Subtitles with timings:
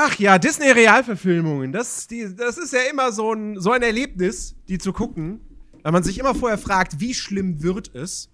[0.00, 1.72] Ach ja, Disney-Realverfilmungen.
[1.72, 5.40] Das, die, das ist ja immer so ein, so ein Erlebnis, die zu gucken.
[5.82, 8.30] Weil man sich immer vorher fragt, wie schlimm wird es?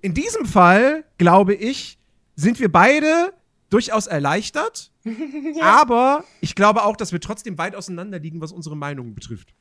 [0.00, 2.00] In diesem Fall, glaube ich,
[2.34, 3.32] sind wir beide
[3.70, 4.90] durchaus erleichtert.
[5.04, 5.62] ja.
[5.62, 9.54] Aber ich glaube auch, dass wir trotzdem weit auseinander liegen, was unsere Meinungen betrifft.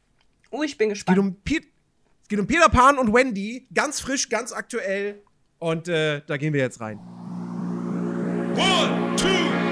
[0.50, 1.20] Oh, ich bin gespannt.
[1.20, 1.68] Es geht um, Piet,
[2.24, 3.68] es geht um Peter Pan und Wendy.
[3.72, 5.22] Ganz frisch, ganz aktuell.
[5.60, 6.98] Und äh, da gehen wir jetzt rein.
[8.58, 9.63] One, two,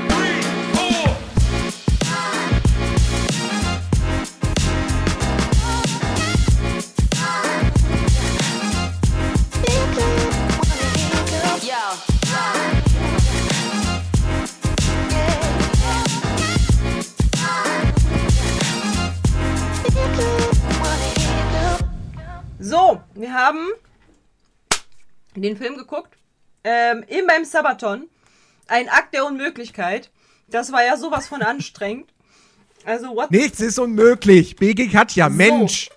[22.64, 23.72] So, wir haben
[25.36, 26.16] den Film geguckt.
[26.64, 28.08] Ähm, in meinem Sabaton.
[28.68, 30.12] Ein Akt der Unmöglichkeit.
[30.48, 32.14] Das war ja sowas von anstrengend.
[32.86, 34.56] Also, what Nichts ist unmöglich.
[34.58, 35.36] BG Katja, so.
[35.36, 35.90] Mensch.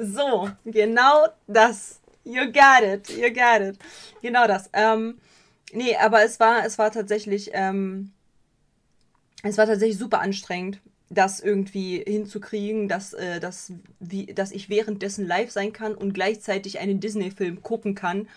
[0.00, 2.00] So, genau das.
[2.24, 3.78] You got it, you got it.
[4.20, 4.68] Genau das.
[4.72, 5.20] Ähm,
[5.72, 8.10] nee, aber es war, es war tatsächlich, ähm,
[9.44, 10.80] es war tatsächlich super anstrengend
[11.14, 16.78] das irgendwie hinzukriegen, dass, äh, dass, wie, dass ich währenddessen live sein kann und gleichzeitig
[16.78, 18.28] einen Disney-Film gucken kann.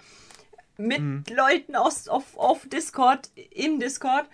[0.78, 1.24] Mit mhm.
[1.36, 4.26] Leuten aus, auf, auf Discord, im Discord.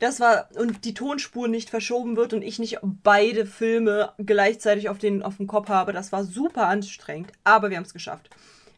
[0.00, 4.98] Das war, und die Tonspur nicht verschoben wird und ich nicht beide Filme gleichzeitig auf,
[4.98, 5.92] den, auf dem Kopf habe.
[5.92, 8.30] Das war super anstrengend, aber wir haben es geschafft.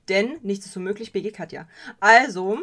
[0.08, 1.68] Denn nichts ist so möglich, BG Katja.
[1.98, 2.58] Also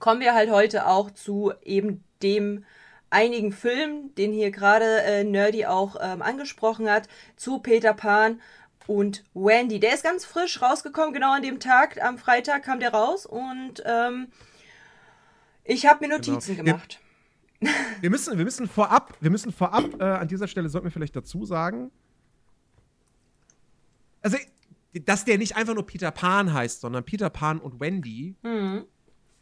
[0.00, 2.64] kommen wir halt heute auch zu eben dem
[3.12, 8.40] einigen Filmen, den hier gerade äh, Nerdy auch ähm, angesprochen hat, zu Peter Pan
[8.86, 9.80] und Wendy.
[9.80, 13.82] Der ist ganz frisch rausgekommen, genau an dem Tag, am Freitag kam der raus und
[13.84, 14.28] ähm,
[15.64, 16.32] ich habe mir genau.
[16.32, 16.72] Notizen genau.
[16.72, 17.00] gemacht.
[17.60, 20.92] Wir, wir, müssen, wir müssen vorab, wir müssen vorab, äh, an dieser Stelle sollten wir
[20.92, 21.92] vielleicht dazu sagen,
[24.22, 24.38] also,
[24.92, 28.84] dass der nicht einfach nur Peter Pan heißt, sondern Peter Pan und Wendy mhm.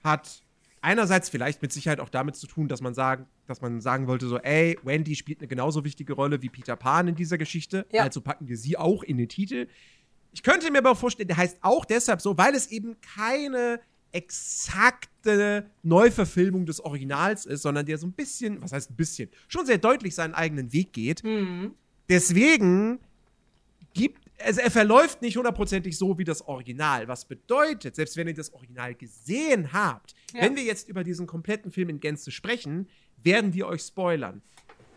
[0.03, 0.43] hat
[0.83, 4.27] einerseits vielleicht mit Sicherheit auch damit zu tun, dass man sagen, dass man sagen wollte,
[4.27, 8.03] so, ey, Wendy spielt eine genauso wichtige Rolle wie Peter Pan in dieser Geschichte, ja.
[8.03, 9.69] also packen wir sie auch in den Titel.
[10.33, 13.81] Ich könnte mir aber vorstellen, der heißt auch deshalb so, weil es eben keine
[14.13, 19.67] exakte Neuverfilmung des Originals ist, sondern der so ein bisschen, was heißt ein bisschen, schon
[19.67, 21.23] sehr deutlich seinen eigenen Weg geht.
[21.23, 21.75] Mhm.
[22.09, 22.99] Deswegen
[23.95, 27.09] gibt also er verläuft nicht hundertprozentig so wie das Original.
[27.09, 30.43] Was bedeutet, selbst wenn ihr das Original gesehen habt, ja.
[30.43, 32.89] wenn wir jetzt über diesen kompletten Film in Gänze sprechen,
[33.23, 34.43] werden wir euch spoilern.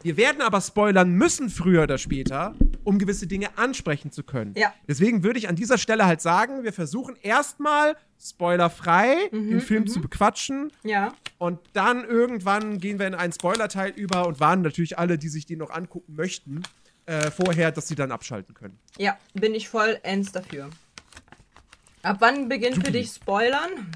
[0.04, 4.54] Wir werden aber spoilern müssen früher oder später, um gewisse Dinge ansprechen zu können.
[4.58, 4.74] Ja.
[4.86, 9.84] Deswegen würde ich an dieser Stelle halt sagen, wir versuchen erstmal spoilerfrei mhm, den Film
[9.84, 9.88] mhm.
[9.88, 10.74] zu bequatschen.
[10.84, 11.14] Ja.
[11.38, 15.46] Und dann irgendwann gehen wir in einen Spoilerteil über und warnen natürlich alle, die sich
[15.46, 16.64] den noch angucken möchten,
[17.06, 18.78] äh, vorher, dass sie dann abschalten können.
[18.97, 20.69] Ja, bin ich voll ends dafür.
[22.02, 23.91] Ab wann beginnt für dich Spoilern?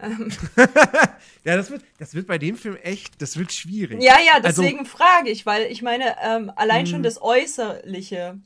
[0.00, 0.30] Ähm.
[1.44, 4.02] ja, das wird, das wird bei dem Film echt, das wird schwierig.
[4.02, 7.02] Ja, ja, also deswegen also, frage ich, weil ich meine, ähm, allein schon hm.
[7.04, 8.38] das Äußerliche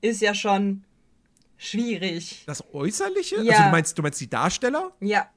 [0.00, 0.84] ist ja schon
[1.56, 2.44] schwierig.
[2.46, 3.42] Das Äußerliche?
[3.42, 3.52] Ja.
[3.52, 4.92] Also du meinst, du meinst die Darsteller?
[5.00, 5.28] Ja.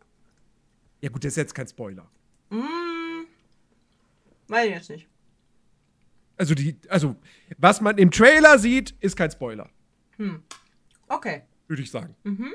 [1.02, 2.08] Ja gut, das ist jetzt kein Spoiler.
[2.50, 3.26] Mm,
[4.48, 5.08] weiß ich jetzt nicht.
[6.38, 7.16] Also, die, also,
[7.58, 9.70] was man im Trailer sieht, ist kein Spoiler.
[10.18, 10.44] Hm.
[11.08, 11.44] Okay.
[11.68, 12.16] Würde ich sagen.
[12.24, 12.54] Mhm.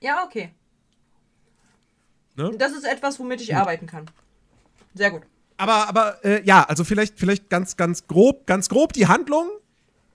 [0.00, 0.54] Ja, okay.
[2.36, 2.52] Ne?
[2.58, 3.56] Das ist etwas, womit ich gut.
[3.56, 4.06] arbeiten kann.
[4.94, 5.22] Sehr gut.
[5.56, 9.48] Aber, aber äh, ja, also vielleicht, vielleicht ganz, ganz grob, ganz grob die Handlung.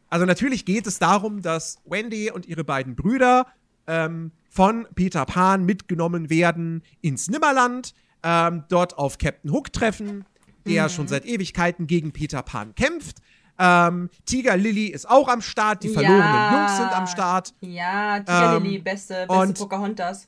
[0.09, 3.45] Also natürlich geht es darum, dass Wendy und ihre beiden Brüder
[3.87, 7.93] ähm, von Peter Pan mitgenommen werden ins Nimmerland,
[8.23, 10.25] ähm, dort auf Captain Hook treffen
[10.65, 10.89] der mhm.
[10.89, 13.17] schon seit Ewigkeiten gegen Peter Pan kämpft.
[13.61, 16.59] Ähm, Tiger Lily ist auch am Start, die verlorenen ja.
[16.59, 17.53] Jungs sind am Start.
[17.59, 20.27] Ja, Tiger ähm, Lily, beste, beste und, Pocahontas.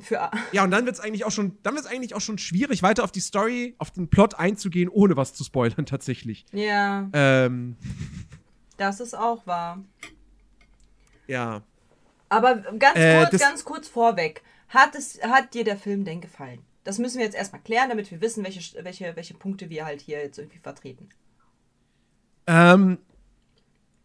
[0.00, 2.82] Für ja, und dann wird es eigentlich auch schon, dann wird eigentlich auch schon schwierig,
[2.82, 6.44] weiter auf die Story, auf den Plot einzugehen, ohne was zu spoilern, tatsächlich.
[6.52, 7.08] Ja.
[7.12, 7.76] Ähm.
[8.76, 9.84] Das ist auch wahr.
[11.28, 11.62] Ja.
[12.28, 14.42] Aber ganz äh, kurz, ganz kurz vorweg.
[14.68, 16.58] Hat, es, hat dir der Film denn gefallen?
[16.84, 20.00] Das müssen wir jetzt erstmal klären, damit wir wissen, welche, welche, welche Punkte wir halt
[20.00, 21.08] hier jetzt irgendwie vertreten.
[22.46, 22.98] Ähm,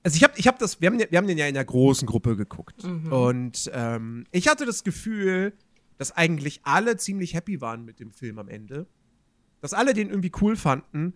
[0.01, 2.07] also ich habe ich hab das, wir haben, wir haben den ja in einer großen
[2.07, 2.83] Gruppe geguckt.
[2.83, 3.11] Mhm.
[3.11, 5.53] Und ähm, ich hatte das Gefühl,
[5.97, 8.87] dass eigentlich alle ziemlich happy waren mit dem Film am Ende.
[9.59, 11.13] Dass alle den irgendwie cool fanden.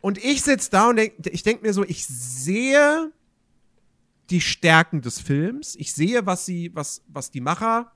[0.00, 3.12] Und ich sitze da und denk, ich denke mir so, ich sehe
[4.30, 5.74] die Stärken des Films.
[5.76, 7.92] Ich sehe, was sie, was, was die Macher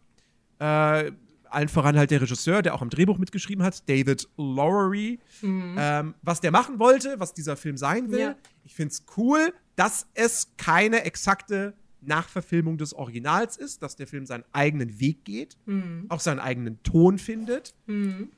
[0.58, 1.12] äh,
[1.54, 5.76] allen voran halt der Regisseur, der auch am Drehbuch mitgeschrieben hat, David Lowery, mhm.
[5.78, 8.20] ähm, was der machen wollte, was dieser Film sein will.
[8.20, 8.36] Ja.
[8.64, 14.26] Ich finde es cool, dass es keine exakte Nachverfilmung des Originals ist, dass der Film
[14.26, 16.06] seinen eigenen Weg geht, mhm.
[16.08, 17.74] auch seinen eigenen Ton findet.
[17.86, 18.30] Mhm.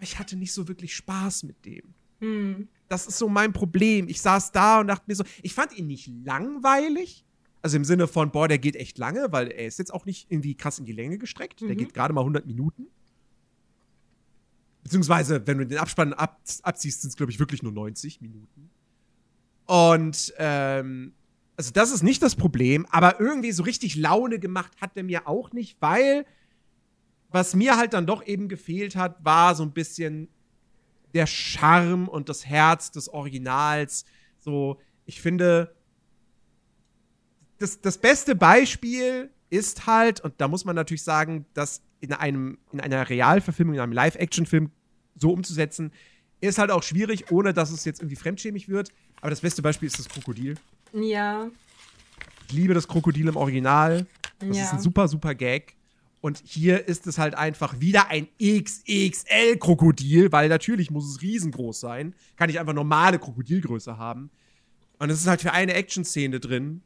[0.00, 1.94] Ich hatte nicht so wirklich Spaß mit dem.
[2.20, 2.68] Mhm.
[2.88, 4.08] Das ist so mein Problem.
[4.08, 7.24] Ich saß da und dachte mir so, ich fand ihn nicht langweilig.
[7.60, 10.30] Also im Sinne von, boah, der geht echt lange, weil er ist jetzt auch nicht
[10.30, 11.60] irgendwie krass in die Länge gestreckt.
[11.60, 11.76] Der mhm.
[11.76, 12.86] geht gerade mal 100 Minuten.
[14.82, 18.70] Beziehungsweise, wenn du den Abspann ab, abziehst, sind es, glaube ich, wirklich nur 90 Minuten.
[19.66, 21.12] Und ähm,
[21.56, 25.26] also das ist nicht das Problem, aber irgendwie so richtig Laune gemacht hat er mir
[25.26, 26.24] auch nicht, weil
[27.30, 30.28] was mir halt dann doch eben gefehlt hat, war so ein bisschen
[31.14, 34.04] der Charme und das Herz des Originals.
[34.38, 35.74] So, ich finde,
[37.58, 42.58] das, das beste Beispiel ist halt, und da muss man natürlich sagen, das in einem,
[42.72, 44.70] in einer Realverfilmung, in einem Live-Action-Film
[45.16, 45.92] so umzusetzen,
[46.40, 48.90] ist halt auch schwierig, ohne dass es jetzt irgendwie fremdschämig wird.
[49.20, 50.56] Aber das beste Beispiel ist das Krokodil.
[50.92, 51.50] Ja.
[52.46, 54.06] Ich liebe das Krokodil im Original.
[54.38, 54.64] Das ja.
[54.64, 55.74] ist ein super, super Gag.
[56.20, 62.14] Und hier ist es halt einfach wieder ein XXL-Krokodil, weil natürlich muss es riesengroß sein.
[62.36, 64.30] Kann ich einfach normale Krokodilgröße haben.
[64.98, 66.82] Und es ist halt für eine Action-Szene drin.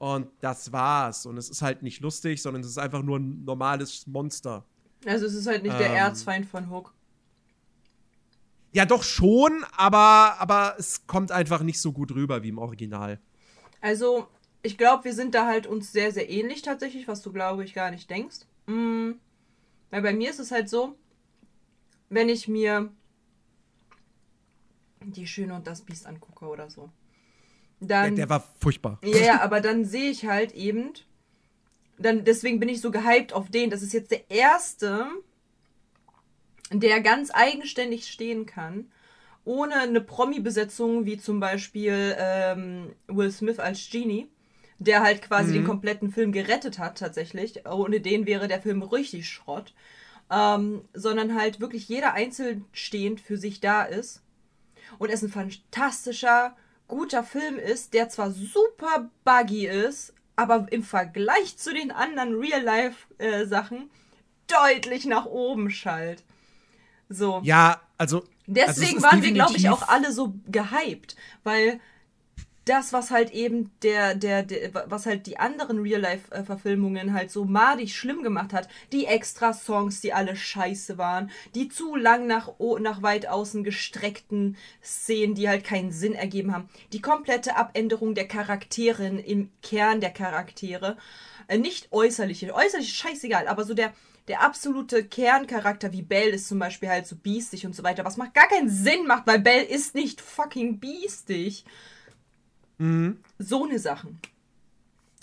[0.00, 1.26] Und das war's.
[1.26, 4.64] Und es ist halt nicht lustig, sondern es ist einfach nur ein normales Monster.
[5.04, 6.94] Also es ist halt nicht ähm, der Erzfeind von Hook.
[8.72, 13.20] Ja, doch schon, aber, aber es kommt einfach nicht so gut rüber wie im Original.
[13.82, 14.26] Also,
[14.62, 17.74] ich glaube, wir sind da halt uns sehr, sehr ähnlich tatsächlich, was du, glaube ich,
[17.74, 18.46] gar nicht denkst.
[18.66, 19.16] Mhm.
[19.90, 20.96] Weil bei mir ist es halt so,
[22.08, 22.90] wenn ich mir
[25.04, 26.90] die Schöne und das Biest angucke oder so.
[27.80, 28.98] Dann, der, der war furchtbar.
[29.02, 30.92] Ja, ja, aber dann sehe ich halt eben,
[31.98, 33.70] dann deswegen bin ich so gehypt auf den.
[33.70, 35.06] Das ist jetzt der erste,
[36.70, 38.90] der ganz eigenständig stehen kann,
[39.44, 44.28] ohne eine Promi-Besetzung wie zum Beispiel ähm, Will Smith als Genie,
[44.78, 45.54] der halt quasi mhm.
[45.54, 47.66] den kompletten Film gerettet hat tatsächlich.
[47.66, 49.74] Ohne den wäre der Film richtig Schrott.
[50.32, 54.22] Ähm, sondern halt wirklich jeder einzeln stehend für sich da ist.
[54.98, 56.56] Und es ein fantastischer,
[56.90, 63.78] guter Film ist, der zwar super buggy ist, aber im Vergleich zu den anderen Real-Life-Sachen
[63.78, 63.88] äh,
[64.46, 66.22] deutlich nach oben schallt.
[67.08, 67.40] So.
[67.44, 68.24] Ja, also.
[68.46, 71.14] Deswegen also waren wir, glaube ich, auch alle so gehypt,
[71.44, 71.80] weil
[72.70, 77.96] das, was halt eben der, der, der was halt die anderen Real-Life-Verfilmungen halt so madig
[77.96, 83.02] schlimm gemacht hat, die extra Songs, die alle scheiße waren, die zu lang nach, nach
[83.02, 89.08] weit außen gestreckten Szenen, die halt keinen Sinn ergeben haben, die komplette Abänderung der Charaktere
[89.08, 90.96] im Kern der Charaktere,
[91.48, 93.92] äh, nicht äußerliche, äußerlich scheißegal, aber so der,
[94.28, 98.16] der absolute Kerncharakter wie Belle ist zum Beispiel halt so biestig und so weiter, was
[98.16, 101.64] macht gar keinen Sinn macht, weil Belle ist nicht fucking biestig.
[102.80, 103.18] Mhm.
[103.38, 104.18] So eine Sachen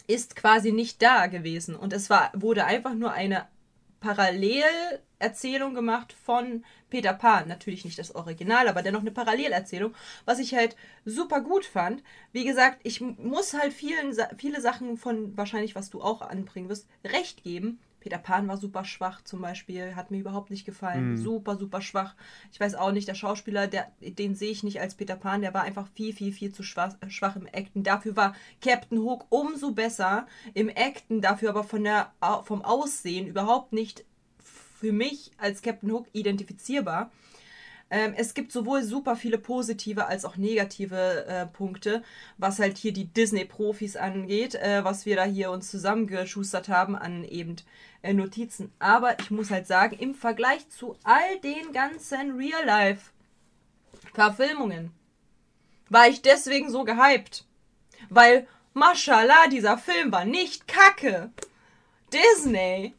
[0.06, 3.48] ist quasi nicht da gewesen und es war wurde einfach nur eine
[4.00, 7.48] Parallelerzählung gemacht von Peter Pan.
[7.48, 9.95] Natürlich nicht das Original, aber dennoch eine Parallelerzählung,
[10.25, 12.04] was ich halt super gut fand.
[12.31, 16.88] Wie gesagt, ich muss halt vielen, viele Sachen von wahrscheinlich, was du auch anbringen wirst,
[17.04, 17.80] recht geben.
[18.07, 21.12] Peter Pan war super schwach zum Beispiel, hat mir überhaupt nicht gefallen.
[21.12, 21.18] Mhm.
[21.18, 22.15] Super, super schwach.
[22.54, 25.54] Ich weiß auch nicht, der Schauspieler, der, den sehe ich nicht als Peter Pan, der
[25.54, 27.83] war einfach viel, viel, viel zu schwach, äh, schwach im Acten.
[27.83, 32.14] Dafür war Captain Hook umso besser im Acten, dafür aber von der,
[32.45, 34.06] vom Aussehen überhaupt nicht
[34.40, 37.11] für mich als Captain Hook identifizierbar.
[37.89, 42.03] Ähm, es gibt sowohl super viele positive als auch negative äh, Punkte,
[42.37, 47.23] was halt hier die Disney-Profis angeht, äh, was wir da hier uns zusammengeschustert haben an
[47.23, 47.56] eben
[48.01, 48.73] äh, Notizen.
[48.79, 54.91] Aber ich muss halt sagen, im Vergleich zu all den ganzen Real-Life-Verfilmungen
[55.89, 57.45] war ich deswegen so gehypt.
[58.09, 61.31] Weil, mashallah, dieser Film war nicht kacke.
[62.11, 62.94] Disney.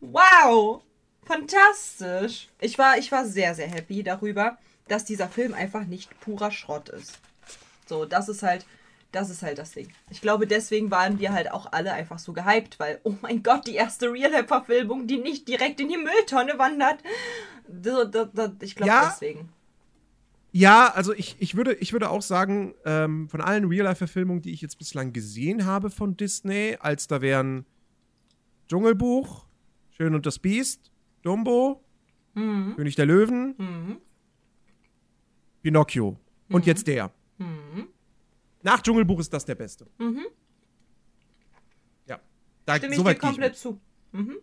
[0.00, 0.82] Wow.
[1.24, 2.48] Fantastisch.
[2.60, 6.88] Ich war, ich war sehr, sehr happy darüber, dass dieser Film einfach nicht purer Schrott
[6.88, 7.18] ist.
[7.86, 8.66] So, das ist halt,
[9.12, 9.88] das ist halt das Ding.
[10.10, 13.66] Ich glaube, deswegen waren wir halt auch alle einfach so gehypt, weil, oh mein Gott,
[13.66, 17.00] die erste Real-Life-Verfilmung, die nicht direkt in die Mülltonne wandert.
[18.60, 19.52] Ich glaube ja, deswegen.
[20.50, 24.60] Ja, also ich, ich, würde, ich würde auch sagen, ähm, von allen Real-Life-Verfilmungen, die ich
[24.60, 27.64] jetzt bislang gesehen habe von Disney, als da wären
[28.68, 29.46] Dschungelbuch,
[29.90, 30.91] Schön und das Biest,
[31.22, 31.82] Dumbo,
[32.34, 32.74] mhm.
[32.76, 33.96] König der Löwen, mhm.
[35.62, 36.54] Pinocchio mhm.
[36.54, 37.12] und jetzt der.
[37.38, 37.88] Mhm.
[38.62, 39.86] Nach Dschungelbuch ist das der beste.
[39.98, 40.26] Mhm.
[42.06, 42.20] Ja.
[42.64, 43.80] Da, Stimme ich dir komplett zu.
[44.12, 44.36] Mhm.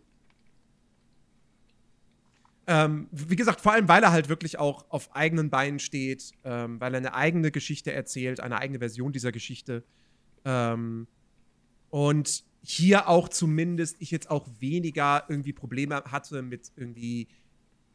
[2.68, 6.80] Ähm, wie gesagt, vor allem, weil er halt wirklich auch auf eigenen Beinen steht, ähm,
[6.80, 9.84] weil er eine eigene Geschichte erzählt, eine eigene Version dieser Geschichte.
[10.46, 11.08] Ähm,
[11.90, 17.28] und hier auch zumindest ich jetzt auch weniger irgendwie Probleme hatte mit irgendwie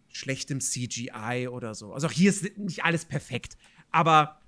[0.09, 1.92] schlechtem CGI oder so.
[1.92, 3.56] Also auch hier ist nicht alles perfekt,
[3.90, 4.40] aber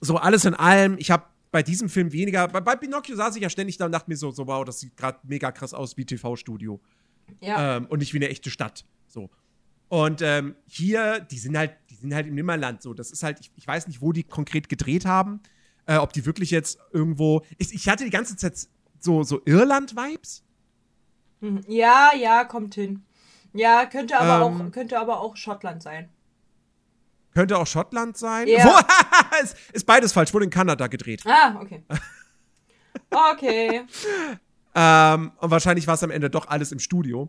[0.00, 2.48] so alles in allem, ich habe bei diesem Film weniger.
[2.48, 4.80] Bei, bei, Pinocchio saß ich ja ständig da und dachte mir so, so wow, das
[4.80, 6.80] sieht gerade mega krass aus wie TV-Studio.
[7.40, 7.76] Ja.
[7.76, 8.84] Ähm, und nicht wie eine echte Stadt.
[9.06, 9.30] So.
[9.88, 12.94] Und ähm, hier, die sind halt, die sind halt im Nimmerland so.
[12.94, 15.40] Das ist halt, ich, ich weiß nicht, wo die konkret gedreht haben.
[15.86, 17.44] Äh, ob die wirklich jetzt irgendwo.
[17.58, 18.68] Ich, ich hatte die ganze Zeit
[19.00, 20.44] so, so Irland-Vibes.
[21.40, 21.64] Mhm.
[21.66, 23.02] Ja, ja, kommt hin.
[23.52, 26.08] Ja, könnte aber, ähm, auch, könnte aber auch Schottland sein.
[27.34, 28.48] Könnte auch Schottland sein.
[28.48, 28.64] Ja.
[28.64, 30.32] Wo, ist, ist, beides falsch.
[30.34, 31.22] Wurde in Kanada gedreht.
[31.26, 31.82] Ah, okay.
[33.10, 33.86] Okay.
[34.74, 37.28] ähm, und wahrscheinlich war es am Ende doch alles im Studio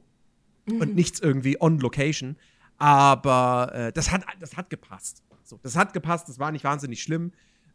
[0.65, 0.81] mhm.
[0.81, 2.37] und nichts irgendwie on Location.
[2.77, 5.23] Aber äh, das, hat, das hat gepasst.
[5.43, 7.31] So, das hat gepasst, das war nicht wahnsinnig schlimm.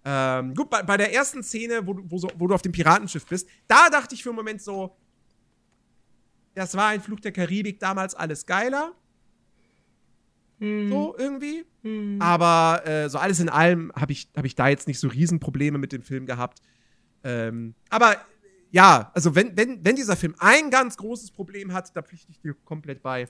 [0.08, 2.70] Ähm, gut, bei, bei, der ersten Szene, wo du, wo, so, wo du auf dem
[2.70, 4.96] Piratenschiff bist, da dachte ich für einen Moment so,
[6.54, 8.94] das war ein Fluch der Karibik damals alles geiler.
[10.60, 10.88] Hm.
[10.88, 11.64] So irgendwie.
[11.82, 12.18] Hm.
[12.22, 15.76] Aber äh, so alles in allem habe ich, hab ich da jetzt nicht so Riesenprobleme
[15.76, 16.62] mit dem Film gehabt.
[17.24, 18.16] Ähm, aber
[18.70, 22.40] ja, also wenn, wenn, wenn dieser Film ein ganz großes Problem hat, da pflichte ich
[22.40, 23.28] dir komplett bei.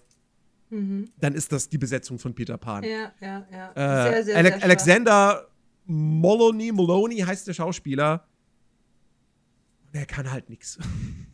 [0.68, 1.09] Mhm.
[1.21, 2.85] Dann ist das die Besetzung von Peter Pan.
[2.85, 3.71] Ja, ja, ja.
[3.71, 5.49] Äh, sehr, sehr, Ale sehr Alexander
[5.87, 8.26] Moloney, Moloney heißt der Schauspieler.
[9.95, 10.78] Der kann halt nichts.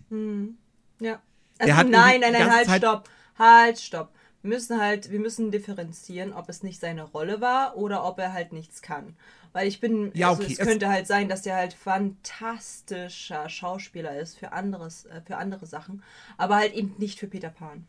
[0.09, 0.59] Hm.
[1.01, 1.21] Ja.
[1.59, 3.09] Also nein, nein, nein, halt, Zeit stopp.
[3.39, 4.13] Halt, stopp.
[4.43, 8.33] Wir müssen halt, wir müssen differenzieren, ob es nicht seine Rolle war oder ob er
[8.33, 9.17] halt nichts kann.
[9.53, 10.53] Weil ich bin, ja, also okay.
[10.53, 15.67] es könnte halt sein, dass der halt fantastischer Schauspieler ist für anderes, äh, für andere
[15.67, 16.03] Sachen,
[16.39, 17.87] aber halt eben nicht für Peter Pan.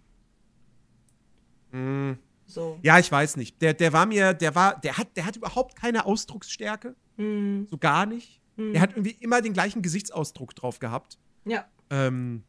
[1.71, 2.13] Mm.
[2.45, 2.79] So.
[2.81, 3.61] Ja, ich weiß nicht.
[3.61, 6.95] Der, der war mir, der war, der hat, der hat überhaupt keine Ausdrucksstärke.
[7.17, 7.63] Mm.
[7.69, 8.41] So gar nicht.
[8.57, 8.73] Mm.
[8.75, 11.17] Er hat irgendwie immer den gleichen Gesichtsausdruck drauf gehabt.
[11.45, 11.65] Ja.
[11.89, 12.43] Ähm,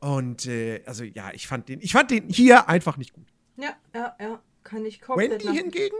[0.00, 3.28] und äh, also ja, ich fand den, ich fand den hier einfach nicht gut.
[3.56, 5.44] Ja, ja, ja, kann ich komplett.
[5.44, 5.96] Wendy hingegen?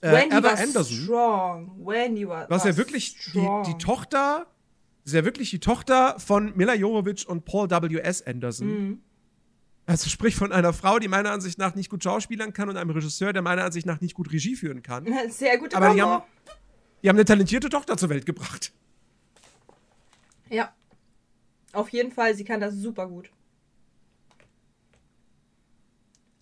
[0.00, 1.86] Äh, Wendy Ever war Anderson, strong.
[1.86, 4.46] Wendy war, was ja wirklich die, die, Tochter,
[5.04, 7.98] ist ja wirklich die Tochter von Mila Jovovich und Paul W.
[7.98, 8.22] S.
[8.22, 8.68] Anderson.
[8.68, 9.02] Mhm.
[9.88, 12.90] Also sprich von einer Frau, die meiner Ansicht nach nicht gut schauspielern kann und einem
[12.90, 15.06] Regisseur, der meiner Ansicht nach nicht gut Regie führen kann.
[15.30, 16.22] Sehr gute Aber die haben,
[17.02, 18.70] die haben eine talentierte Tochter zur Welt gebracht.
[20.50, 20.74] Ja.
[21.72, 23.30] Auf jeden Fall, sie kann das super gut.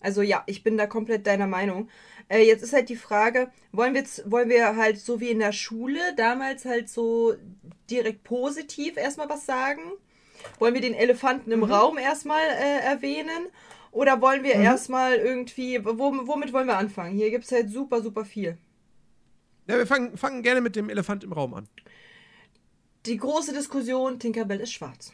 [0.01, 1.89] Also ja, ich bin da komplett deiner Meinung.
[2.27, 5.53] Äh, jetzt ist halt die Frage, wollen wir, wollen wir halt so wie in der
[5.53, 7.35] Schule damals halt so
[7.89, 9.93] direkt positiv erstmal was sagen?
[10.59, 11.71] Wollen wir den Elefanten im mhm.
[11.71, 13.47] Raum erstmal äh, erwähnen?
[13.91, 14.63] Oder wollen wir mhm.
[14.63, 17.15] erstmal irgendwie, womit wollen wir anfangen?
[17.15, 18.57] Hier gibt es halt super, super viel.
[19.67, 21.67] Ja, wir fangen, fangen gerne mit dem Elefant im Raum an.
[23.05, 25.13] Die große Diskussion, Tinkerbell ist schwarz.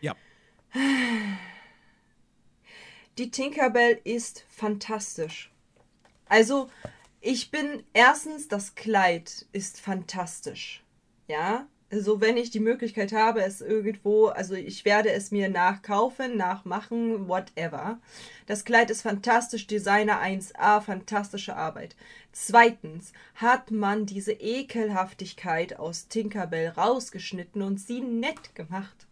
[0.00, 0.14] Ja.
[3.18, 5.52] Die Tinkerbell ist fantastisch.
[6.28, 6.70] Also,
[7.20, 10.84] ich bin erstens, das Kleid ist fantastisch.
[11.28, 16.36] Ja, also wenn ich die Möglichkeit habe, es irgendwo, also ich werde es mir nachkaufen,
[16.36, 17.98] nachmachen, whatever.
[18.46, 21.96] Das Kleid ist fantastisch, Designer 1A, fantastische Arbeit.
[22.32, 29.06] Zweitens hat man diese Ekelhaftigkeit aus Tinkerbell rausgeschnitten und sie nett gemacht.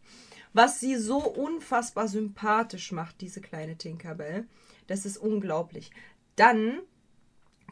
[0.55, 4.47] Was sie so unfassbar sympathisch macht, diese kleine Tinkerbell,
[4.87, 5.91] das ist unglaublich.
[6.37, 6.81] Dann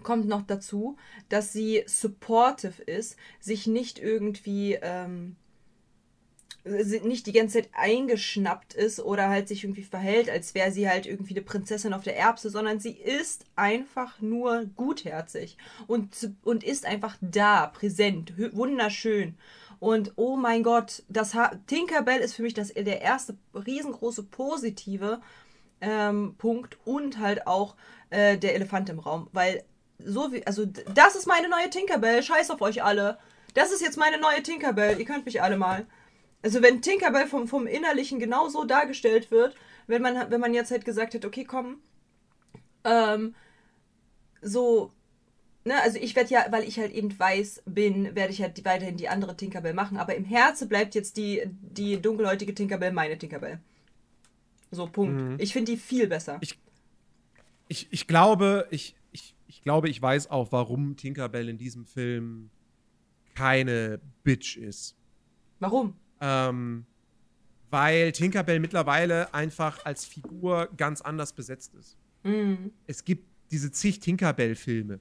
[0.04, 0.96] kommt noch dazu,
[1.28, 5.37] dass sie supportive ist, sich nicht irgendwie ähm,
[6.64, 11.04] nicht die ganze Zeit eingeschnappt ist oder halt sich irgendwie verhält, als wäre sie halt
[11.06, 16.87] irgendwie eine Prinzessin auf der Erbse, sondern sie ist einfach nur gutherzig und, und ist
[16.87, 19.34] einfach da, präsent, wunderschön.
[19.78, 25.20] Und oh mein Gott, das ha Tinkerbell ist für mich das, der erste riesengroße positive
[25.82, 27.76] ähm, Punkt und halt auch
[28.08, 29.64] äh, der Elefant im Raum, weil
[29.98, 32.22] so wie, also das ist meine neue Tinkerbell.
[32.22, 33.18] Scheiß auf euch alle.
[33.54, 34.98] Das ist jetzt meine neue Tinkerbell.
[34.98, 35.86] Ihr könnt mich alle mal.
[36.42, 40.84] Also wenn Tinkerbell vom, vom Innerlichen genauso dargestellt wird, wenn man, wenn man jetzt halt
[40.84, 41.78] gesagt hätte, okay, komm,
[42.84, 43.34] ähm,
[44.42, 44.92] so,
[45.64, 48.96] ne, also ich werde ja, weil ich halt eben weiß bin, werde ich halt weiterhin
[48.96, 53.58] die andere Tinkerbell machen, aber im Herzen bleibt jetzt die, die dunkelhäutige Tinkerbell meine Tinkerbell.
[54.70, 55.20] So, Punkt.
[55.20, 55.36] Mhm.
[55.38, 56.38] Ich finde die viel besser.
[56.40, 56.58] Ich,
[57.68, 58.96] ich, ich glaube, ich,
[59.46, 62.50] ich glaube, ich weiß auch, warum Tinkerbell in diesem Film
[63.34, 64.96] keine Bitch ist.
[65.60, 65.94] Warum?
[66.20, 66.86] Ähm,
[67.70, 71.96] weil Tinkerbell mittlerweile einfach als Figur ganz anders besetzt ist.
[72.22, 72.72] Mhm.
[72.86, 75.00] Es gibt diese zig Tinkerbell-Filme.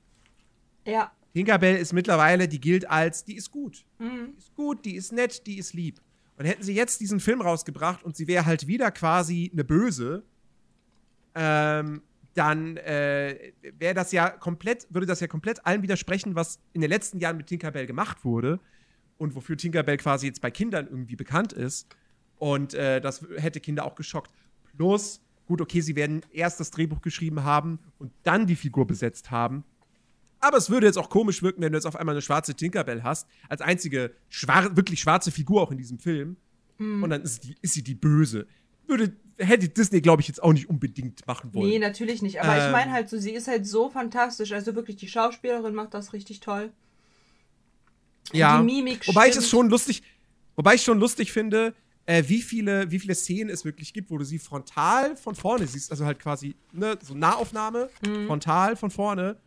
[0.86, 1.12] Ja.
[1.34, 3.86] Tinkerbell ist mittlerweile, die gilt als, die ist gut.
[4.00, 4.34] Mhm.
[4.34, 6.02] Die ist gut, die ist nett, die ist lieb.
[6.38, 10.24] Und hätten sie jetzt diesen Film rausgebracht und sie wäre halt wieder quasi eine Böse,
[11.36, 12.02] ähm,
[12.34, 16.90] dann äh, wäre das ja komplett, würde das ja komplett allem widersprechen, was in den
[16.90, 18.60] letzten Jahren mit Tinkerbell gemacht wurde
[19.18, 21.88] und wofür Tinkerbell quasi jetzt bei Kindern irgendwie bekannt ist.
[22.38, 24.32] Und äh, das hätte Kinder auch geschockt.
[24.76, 29.32] Plus, gut, okay, sie werden erst das Drehbuch geschrieben haben und dann die Figur besetzt
[29.32, 29.64] haben.
[30.40, 33.04] Aber es würde jetzt auch komisch wirken, wenn du jetzt auf einmal eine schwarze Tinkerbell
[33.04, 36.36] hast, als einzige schwar wirklich schwarze Figur auch in diesem Film.
[37.02, 38.46] Und dann ist, die, ist sie die Böse.
[38.88, 41.70] Würde, hätte Disney, glaube ich, jetzt auch nicht unbedingt machen wollen.
[41.70, 42.42] Nee, natürlich nicht.
[42.42, 42.72] Aber ich Ähm.
[42.72, 44.52] meine halt so, sie ist halt so fantastisch.
[44.52, 46.72] Also wirklich, die Schauspielerin macht das richtig toll.
[48.32, 48.60] ja.
[48.60, 50.02] die Mimik wobei ich es schon lustig,
[50.56, 51.74] wobei ich schon lustig finde,
[52.06, 55.68] äh, wie viele, wie viele Szenen es wirklich gibt, wo du sie frontal von vorne
[55.68, 58.28] siehst, also halt quasi ne, so Nahaufnahme, Mhm.
[58.28, 59.38] frontal von vorne.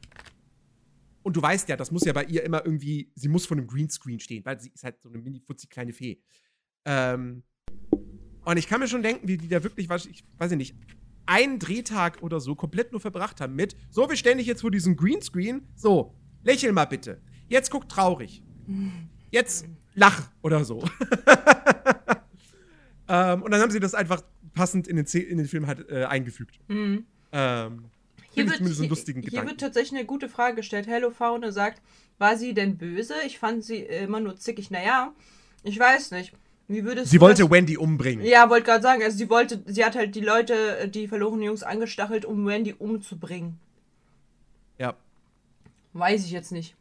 [1.23, 3.67] Und du weißt ja, das muss ja bei ihr immer irgendwie, sie muss vor einem
[3.67, 6.19] Greenscreen stehen, weil sie ist halt so eine mini futzi kleine Fee.
[6.85, 7.43] Ähm,
[8.47, 10.75] und ich kann mir schon denken, wie die da wirklich, was- ich weiß ich nicht,
[11.27, 14.71] einen Drehtag oder so komplett nur verbracht haben mit, so, wir stellen dich jetzt vor
[14.71, 17.21] diesem Greenscreen, so, lächel mal bitte.
[17.49, 18.43] Jetzt guck traurig.
[19.31, 20.85] Jetzt lach oder so.
[23.09, 24.23] ähm, und dann haben sie das einfach
[24.55, 26.59] passend in den, in den Film halt äh, eingefügt.
[26.69, 27.05] Mhm.
[27.33, 27.85] Ähm,
[28.33, 30.87] Hier wird, einen hier, lustigen hier wird tatsächlich eine gute Frage gestellt.
[30.87, 31.83] Hello Faune sagt,
[32.19, 33.15] war sie denn böse?
[33.27, 34.71] Ich fand sie immer nur zickig.
[34.71, 35.13] Naja,
[35.63, 36.33] ich weiß nicht.
[36.69, 38.25] Wie würdest sie wollte das- Wendy umbringen.
[38.27, 41.63] Ja, wollte gerade sagen, also sie wollte, sie hat halt die Leute, die verlorenen Jungs
[41.63, 43.59] angestachelt, um Wendy umzubringen.
[44.79, 44.95] Ja.
[45.93, 46.75] Weiß ich jetzt nicht.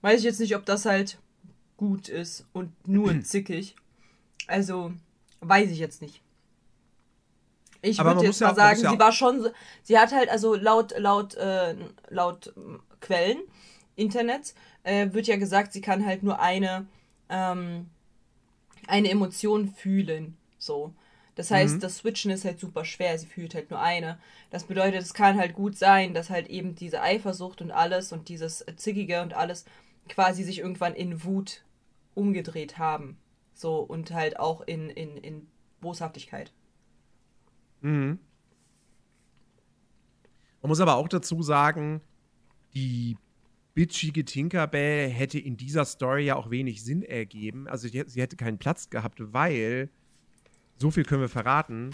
[0.00, 1.18] Weiß ich jetzt nicht, ob das halt
[1.76, 3.76] gut ist und nur zickig.
[4.46, 4.92] Also,
[5.40, 6.20] weiß ich jetzt nicht.
[7.82, 9.50] Ich würde jetzt ja mal man sagen, ja sie war schon so,
[9.82, 11.74] sie hat halt, also laut, laut, äh,
[12.08, 13.38] laut ähm, Quellen,
[13.94, 16.86] Internet, äh, wird ja gesagt, sie kann halt nur eine,
[17.28, 17.90] ähm,
[18.88, 20.36] eine Emotion fühlen.
[20.58, 20.94] So.
[21.34, 21.80] Das heißt, Mhm.
[21.80, 23.18] das Switchen ist halt super schwer.
[23.18, 24.18] Sie fühlt halt nur eine.
[24.50, 28.28] Das bedeutet, es kann halt gut sein, dass halt eben diese Eifersucht und alles und
[28.28, 29.64] dieses Zickige und alles
[30.08, 31.64] quasi sich irgendwann in Wut
[32.14, 33.16] umgedreht haben.
[33.52, 35.46] So, und halt auch in, in, in
[35.80, 36.52] Boshaftigkeit.
[37.80, 38.18] Mhm.
[40.62, 42.00] Man muss aber auch dazu sagen,
[42.74, 43.16] die
[43.74, 47.68] bitchige Tinkerbell hätte in dieser Story ja auch wenig Sinn ergeben.
[47.68, 49.90] Also die, sie hätte keinen Platz gehabt, weil,
[50.76, 51.90] so viel können wir verraten,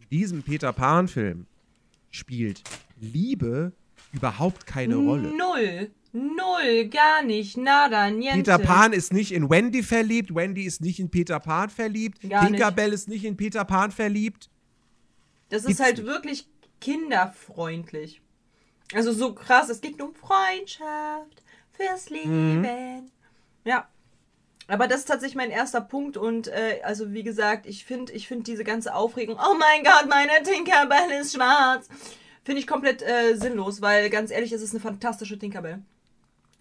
[0.00, 1.46] in diesem Peter Pan-Film
[2.10, 2.62] spielt
[3.00, 3.72] Liebe
[4.12, 5.32] überhaupt keine Rolle.
[5.36, 5.90] Null.
[6.12, 6.88] Null.
[6.88, 7.56] Gar nicht.
[7.56, 8.10] Nada.
[8.10, 8.36] Niente.
[8.36, 12.42] Peter Pan ist nicht in Wendy verliebt, Wendy ist nicht in Peter Pan verliebt, Gar
[12.42, 12.50] nicht.
[12.52, 14.50] Tinkerbell ist nicht in Peter Pan verliebt.
[15.50, 16.06] Das ist Gibt's halt nicht.
[16.06, 16.46] wirklich
[16.80, 18.20] kinderfreundlich.
[18.94, 22.62] Also so krass, es geht nur um Freundschaft fürs Mhm.
[22.62, 23.10] Leben.
[23.64, 23.88] Ja.
[24.66, 28.28] Aber das ist tatsächlich mein erster Punkt und äh, also wie gesagt, ich finde ich
[28.28, 31.88] find diese ganze Aufregung, oh mein Gott, meine Tinkerbell ist schwarz,
[32.44, 35.82] finde ich komplett äh, sinnlos, weil ganz ehrlich, es ist eine fantastische Tinkerbell.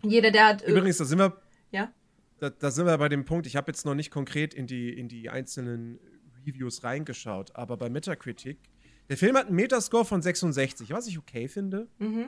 [0.01, 0.63] Jeder, der hat...
[0.63, 1.39] Übrigens, da sind wir
[1.71, 1.91] ja?
[2.39, 4.89] da, da sind wir bei dem Punkt, ich habe jetzt noch nicht konkret in die,
[4.91, 5.99] in die einzelnen
[6.47, 8.57] Reviews reingeschaut, aber bei Metacritic,
[9.09, 11.87] der Film hat einen Metascore von 66, was ich okay finde.
[11.97, 12.27] Mhm.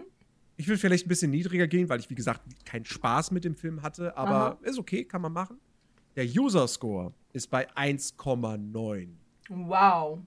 [0.57, 3.55] Ich will vielleicht ein bisschen niedriger gehen, weil ich, wie gesagt, keinen Spaß mit dem
[3.55, 4.57] Film hatte, aber Aha.
[4.63, 5.59] ist okay, kann man machen.
[6.15, 9.07] Der User-Score ist bei 1,9.
[9.49, 10.19] Wow.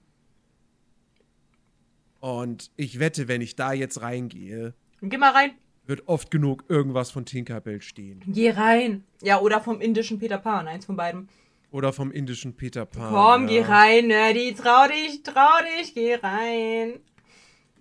[2.19, 5.51] Und ich wette, wenn ich da jetzt reingehe, Geh mal rein.
[5.85, 8.23] wird oft genug irgendwas von Tinkerbell stehen.
[8.27, 9.03] Geh rein.
[9.21, 11.29] Ja, oder vom indischen Peter Pan, eins von beiden.
[11.75, 13.11] Oder vom indischen Peter Pan.
[13.11, 13.61] Komm, ja.
[13.61, 14.53] geh rein, Nerdy.
[14.53, 17.01] Trau dich, trau dich, geh rein.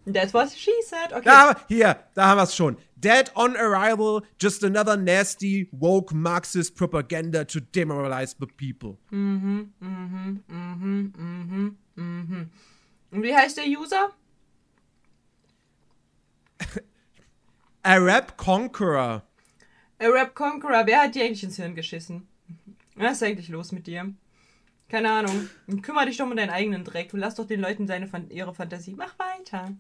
[0.04, 1.12] That's what she said.
[1.12, 1.22] Okay.
[1.22, 2.76] Da hier, da haben wir es schon.
[2.96, 8.98] Dead on arrival, just another nasty, woke Marxist propaganda to demoralize the people.
[9.12, 12.50] Mhm, mhm, mhm, mhm, mhm.
[13.12, 14.11] Und wie heißt der User?
[17.85, 19.22] Arab Conqueror.
[20.00, 20.85] Arab Conqueror.
[20.85, 22.26] Wer hat dir eigentlich ins Hirn geschissen?
[22.94, 24.12] Was ist eigentlich los mit dir?
[24.88, 25.48] Keine Ahnung.
[25.83, 27.11] Kümmer dich doch um deinen eigenen Dreck.
[27.11, 28.94] Du lass doch den Leuten seine, ihre Fantasie.
[28.96, 29.72] Mach weiter.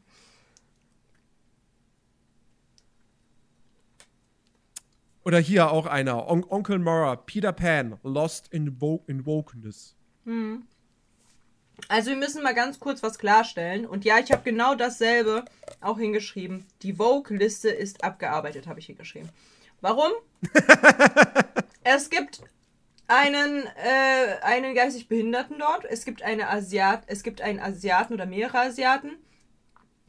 [5.24, 6.28] Oder hier auch einer.
[6.28, 9.96] On Onkel Mora, Peter Pan, Lost in, Wo in Wokeness.
[11.88, 13.86] Also wir müssen mal ganz kurz was klarstellen.
[13.86, 15.44] Und ja, ich habe genau dasselbe
[15.80, 16.66] auch hingeschrieben.
[16.82, 19.30] Die Vogue-Liste ist abgearbeitet, habe ich hingeschrieben.
[19.80, 20.12] Warum?
[21.84, 22.42] es gibt
[23.06, 25.84] einen, äh, einen geistig Behinderten dort.
[25.84, 29.12] Es gibt eine Asiat, es gibt einen Asiaten oder mehrere Asiaten.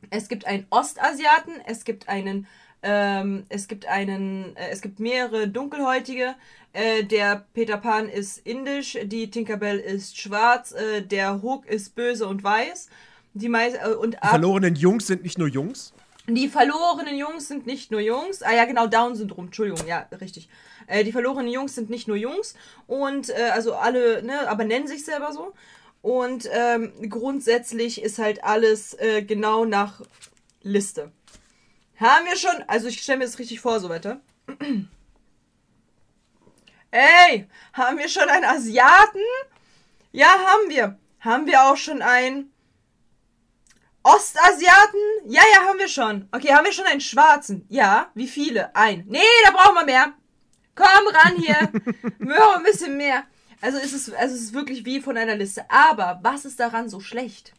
[0.09, 1.53] Es gibt einen Ostasiaten.
[1.65, 2.47] Es gibt einen,
[2.83, 6.35] ähm, es gibt einen, äh, es gibt mehrere Dunkelhäutige.
[6.73, 12.27] Äh, der Peter Pan ist indisch, die Tinkerbell ist schwarz, äh, der Hook ist böse
[12.27, 12.89] und weiß.
[13.33, 15.93] Die, meist, äh, und die verlorenen Jungs sind nicht nur Jungs.
[16.27, 18.41] Die verlorenen Jungs sind nicht nur Jungs.
[18.41, 20.49] Ah ja, genau, Down-Syndrom, Entschuldigung, ja, richtig.
[20.87, 22.55] Äh, die verlorenen Jungs sind nicht nur Jungs
[22.87, 25.53] und äh, also alle, ne, aber nennen sich selber so.
[26.01, 30.01] Und ähm, grundsätzlich ist halt alles äh, genau nach
[30.61, 31.11] Liste.
[31.99, 34.21] Haben wir schon, also ich stelle mir das richtig vor, so weiter.
[36.91, 39.19] Ey, haben wir schon einen Asiaten?
[40.11, 40.99] Ja, haben wir.
[41.19, 42.53] Haben wir auch schon einen
[44.03, 45.01] Ostasiaten?
[45.25, 46.29] Ja, ja, haben wir schon.
[46.31, 47.65] Okay, haben wir schon einen Schwarzen?
[47.69, 48.75] Ja, wie viele?
[48.75, 49.05] Ein.
[49.07, 50.13] Nee, da brauchen wir mehr.
[50.75, 51.71] Komm ran hier.
[52.19, 53.23] wir ein bisschen mehr.
[53.61, 55.69] Also ist es, also es ist wirklich wie von einer Liste.
[55.69, 57.53] Aber was ist daran so schlecht?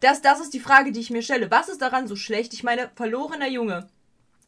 [0.00, 1.50] Das, das ist die Frage, die ich mir stelle.
[1.50, 2.52] Was ist daran so schlecht?
[2.52, 3.88] Ich meine, verlorener Junge.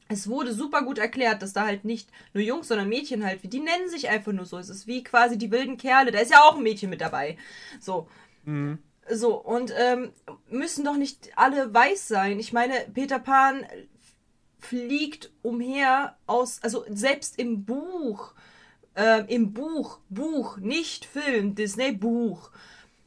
[0.09, 3.61] Es wurde super gut erklärt, dass da halt nicht nur Jungs, sondern Mädchen halt, die
[3.61, 4.57] nennen sich einfach nur so.
[4.57, 6.11] Es ist wie quasi die wilden Kerle.
[6.11, 7.37] Da ist ja auch ein Mädchen mit dabei.
[7.79, 8.09] So.
[8.45, 8.79] Mhm.
[9.11, 10.13] So, und ähm,
[10.51, 12.39] müssen doch nicht alle weiß sein.
[12.39, 13.67] Ich meine, Peter Pan
[14.59, 18.33] fliegt umher aus, also selbst im Buch,
[18.95, 22.51] äh, im Buch, Buch, nicht Film, Disney Buch,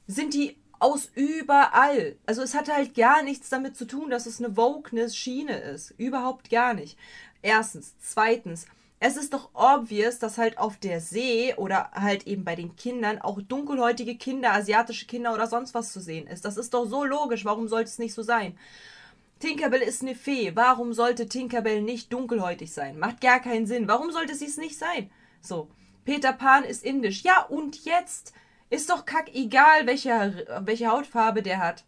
[0.08, 2.16] sind die aus überall.
[2.26, 5.92] Also es hat halt gar nichts damit zu tun, dass es eine Wokeness-Schiene ist.
[5.92, 6.98] Überhaupt gar nicht.
[7.44, 7.94] Erstens.
[8.00, 8.66] Zweitens
[9.04, 13.20] es ist doch obvious, dass halt auf der See oder halt eben bei den Kindern
[13.20, 16.46] auch dunkelhäutige Kinder, asiatische Kinder oder sonst was zu sehen ist.
[16.46, 17.44] Das ist doch so logisch.
[17.44, 18.56] Warum sollte es nicht so sein?
[19.42, 20.56] Tinkerbell ist eine Fee.
[20.56, 22.98] Warum sollte Tinkerbell nicht dunkelhäutig sein?
[22.98, 23.90] Macht gar keinen Sinn.
[23.90, 25.12] Warum sollte sie es nicht sein?
[25.42, 25.70] So.
[26.06, 27.24] Peter Pan ist indisch.
[27.24, 28.34] Ja, und jetzt?
[28.70, 31.84] Ist doch kack egal, welche, welche Hautfarbe der hat.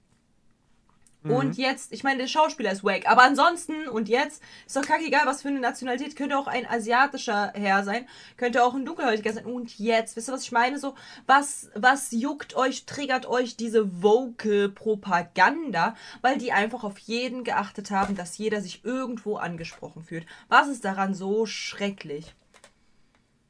[1.23, 1.31] Mhm.
[1.31, 5.25] Und jetzt, ich meine, der Schauspieler ist wack, aber ansonsten und jetzt ist doch kackegal,
[5.25, 6.15] was für eine Nationalität.
[6.15, 8.07] Könnte auch ein asiatischer Herr sein,
[8.37, 9.45] könnte auch ein dunkelhäutiger sein.
[9.45, 10.77] Und jetzt, wisst ihr, was ich meine?
[10.77, 17.43] So, was, was juckt euch, triggert euch diese woke Propaganda, weil die einfach auf jeden
[17.43, 20.25] geachtet haben, dass jeder sich irgendwo angesprochen fühlt.
[20.49, 22.35] Was ist daran so schrecklich?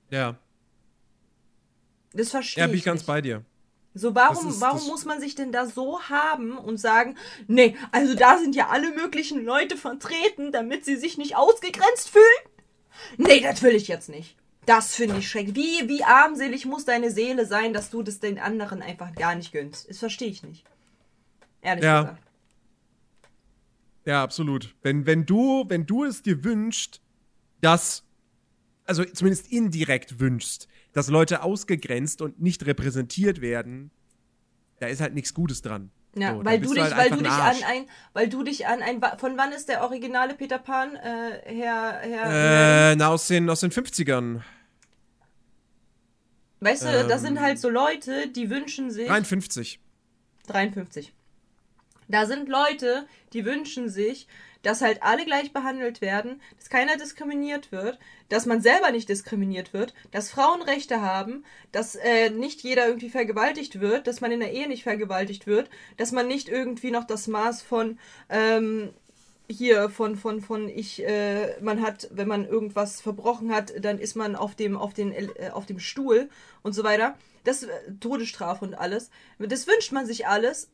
[0.09, 0.35] Ja.
[2.13, 2.67] Das verstehe ich.
[2.67, 3.07] Ja, bin ich ganz nicht.
[3.07, 3.43] bei dir.
[3.95, 7.15] So, warum, ist, warum muss man sich denn da so haben und sagen,
[7.47, 12.25] nee, also da sind ja alle möglichen Leute vertreten, damit sie sich nicht ausgegrenzt fühlen?
[13.17, 14.35] Nee, das will ich jetzt nicht.
[14.65, 15.55] Das finde ich schrecklich.
[15.55, 19.51] Wie, wie armselig muss deine Seele sein, dass du das den anderen einfach gar nicht
[19.51, 19.89] gönnst?
[19.89, 20.63] Das verstehe ich nicht.
[21.61, 22.01] Ehrlich ja.
[22.01, 22.23] gesagt.
[24.05, 24.75] Ja, absolut.
[24.81, 27.01] Wenn, wenn, du, wenn du es dir wünschst,
[27.61, 28.03] dass,
[28.85, 33.91] also zumindest indirekt wünschst, dass Leute ausgegrenzt und nicht repräsentiert werden,
[34.79, 35.91] da ist halt nichts Gutes dran.
[36.15, 38.81] Ja, so, weil, du dich, halt weil du dich an ein, weil du dich an
[38.83, 42.91] ein, von wann ist der originale Peter Pan, äh, Herr, Herr?
[42.91, 44.41] Äh, na, aus den, aus den 50ern.
[46.59, 49.07] Weißt du, ähm, das sind halt so Leute, die wünschen sich.
[49.07, 49.79] 53.
[50.47, 51.13] 53.
[52.07, 54.27] Da sind Leute, die wünschen sich,
[54.63, 57.99] dass halt alle gleich behandelt werden, dass keiner diskriminiert wird,
[58.29, 63.09] dass man selber nicht diskriminiert wird, dass Frauen Rechte haben, dass äh, nicht jeder irgendwie
[63.09, 67.03] vergewaltigt wird, dass man in der Ehe nicht vergewaltigt wird, dass man nicht irgendwie noch
[67.03, 67.99] das Maß von
[68.29, 68.93] ähm,
[69.49, 74.15] hier von von von ich äh, man hat wenn man irgendwas verbrochen hat dann ist
[74.15, 76.29] man auf dem auf den äh, auf dem Stuhl
[76.63, 77.17] und so weiter.
[77.43, 79.11] Das äh, Todesstrafe und alles.
[79.39, 80.69] Das wünscht man sich alles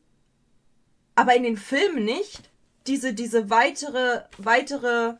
[1.16, 2.49] aber in den Filmen nicht
[2.90, 5.14] diese, diese weitere, weitere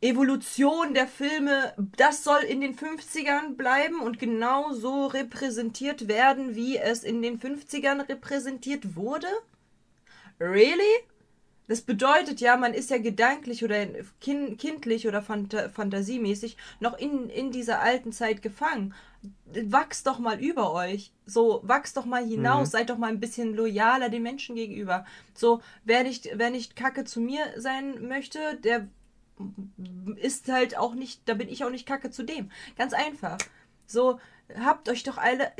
[0.00, 6.78] Evolution der Filme, das soll in den 50ern bleiben und genau so repräsentiert werden, wie
[6.78, 9.26] es in den 50ern repräsentiert wurde?
[10.40, 10.82] Really?
[11.68, 13.86] Das bedeutet ja, man ist ja gedanklich oder
[14.20, 18.94] kind, kindlich oder fantasiemäßig noch in, in dieser alten Zeit gefangen.
[19.66, 21.12] Wachst doch mal über euch.
[21.26, 22.68] So, wachst doch mal hinaus.
[22.68, 22.72] Mhm.
[22.72, 25.04] Seid doch mal ein bisschen loyaler den Menschen gegenüber.
[25.34, 28.88] So, wer nicht, wer nicht kacke zu mir sein möchte, der
[30.16, 32.50] ist halt auch nicht, da bin ich auch nicht kacke zu dem.
[32.76, 33.38] Ganz einfach.
[33.86, 34.18] So,
[34.56, 35.52] habt euch doch alle.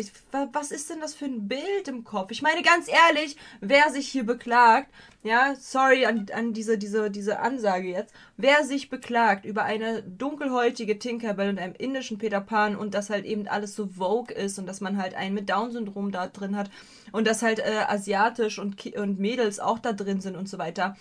[0.52, 2.30] Was ist denn das für ein Bild im Kopf?
[2.30, 7.40] Ich meine, ganz ehrlich, wer sich hier beklagt, ja, sorry an, an diese, diese, diese
[7.40, 12.94] Ansage jetzt, wer sich beklagt über eine dunkelhäutige Tinkerbell und einem indischen Peter Pan und
[12.94, 16.28] dass halt eben alles so Vogue ist und dass man halt einen mit Down-Syndrom da
[16.28, 16.70] drin hat
[17.12, 20.96] und dass halt äh, asiatisch und, und Mädels auch da drin sind und so weiter.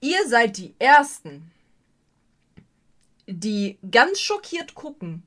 [0.00, 1.50] Ihr seid die Ersten,
[3.26, 5.22] die ganz schockiert gucken,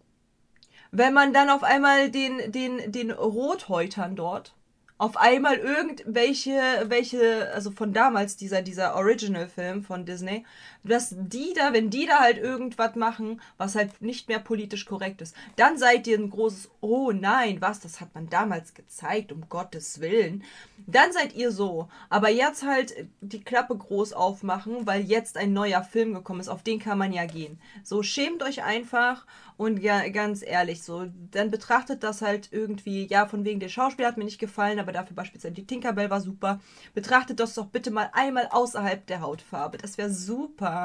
[0.92, 4.54] wenn man dann auf einmal den, den, den Rothäutern dort
[5.00, 10.44] auf einmal irgendwelche, welche, also von damals, dieser, dieser Original-Film von Disney,
[10.88, 15.22] dass die da, wenn die da halt irgendwas machen, was halt nicht mehr politisch korrekt
[15.22, 19.48] ist, dann seid ihr ein großes, oh nein, was, das hat man damals gezeigt, um
[19.50, 20.44] Gottes Willen.
[20.86, 21.90] Dann seid ihr so.
[22.10, 26.64] Aber jetzt halt die Klappe groß aufmachen, weil jetzt ein neuer Film gekommen ist, auf
[26.64, 27.60] den kann man ja gehen.
[27.84, 29.26] So, schämt euch einfach
[29.58, 34.08] und ja, ganz ehrlich, so, dann betrachtet das halt irgendwie, ja, von wegen der Schauspieler
[34.08, 36.60] hat mir nicht gefallen, aber dafür beispielsweise die Tinkerbell war super.
[36.94, 39.80] Betrachtet das doch bitte mal einmal außerhalb der Hautfarbe.
[39.80, 40.77] Das wäre super.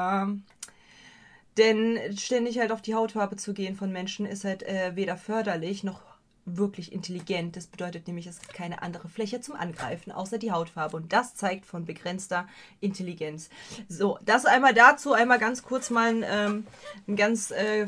[1.57, 5.83] Denn ständig halt auf die Hautfarbe zu gehen von Menschen ist halt äh, weder förderlich
[5.83, 6.01] noch
[6.45, 7.55] wirklich intelligent.
[7.55, 10.97] Das bedeutet nämlich, es gibt keine andere Fläche zum Angreifen, außer die Hautfarbe.
[10.97, 12.47] Und das zeigt von begrenzter
[12.81, 13.49] Intelligenz.
[13.87, 16.67] So, das einmal dazu, einmal ganz kurz mal ein, ähm,
[17.07, 17.87] ein ganz äh,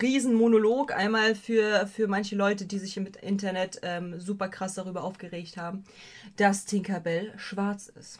[0.00, 0.92] Riesenmonolog.
[0.92, 5.84] Einmal für, für manche Leute, die sich im Internet ähm, super krass darüber aufgeregt haben,
[6.36, 8.18] dass Tinkerbell schwarz ist.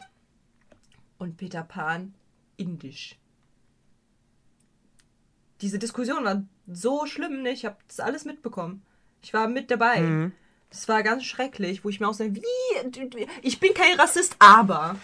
[1.17, 2.13] Und Peter Pan
[2.59, 3.17] indisch.
[5.61, 7.51] Diese Diskussion war so schlimm, ne?
[7.51, 8.83] ich habe das alles mitbekommen.
[9.21, 10.01] Ich war mit dabei.
[10.01, 10.31] Mhm.
[10.69, 14.95] Das war ganz schrecklich, wo ich mir auch sage, wie, ich bin kein Rassist, aber,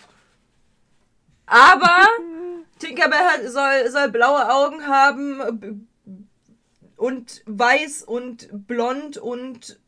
[1.48, 2.08] aber
[2.80, 5.88] Tinkerbell soll, soll blaue Augen haben,
[6.98, 9.80] und weiß und blond und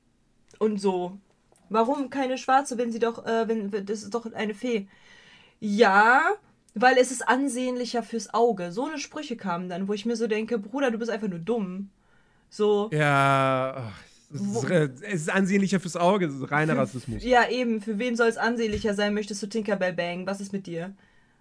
[0.60, 1.18] und so.
[1.70, 4.88] Warum keine schwarze, wenn sie doch, äh, wenn, das ist doch eine Fee.
[5.60, 6.24] Ja,
[6.82, 8.72] weil es ist ansehnlicher fürs Auge.
[8.72, 11.40] So eine Sprüche kamen dann, wo ich mir so denke, Bruder, du bist einfach nur
[11.40, 11.90] dumm.
[12.50, 12.90] So.
[12.94, 13.92] Ja,
[14.34, 17.24] es ist, es ist ansehnlicher fürs Auge, es ist reiner Rassismus.
[17.24, 17.82] Ja, eben.
[17.82, 19.14] Für wen soll es ansehnlicher sein?
[19.14, 20.26] Möchtest du Tinkerbell bang?
[20.26, 20.94] Was ist mit dir?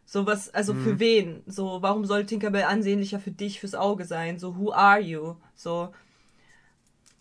[0.04, 0.84] So was, also mhm.
[0.84, 1.42] für wen?
[1.46, 4.38] So, warum soll Tinkerbell ansehnlicher für dich, fürs Auge sein?
[4.38, 5.34] So, who are you?
[5.56, 5.88] So.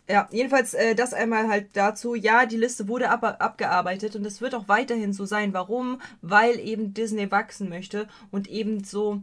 [0.08, 2.14] Ja, jedenfalls äh, das einmal halt dazu.
[2.14, 5.52] Ja, die Liste wurde ab abgearbeitet und es wird auch weiterhin so sein.
[5.52, 6.00] Warum?
[6.22, 9.22] Weil eben Disney wachsen möchte und eben so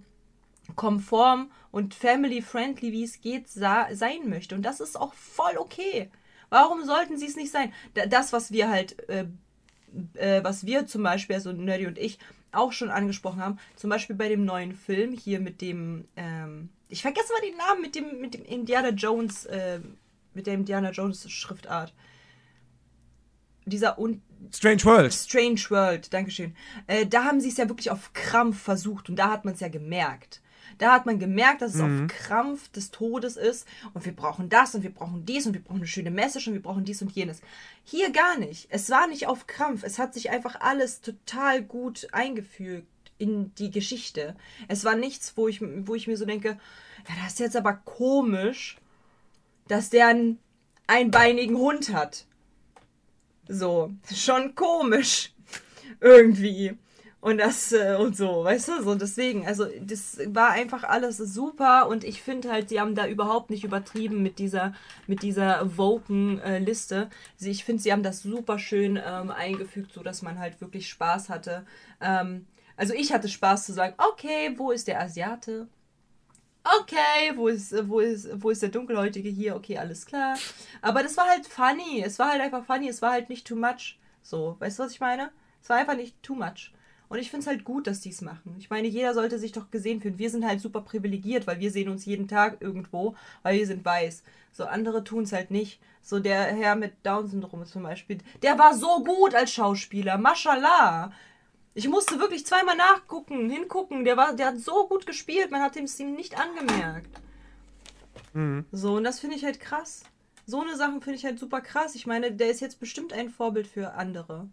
[0.76, 3.90] konform und family-friendly, wie es geht, sein
[4.26, 4.56] möchte.
[4.56, 6.10] Und das ist auch voll okay.
[6.50, 7.74] Warum sollten sie es nicht sein?
[8.10, 9.26] Das, was wir halt, äh,
[10.14, 12.20] äh, was wir zum Beispiel, also Nerdy und ich,
[12.52, 13.60] auch schon angesprochen haben.
[13.76, 17.82] Zum Beispiel bei dem neuen Film hier mit dem, ähm, ich vergesse mal den Namen,
[17.82, 19.80] mit dem, mit dem Indiana Jones, äh,
[20.36, 21.94] mit der Indiana Jones Schriftart.
[23.66, 25.14] Dieser un Strange World.
[25.14, 26.56] Strange World, Dankeschön.
[26.88, 29.62] Äh, da haben sie es ja wirklich auf Krampf versucht und da hat man es
[29.62, 30.42] ja gemerkt.
[30.78, 32.06] Da hat man gemerkt, dass es mhm.
[32.06, 35.62] auf Krampf des Todes ist und wir brauchen das und wir brauchen dies und wir
[35.62, 37.42] brauchen eine schöne Message und wir brauchen dies und jenes.
[37.84, 38.68] Hier gar nicht.
[38.70, 39.84] Es war nicht auf Krampf.
[39.84, 44.36] Es hat sich einfach alles total gut eingefügt in die Geschichte.
[44.68, 46.60] Es war nichts, wo ich, wo ich mir so denke,
[47.08, 48.78] ja, das ist jetzt aber komisch,
[49.68, 50.40] dass der einen
[50.88, 52.26] einbeinigen Hund hat.
[53.48, 55.34] So, schon komisch.
[56.00, 56.78] Irgendwie
[57.24, 61.88] und das äh, und so, weißt du, so deswegen, also das war einfach alles super
[61.88, 64.74] und ich finde halt, sie haben da überhaupt nicht übertrieben mit dieser
[65.08, 67.10] mit dieser Woken äh.
[67.38, 70.90] Sie, ich finde, sie haben das super schön ähm, eingefügt, so dass man halt wirklich
[70.90, 71.66] Spaß hatte.
[72.02, 72.46] Ähm,
[72.76, 75.70] also ich hatte Spaß zu sagen, okay, wo ist der Asiate?
[76.64, 79.56] Okay, wo ist, wo ist, wo ist der Dunkelhäutige hier?
[79.56, 80.38] Okay, alles klar.
[80.82, 82.02] Aber das war halt funny.
[82.04, 82.88] Es war halt einfach funny.
[82.88, 84.00] Es war halt nicht too much.
[84.22, 85.32] So, weißt du, was ich meine?
[85.62, 86.72] Es war einfach nicht too much.
[87.10, 88.56] Und ich finde es halt gut, dass die es machen.
[88.58, 90.18] Ich meine, jeder sollte sich doch gesehen fühlen.
[90.18, 93.86] Wir sind halt super privilegiert, weil wir sehen uns jeden Tag irgendwo, weil wir sind
[93.86, 94.24] weiß.
[94.52, 95.80] So andere tun es halt nicht.
[96.02, 100.18] So der Herr mit Down-Syndrom zum Beispiel, der war so gut als Schauspieler.
[100.18, 101.12] Mashallah.
[101.76, 104.06] Ich musste wirklich zweimal nachgucken, hingucken.
[104.06, 107.20] Der, war, der hat so gut gespielt, man hat es ihm nicht angemerkt.
[108.34, 108.66] Mhm.
[108.72, 110.04] So, und das finde ich halt krass.
[110.46, 111.96] So eine Sachen finde ich halt super krass.
[111.96, 114.50] Ich meine, der ist jetzt bestimmt ein Vorbild für andere.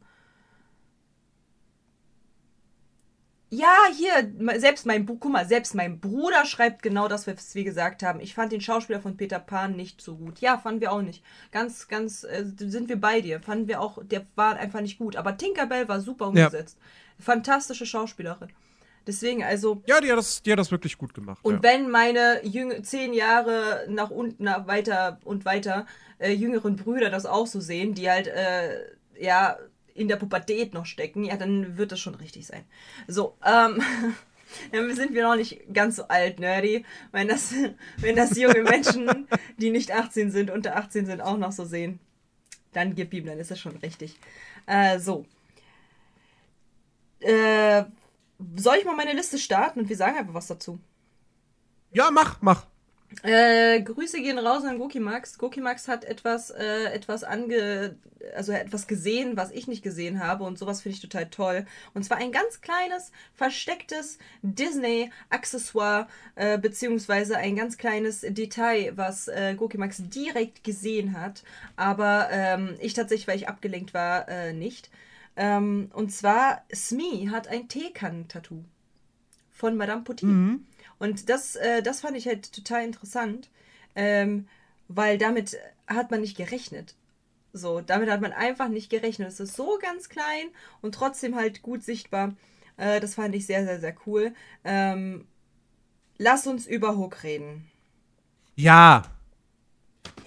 [3.52, 8.04] Ja, hier, selbst mein, guck mal, selbst mein Bruder schreibt genau das, was wir gesagt
[8.04, 8.20] haben.
[8.20, 10.38] Ich fand den Schauspieler von Peter Pan nicht so gut.
[10.38, 11.24] Ja, fanden wir auch nicht.
[11.50, 13.40] Ganz, ganz, äh, sind wir bei dir.
[13.40, 15.16] Fanden wir auch, der war einfach nicht gut.
[15.16, 16.78] Aber Tinkerbell war super umgesetzt.
[16.78, 16.84] Ja.
[17.20, 18.50] Fantastische Schauspielerin.
[19.06, 19.82] Deswegen, also.
[19.86, 21.40] Ja, die hat das, die hat das wirklich gut gemacht.
[21.42, 21.62] Und ja.
[21.62, 25.86] wenn meine jüng zehn Jahre nach unten, nach weiter und weiter
[26.18, 28.84] äh, jüngeren Brüder das auch so sehen, die halt, äh,
[29.18, 29.58] ja,
[29.94, 32.64] in der Pubertät noch stecken, ja, dann wird das schon richtig sein.
[33.08, 33.82] So, ähm,
[34.72, 36.84] ja, sind wir noch nicht ganz so alt, nerdy.
[37.12, 37.54] Wenn das,
[37.96, 39.26] wenn das junge Menschen,
[39.58, 42.00] die nicht 18 sind, unter 18 sind, auch noch so sehen,
[42.72, 44.16] dann gib ihm, dann ist das schon richtig.
[44.66, 45.24] Äh, so.
[47.20, 47.84] Äh,
[48.56, 50.80] soll ich mal meine Liste starten und wir sagen einfach was dazu?
[51.92, 52.66] Ja, mach, mach.
[53.22, 55.36] Äh, Grüße gehen raus an Gokimax.
[55.36, 57.96] Gokimax hat etwas, äh, etwas ange,
[58.36, 61.66] also etwas gesehen, was ich nicht gesehen habe und sowas finde ich total toll.
[61.92, 66.06] Und zwar ein ganz kleines, verstecktes Disney-Accessoire,
[66.36, 71.42] äh, beziehungsweise ein ganz kleines Detail, was äh, Gokimax direkt gesehen hat,
[71.74, 74.88] aber ähm, ich tatsächlich, weil ich abgelenkt war, äh, nicht.
[75.40, 78.62] Ähm, und zwar, Smee hat ein Teekannen-Tattoo
[79.50, 80.28] von Madame Potin.
[80.28, 80.66] Mhm.
[80.98, 83.48] Und das, äh, das fand ich halt total interessant,
[83.96, 84.48] ähm,
[84.88, 86.94] weil damit hat man nicht gerechnet.
[87.54, 89.28] So, damit hat man einfach nicht gerechnet.
[89.28, 90.48] Es ist so ganz klein
[90.82, 92.34] und trotzdem halt gut sichtbar.
[92.76, 94.34] Äh, das fand ich sehr, sehr, sehr cool.
[94.62, 95.26] Ähm,
[96.18, 97.66] lass uns über Hook reden.
[98.56, 99.04] Ja.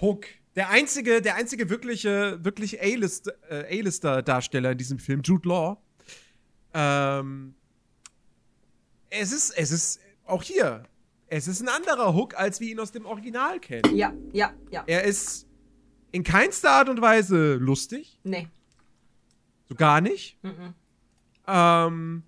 [0.00, 0.26] Hook.
[0.56, 5.82] Der einzige, der einzige wirkliche, wirklich A-Lister-Darsteller äh, in diesem Film, Jude Law.
[6.72, 7.54] Ähm,
[9.10, 10.84] es ist, es ist auch hier,
[11.26, 13.96] es ist ein anderer Hook, als wir ihn aus dem Original kennen.
[13.96, 14.84] Ja, ja, ja.
[14.86, 15.46] Er ist
[16.12, 18.20] in keinster Art und Weise lustig.
[18.22, 18.48] Nee.
[19.68, 20.38] So gar nicht.
[20.42, 20.74] Mhm.
[21.46, 22.22] Ähm,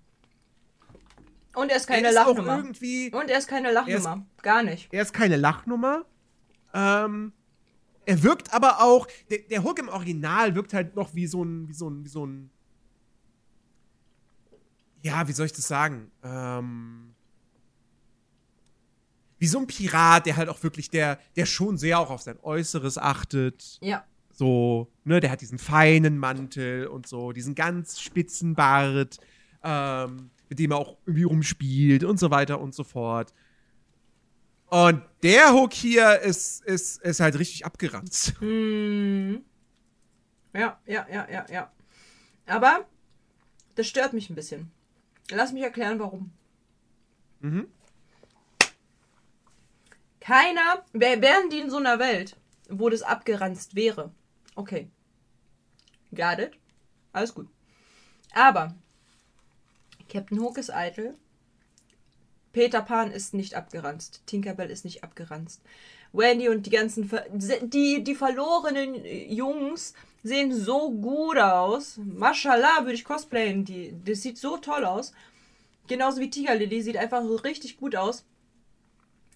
[1.55, 2.57] und er ist keine er ist Lachnummer.
[2.57, 4.25] Irgendwie, und er ist keine Lachnummer.
[4.35, 4.89] Ist, gar nicht.
[4.91, 6.05] Er ist keine Lachnummer.
[6.73, 7.31] Ähm,
[8.07, 9.05] er wirkt aber auch.
[9.29, 12.09] Der, der, Hook im Original wirkt halt noch wie so ein, wie so ein, wie
[12.09, 12.49] so ein.
[15.03, 16.09] Ja, wie soll ich das sagen?
[16.23, 17.13] Ähm,
[19.37, 22.39] wie so ein Pirat, der halt auch wirklich, der, der schon sehr auch auf sein
[22.41, 23.77] Äußeres achtet.
[23.81, 24.05] Ja.
[24.31, 29.17] So, ne, der hat diesen feinen Mantel und so, diesen ganz spitzen Bart,
[29.63, 33.33] ähm, mit dem er auch irgendwie rumspielt und so weiter und so fort.
[34.69, 38.33] Und der Hook hier ist, ist, ist halt richtig abgeranzt.
[38.39, 39.43] Hm.
[40.53, 41.71] Ja, ja, ja, ja, ja.
[42.47, 42.87] Aber
[43.75, 44.71] das stört mich ein bisschen.
[45.29, 46.31] Lass mich erklären, warum.
[47.41, 47.67] Mhm.
[50.19, 52.35] Keiner, wären die in so einer Welt,
[52.69, 54.11] wo das abgeranzt wäre.
[54.55, 54.89] Okay.
[56.13, 56.59] Got it.
[57.13, 57.47] Alles gut.
[58.33, 58.75] Aber
[60.09, 61.15] Captain Hook ist eitel.
[62.57, 64.23] Peter Pan ist nicht abgeranzt.
[64.25, 65.61] Tinkerbell ist nicht abgeranzt.
[66.11, 69.93] Wendy und die ganzen Ver die die verlorenen Jungs
[70.23, 71.99] sehen so gut aus.
[72.03, 73.63] Mashallah würde ich cosplayen.
[73.63, 75.11] Die, das sieht so toll aus.
[75.87, 78.25] Genauso wie Tiger Lily sieht einfach richtig gut aus.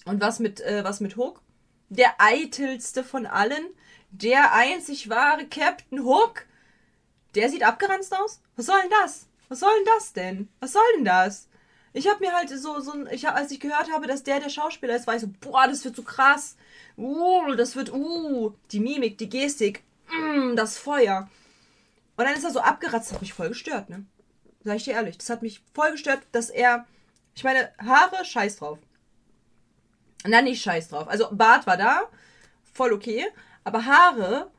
[0.05, 1.43] Und was mit, äh, was mit Hook?
[1.89, 3.67] Der eitelste von allen,
[4.09, 6.47] der einzig wahre Captain Hook.
[7.35, 8.41] Der sieht abgeranzt aus?
[8.55, 9.27] Was soll denn das?
[9.47, 10.49] Was soll denn das denn?
[10.59, 11.50] Was soll denn das?
[11.93, 14.39] Ich habe mir halt so, so ein, ich hab, als ich gehört habe, dass der
[14.39, 16.55] der Schauspieler ist, war ich so, boah, das wird so krass.
[16.97, 21.29] Uh, das wird, uh, die Mimik, die Gestik, mm, das Feuer.
[22.15, 24.05] Und dann ist er so abgeratzt, das hat mich voll gestört, ne?
[24.63, 26.85] Sag ich dir ehrlich, das hat mich voll gestört, dass er,
[27.35, 28.77] ich meine, Haare, scheiß drauf.
[30.25, 31.07] Na, nicht scheiß drauf.
[31.07, 32.03] Also Bart war da,
[32.73, 33.25] voll okay.
[33.63, 34.51] Aber Haare,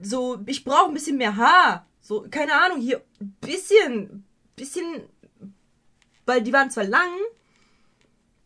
[0.00, 1.86] so, ich brauche ein bisschen mehr Haar.
[2.00, 3.02] So, keine Ahnung, hier,
[3.40, 4.24] bisschen,
[4.56, 5.02] bisschen,
[6.30, 7.10] weil die waren zwar lang,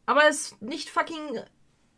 [0.07, 1.41] aber es ist nicht fucking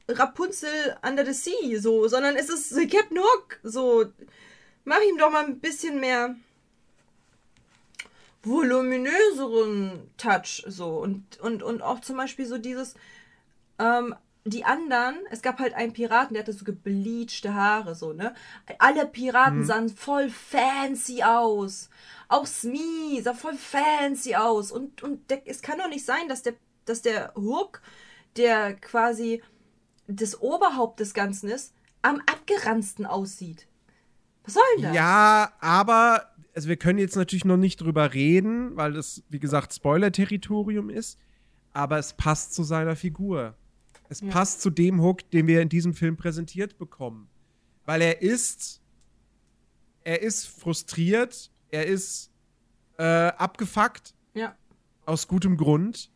[0.08, 4.06] Rapunzel under the sea, so, sondern es ist Captain Hook, so,
[4.84, 6.34] mach ihm doch mal ein bisschen mehr
[8.42, 12.94] voluminöseren Touch, so, und, und, und auch zum Beispiel so dieses,
[13.78, 18.32] ähm, die anderen, es gab halt einen Piraten, der hatte so gebleachte Haare, so, ne?
[18.78, 19.64] Alle Piraten mhm.
[19.64, 21.90] sahen voll fancy aus.
[22.28, 24.70] Auch Smee sah voll fancy aus.
[24.70, 26.54] Und, und der, es kann doch nicht sein, dass der,
[26.84, 27.82] dass der Hook,
[28.36, 29.42] der quasi
[30.06, 33.66] das Oberhaupt des Ganzen ist, am abgeranzten aussieht.
[34.44, 34.94] Was soll denn das?
[34.94, 39.74] Ja, aber, also wir können jetzt natürlich noch nicht drüber reden, weil das, wie gesagt,
[39.74, 41.18] Spoiler-Territorium ist.
[41.72, 43.56] Aber es passt zu seiner Figur.
[44.08, 44.28] Es ja.
[44.28, 47.28] passt zu dem Hook, den wir in diesem Film präsentiert bekommen.
[47.84, 48.80] Weil er ist,
[50.04, 52.30] er ist frustriert, er ist
[52.98, 54.14] äh, abgefuckt.
[54.34, 54.56] Ja.
[55.04, 56.10] Aus gutem Grund.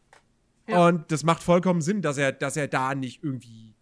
[0.66, 0.86] Ja.
[0.86, 3.74] Und das macht vollkommen Sinn, dass er, dass er da nicht irgendwie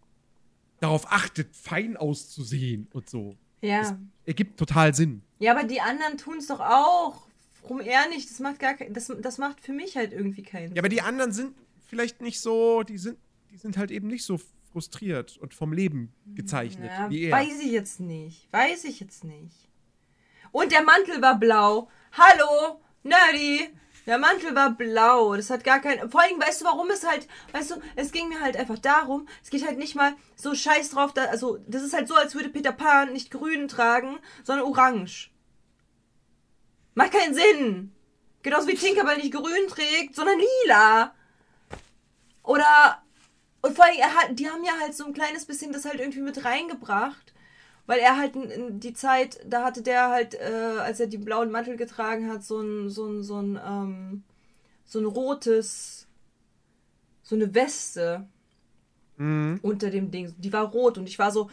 [0.79, 3.35] darauf achtet, fein auszusehen und so.
[3.61, 3.81] Ja.
[3.81, 5.21] Das ergibt total Sinn.
[5.39, 7.27] Ja, aber die anderen tun es doch auch.
[7.61, 8.29] Warum er nicht?
[8.29, 10.75] Das macht gar das, das macht für mich halt irgendwie keinen Sinn.
[10.75, 11.53] Ja, aber die anderen sind
[11.87, 13.17] vielleicht nicht so, die sind
[13.51, 14.39] die sind halt eben nicht so
[14.71, 17.31] frustriert und vom Leben gezeichnet ja, wie er.
[17.31, 18.51] Weiß ich jetzt nicht.
[18.51, 19.69] Weiß ich jetzt nicht.
[20.51, 21.89] Und der Mantel war blau.
[22.13, 23.69] Hallo, Nerdy.
[24.05, 25.35] Der Mantel war blau.
[25.35, 26.09] Das hat gar kein.
[26.09, 27.27] Vor allem, weißt du, warum es halt.
[27.51, 29.27] Weißt du, es ging mir halt einfach darum.
[29.43, 31.13] Es geht halt nicht mal so scheiß drauf.
[31.13, 35.31] Da, also, das ist halt so, als würde Peter Pan nicht grün tragen, sondern orange.
[36.95, 37.91] Macht keinen Sinn.
[38.41, 41.13] Genauso wie Tinkerbell nicht grün trägt, sondern lila.
[42.41, 43.03] Oder
[43.61, 45.99] Und vor allem, er hat, die haben ja halt so ein kleines bisschen das halt
[45.99, 47.33] irgendwie mit reingebracht.
[47.85, 51.49] Weil er halt in die Zeit, da hatte der halt, äh, als er die blauen
[51.49, 54.23] Mantel getragen hat, so ein, so ein, so ein, ähm,
[54.85, 56.07] so ein rotes,
[57.23, 58.27] so eine Weste
[59.17, 59.59] mhm.
[59.63, 60.35] unter dem Ding.
[60.37, 61.49] Die war rot und ich war so,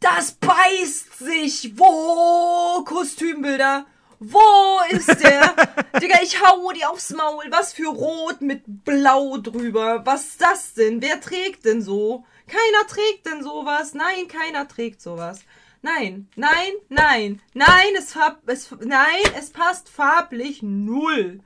[0.00, 1.78] das beißt sich.
[1.78, 2.82] Wo?
[2.84, 3.86] Kostümbilder.
[4.26, 5.54] Wo ist der?
[6.00, 7.44] Digga, ich hau die aufs Maul.
[7.50, 10.04] Was für Rot mit Blau drüber.
[10.06, 11.02] Was ist das denn?
[11.02, 12.24] Wer trägt denn so?
[12.46, 13.92] Keiner trägt denn sowas.
[13.94, 15.40] Nein, keiner trägt sowas.
[15.82, 18.16] Nein, nein, nein, nein, es,
[18.46, 21.40] es, nein, es passt farblich null.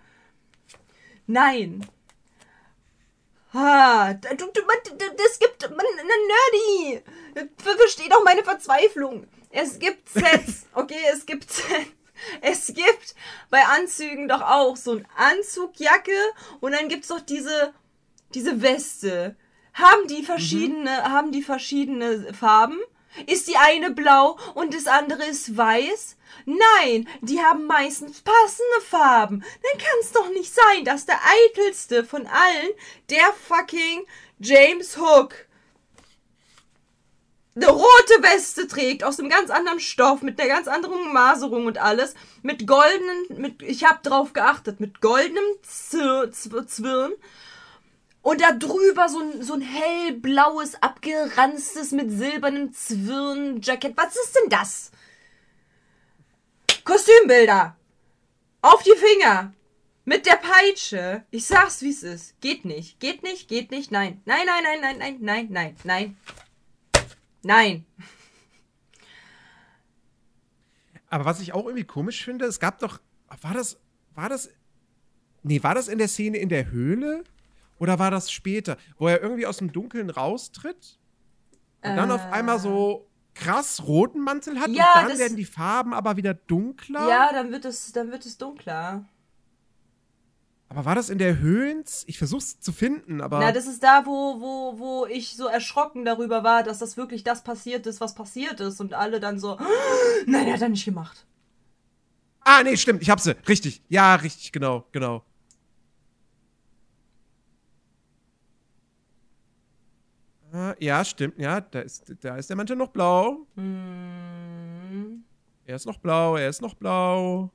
[1.27, 1.85] Nein.
[3.53, 4.61] Ah, du, du,
[5.17, 7.03] das gibt, man, Nerdy.
[7.57, 9.27] Versteht auch meine Verzweiflung.
[9.51, 11.98] Es gibt Sets, okay, es gibt Sets.
[12.41, 13.15] Es gibt
[13.51, 16.17] bei Anzügen doch auch so ein Anzugjacke
[16.61, 17.73] und dann gibt's doch diese,
[18.35, 19.37] diese Weste.
[19.75, 21.13] Haben die verschiedene, mhm.
[21.13, 22.79] haben die verschiedene Farben?
[23.27, 26.17] Ist die eine blau und das andere ist weiß?
[26.45, 29.41] Nein, die haben meistens passende Farben.
[29.41, 31.19] Dann kann es doch nicht sein, dass der
[31.51, 32.71] eitelste von allen
[33.11, 34.07] der fucking
[34.39, 35.48] James Hook
[37.61, 41.79] eine rote Weste trägt aus einem ganz anderen Stoff mit einer ganz anderen Maserung und
[41.79, 47.13] alles mit goldenen mit ich habe drauf geachtet mit goldenem Zwirn
[48.23, 53.97] und da drüber so ein, so ein hellblaues, abgeranztes mit silbernem Zwirn-Jacket.
[53.97, 54.91] Was ist denn das?
[56.85, 57.75] Kostümbilder.
[58.61, 59.55] Auf die Finger.
[60.05, 61.25] Mit der Peitsche.
[61.31, 62.41] Ich sag's, wie es ist.
[62.41, 62.99] Geht nicht.
[63.01, 63.91] Geht nicht, geht nicht.
[63.93, 64.21] Nein.
[64.25, 66.17] Nein, nein, nein, nein, nein, nein, nein, nein.
[67.43, 67.85] Nein.
[71.11, 73.01] Aber was ich auch irgendwie komisch finde, es gab doch.
[73.41, 73.79] War das.
[74.15, 74.51] War das.
[75.43, 77.25] Nee, war das in der Szene in der Höhle?
[77.79, 80.99] Oder war das später, wo er irgendwie aus dem Dunkeln raustritt
[81.83, 81.97] und äh.
[81.97, 83.39] dann auf einmal so äh.
[83.39, 87.09] krass roten Mantel hat ja, und dann werden die Farben aber wieder dunkler?
[87.09, 89.05] Ja, dann wird es, dann wird es dunkler.
[90.71, 92.05] Aber war das in der Höhlens?
[92.07, 93.39] Ich versuch's zu finden, aber.
[93.41, 97.25] Na, das ist da, wo, wo, wo ich so erschrocken darüber war, dass das wirklich
[97.25, 98.81] das passiert ist, was passiert ist.
[98.81, 99.59] Und alle dann so,
[100.27, 101.27] nein, er hat er nicht gemacht.
[102.41, 103.37] Ah, nee, stimmt, ich hab sie.
[103.49, 103.83] Richtig.
[103.89, 105.25] Ja, richtig, genau, genau.
[110.53, 113.47] Ah, ja, stimmt, ja, da ist, da ist der Mantel noch blau.
[113.55, 115.25] Hm.
[115.67, 117.51] Er ist noch blau, er ist noch blau.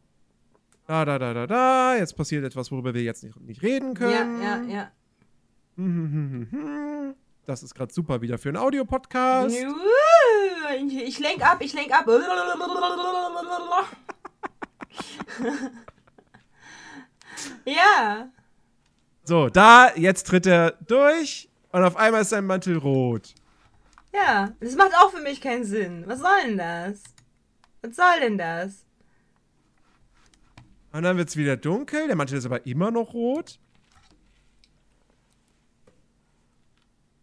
[0.88, 1.96] Da, da, da, da, da.
[1.96, 4.42] Jetzt passiert etwas, worüber wir jetzt nicht, nicht reden können.
[4.42, 4.92] Ja, ja, ja.
[7.46, 9.56] Das ist gerade super wieder für einen Audiopodcast.
[10.90, 12.06] Ich lenk ab, ich lenk ab.
[17.66, 18.30] ja.
[19.24, 21.50] So, da, jetzt tritt er durch.
[21.72, 23.34] Und auf einmal ist sein Mantel rot.
[24.14, 26.04] Ja, das macht auch für mich keinen Sinn.
[26.06, 27.02] Was soll denn das?
[27.82, 28.86] Was soll denn das?
[30.94, 32.08] Und dann wird es wieder dunkel.
[32.08, 33.60] Der Mantel ist aber immer noch rot.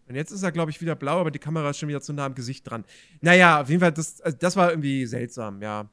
[0.08, 2.12] Und jetzt ist er, glaube ich, wieder blau, aber die Kamera ist schon wieder zu
[2.12, 2.84] nah am Gesicht dran.
[3.20, 5.88] Naja, auf jeden Fall, das, also das war irgendwie seltsam, ja.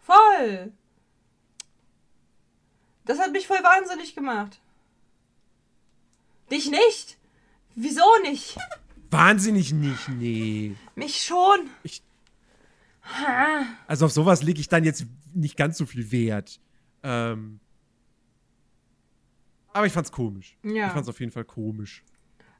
[0.00, 0.72] Voll!
[3.04, 4.58] Das hat mich voll wahnsinnig gemacht.
[6.50, 7.18] Dich nicht?
[7.74, 8.56] Wieso nicht?
[9.10, 10.74] Wahnsinnig nicht, nee.
[10.94, 11.68] Mich schon.
[11.82, 12.02] Ich,
[13.86, 15.04] also auf sowas lege ich dann jetzt
[15.34, 16.60] nicht ganz so viel Wert.
[17.02, 17.60] Ähm,
[19.72, 20.56] aber ich fand's komisch.
[20.62, 20.88] Ja.
[20.88, 22.04] Ich fand's auf jeden Fall komisch.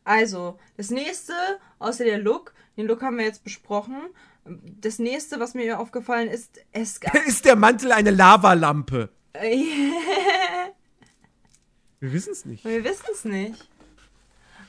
[0.04, 1.32] Also, das nächste,
[1.78, 3.96] außer der Look, den Look haben wir jetzt besprochen.
[4.44, 7.14] Das nächste, was mir aufgefallen ist, es gab.
[7.26, 9.10] ist der Mantel eine Lavalampe?
[12.00, 12.64] wir wissen es nicht.
[12.64, 13.68] Wir wissen es nicht.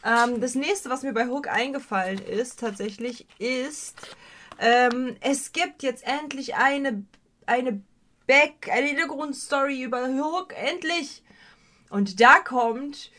[0.03, 3.95] Ähm, das nächste, was mir bei Hook eingefallen ist, tatsächlich, ist,
[4.59, 7.05] ähm, es gibt jetzt endlich eine,
[7.45, 7.81] eine
[8.31, 11.21] Back, eine Hintergrundstory über Hook, endlich.
[11.89, 13.11] Und da kommt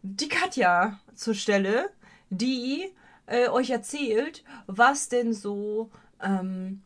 [0.00, 1.90] die Katja zur Stelle,
[2.30, 2.90] die
[3.26, 5.90] äh, euch erzählt, was denn so,
[6.22, 6.80] ähm,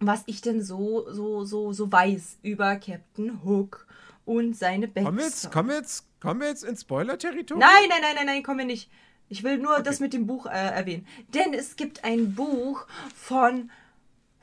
[0.00, 3.86] was ich denn so, so, so, so weiß über Captain Hook
[4.24, 5.04] und seine Backstory.
[5.04, 7.60] Kommen wir jetzt, kommen wir jetzt Kommen wir jetzt ins Spoiler-Territorium?
[7.60, 8.90] Nein, nein, nein, nein, nein, kommen wir nicht.
[9.28, 9.82] Ich will nur okay.
[9.82, 11.06] das mit dem Buch äh, erwähnen.
[11.34, 13.70] Denn es gibt ein Buch von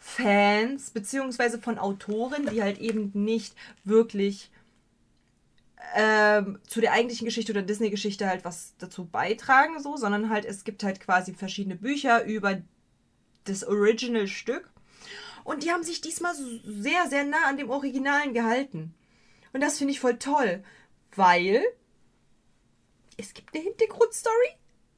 [0.03, 4.51] Fans, beziehungsweise von Autoren, die halt eben nicht wirklich
[5.95, 10.63] ähm, zu der eigentlichen Geschichte oder Disney-Geschichte halt was dazu beitragen, so, sondern halt es
[10.63, 12.61] gibt halt quasi verschiedene Bücher über
[13.43, 14.69] das Original-Stück.
[15.43, 18.93] Und die haben sich diesmal sehr, sehr nah an dem Originalen gehalten.
[19.53, 20.63] Und das finde ich voll toll
[21.15, 21.63] weil
[23.17, 24.55] es gibt eine Hintergrundstory.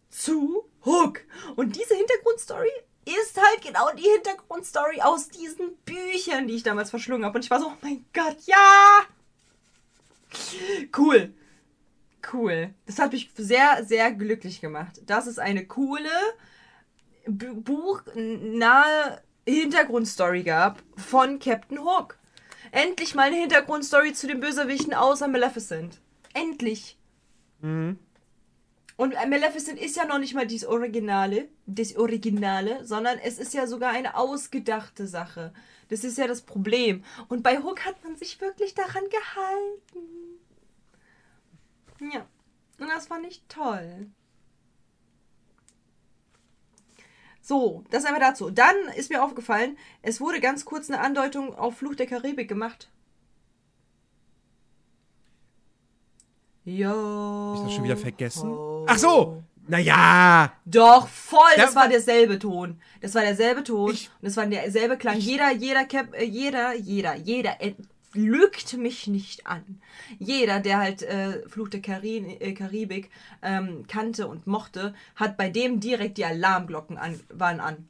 [0.10, 1.22] zu Hook.
[1.56, 2.70] Und diese Hintergrundstory
[3.06, 7.38] ist halt genau die Hintergrundstory aus diesen Büchern, die ich damals verschlungen habe.
[7.38, 9.06] Und ich war so, oh mein Gott, ja!
[10.98, 11.34] Cool.
[12.32, 12.74] Cool.
[12.86, 15.02] Das hat mich sehr, sehr glücklich gemacht.
[15.06, 16.10] Das ist eine coole,
[17.28, 22.18] buchnahe Hintergrundstory gab von Captain Hook.
[22.72, 26.00] Endlich mal eine Hintergrundstory zu den Bösewichten außer Maleficent.
[26.34, 26.98] Endlich.
[27.62, 28.00] Mhm.
[28.96, 33.66] Und Maleficent ist ja noch nicht mal das Originale, das Originale, sondern es ist ja
[33.66, 35.54] sogar eine ausgedachte Sache.
[35.90, 37.04] Das ist ja das Problem.
[37.28, 40.40] Und bei Hook hat man sich wirklich daran gehalten.
[42.14, 42.28] Ja.
[42.80, 44.12] Und das fand ich toll.
[47.42, 48.52] So, das einmal dazu.
[48.52, 52.90] Dann ist mir aufgefallen, es wurde ganz kurz eine Andeutung auf Fluch der Karibik gemacht.
[56.66, 57.54] Ja.
[57.56, 58.54] Ich das schon wieder vergessen?
[58.88, 59.44] Ach so!
[59.68, 60.54] Naja!
[60.66, 61.40] Doch, voll!
[61.56, 62.82] Das war derselbe Ton.
[63.02, 63.92] Das war derselbe Ton.
[63.94, 65.18] Ich, und das war derselbe Klang.
[65.18, 67.58] Jeder, jeder, Cap, äh, jeder, jeder, jeder,
[68.14, 69.82] lügt mich nicht an.
[70.20, 73.10] Jeder, der halt äh, Fluch der Kari äh, Karibik
[73.42, 77.88] ähm, kannte und mochte, hat bei dem direkt die Alarmglocken an, waren an.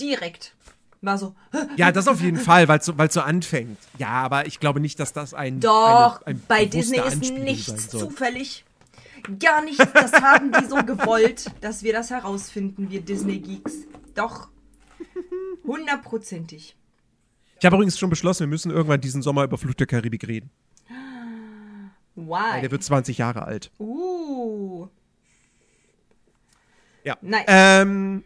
[0.00, 0.54] Direkt.
[1.02, 1.34] War so.
[1.76, 3.78] Ja, das auf jeden Fall, weil es so, so anfängt.
[3.98, 5.60] Ja, aber ich glaube nicht, dass das ein.
[5.60, 8.64] Doch, eine, ein bei Disney ist nichts zufällig.
[9.38, 9.86] Gar nichts.
[9.92, 13.86] Das haben die so gewollt, dass wir das herausfinden, wir Disney-Geeks.
[14.14, 14.48] Doch.
[15.64, 16.76] Hundertprozentig.
[17.58, 20.50] Ich habe übrigens schon beschlossen, wir müssen irgendwann diesen Sommer über Flucht der Karibik reden.
[22.16, 22.28] Why?
[22.28, 23.70] Weil der wird 20 Jahre alt.
[23.78, 24.88] Uh.
[27.04, 27.16] Ja.
[27.20, 27.44] Nice.
[27.46, 28.24] Ähm,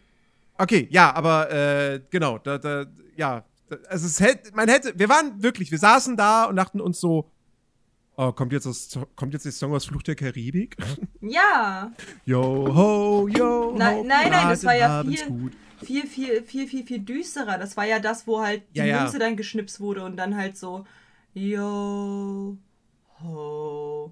[0.57, 2.85] okay, ja, aber äh, genau, da, da,
[3.15, 3.43] ja.
[3.89, 7.31] Also es hätte, man hätte, wir waren wirklich, wir saßen da und dachten uns so,
[8.15, 10.77] oh, kommt jetzt das, kommt jetzt der Song aus Flucht der Karibik?
[11.21, 11.91] Ja.
[12.25, 13.73] Yo ho, yo.
[13.75, 15.53] Na, ho, nein, nein, das war ja viel, gut
[15.83, 17.57] viel, viel, viel, viel, viel düsterer.
[17.57, 20.57] Das war ja das, wo halt die ja, Münze dann geschnipst wurde und dann halt
[20.57, 20.85] so,
[21.33, 22.57] yo,
[23.21, 24.11] ho,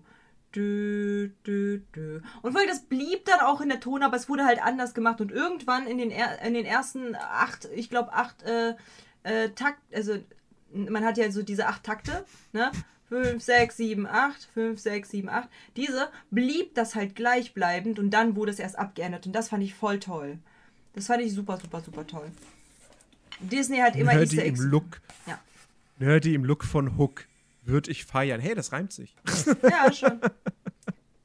[0.56, 2.22] dü, dü, dü.
[2.42, 5.22] Und weil das blieb dann auch in der Ton, aber es wurde halt anders gemacht
[5.22, 8.76] und irgendwann in den, er in den ersten acht, ich glaube acht äh,
[9.24, 10.18] äh, Takt, also
[10.74, 12.72] man hat ja so diese acht Takte, ne?
[13.10, 15.50] 5, 6, 7, 8, 5, 6, 7, 8.
[15.76, 19.76] Diese blieb das halt gleichbleibend und dann wurde es erst abgeändert und das fand ich
[19.76, 20.40] voll toll.
[20.94, 22.32] Das fand ich super, super, super toll.
[23.40, 24.62] Disney hat immer Nerdy Easter Eggs.
[24.62, 25.02] im Look.
[25.28, 25.40] Ja.
[26.00, 27.26] Nerdy im Look von Hook.
[27.66, 28.42] Würde ich feiern.
[28.42, 29.16] Hey, das reimt sich.
[29.64, 30.20] Ja, schon.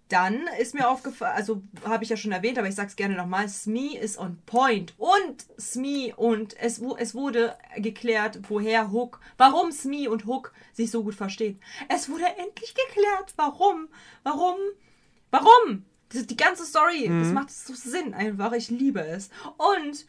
[0.09, 3.47] Dann ist mir aufgefallen, also habe ich ja schon erwähnt, aber ich sag's gerne nochmal,
[3.49, 4.95] Smee ist on point.
[4.97, 11.05] Und Smee und es, es wurde geklärt, woher Hook, warum Smee und Hook sich so
[11.05, 11.61] gut verstehen.
[11.91, 13.89] Es wurde endlich geklärt, warum,
[14.23, 14.57] warum,
[15.31, 17.23] warum die ganze Story, mhm.
[17.23, 18.53] das macht so Sinn einfach.
[18.53, 19.29] Ich liebe es.
[19.59, 20.07] Und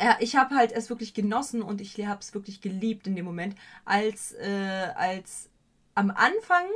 [0.00, 3.24] ja, ich habe halt es wirklich genossen und ich habe es wirklich geliebt in dem
[3.24, 5.50] Moment, als, äh, als
[5.94, 6.66] am Anfang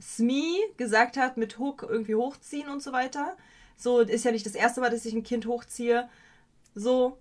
[0.00, 3.36] Smee gesagt hat, mit Hook irgendwie hochziehen und so weiter.
[3.76, 6.08] So, ist ja nicht das erste Mal, dass ich ein Kind hochziehe.
[6.74, 7.18] So,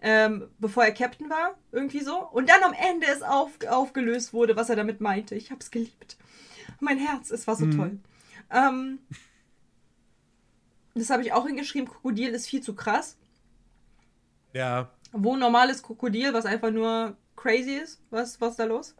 [0.00, 2.16] ähm, bevor er Captain war, irgendwie so.
[2.16, 5.34] Und dann am Ende es auf, aufgelöst wurde, was er damit meinte.
[5.34, 6.16] Ich habe es geliebt.
[6.80, 7.76] Mein Herz, es war so mhm.
[7.76, 7.98] toll.
[8.50, 8.98] Ähm,
[10.94, 13.16] das habe ich auch hingeschrieben, Krokodil ist viel zu krass.
[14.54, 14.90] Ja.
[15.12, 18.00] Wo normales Krokodil, was einfach nur crazy ist?
[18.10, 18.94] Was, was ist da los?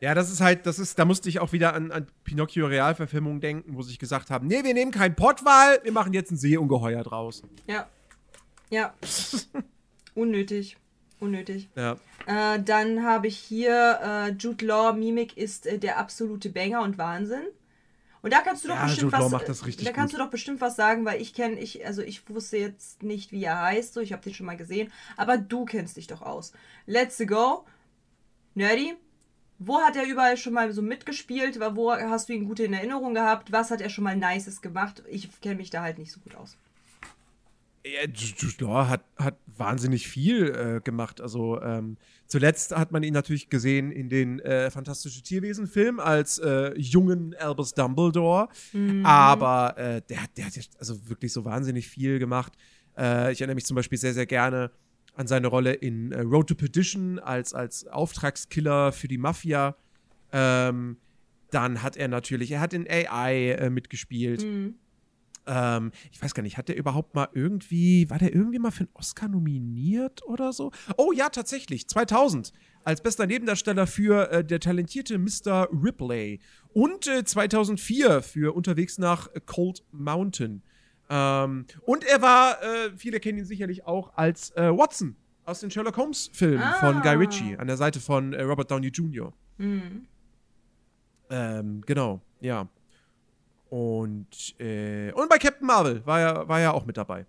[0.00, 3.40] Ja, das ist halt, das ist, da musste ich auch wieder an, an Pinocchio Realverfilmung
[3.40, 6.36] denken, wo sie sich gesagt haben, nee, wir nehmen keinen Pottwal, wir machen jetzt ein
[6.36, 7.44] Seeungeheuer draus.
[7.68, 7.86] Ja.
[8.68, 8.94] Ja.
[10.14, 10.76] Unnötig.
[11.20, 11.68] Unnötig.
[11.76, 11.98] Ja.
[12.26, 16.98] Äh, dann habe ich hier äh, Jude Law, Mimik ist äh, der absolute Banger und
[16.98, 17.44] Wahnsinn.
[18.22, 19.44] Und da kannst du doch ja, bestimmt was.
[19.44, 20.20] Das richtig da kannst gut.
[20.20, 23.42] du doch bestimmt was sagen, weil ich kenne, ich, also ich wusste jetzt nicht, wie
[23.42, 26.52] er heißt, so ich habe den schon mal gesehen, aber du kennst dich doch aus.
[26.86, 27.66] Let's go.
[28.54, 28.94] Nerdy.
[29.58, 31.58] Wo hat er überall schon mal so mitgespielt?
[31.60, 33.52] Wo hast du ihn gut in Erinnerung gehabt?
[33.52, 35.02] Was hat er schon mal Nices gemacht?
[35.08, 36.56] Ich kenne mich da halt nicht so gut aus.
[37.84, 38.00] Ja,
[38.60, 41.20] Law hat, hat wahnsinnig viel äh, gemacht.
[41.20, 46.78] Also ähm, zuletzt hat man ihn natürlich gesehen in den äh, Fantastische Tierwesen-Film als äh,
[46.78, 48.48] jungen Albus Dumbledore.
[48.72, 49.04] Mhm.
[49.04, 52.52] Aber äh, der, der hat ja also wirklich so wahnsinnig viel gemacht.
[52.96, 54.70] Äh, ich erinnere mich zum Beispiel sehr, sehr gerne
[55.14, 59.76] an seine Rolle in äh, Road to Perdition als, als Auftragskiller für die Mafia.
[60.32, 60.98] Ähm,
[61.50, 64.44] dann hat er natürlich, er hat in AI mitgespielt.
[64.44, 64.76] Mhm.
[65.46, 68.80] Ähm, ich weiß gar nicht, hat der überhaupt mal irgendwie, war der irgendwie mal für
[68.84, 70.70] einen Oscar nominiert oder so?
[70.96, 72.52] Oh ja, tatsächlich, 2000
[72.84, 75.68] als bester Nebendarsteller für äh, der talentierte Mr.
[75.72, 76.40] Ripley
[76.72, 80.62] und äh, 2004 für Unterwegs nach Cold Mountain.
[81.10, 85.70] Ähm, und er war, äh, viele kennen ihn sicherlich auch als äh, Watson aus den
[85.72, 86.74] Sherlock Holmes-Filmen Ah.
[86.74, 89.32] von Guy Ritchie an der Seite von äh, Robert Downey Jr.
[89.58, 90.06] Mhm.
[91.30, 92.68] Ähm, genau, ja.
[93.72, 97.24] Und, äh, und bei Captain Marvel war er, war er auch mit dabei.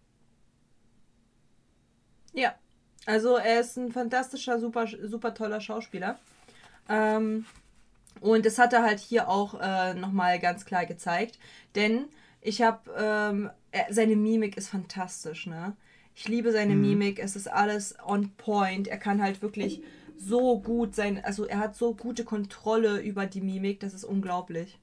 [2.33, 2.55] Ja,
[3.05, 6.19] also er ist ein fantastischer, super, super toller Schauspieler.
[6.89, 7.45] Ähm,
[8.21, 11.39] und das hat er halt hier auch äh, nochmal ganz klar gezeigt.
[11.75, 12.05] Denn
[12.41, 13.51] ich habe, ähm,
[13.91, 15.75] seine Mimik ist fantastisch, ne?
[16.15, 16.81] Ich liebe seine Mhm.
[16.81, 18.87] Mimik, es ist alles on point.
[18.87, 19.81] Er kann halt wirklich
[20.17, 24.79] so gut sein, also er hat so gute Kontrolle über die Mimik, das ist unglaublich.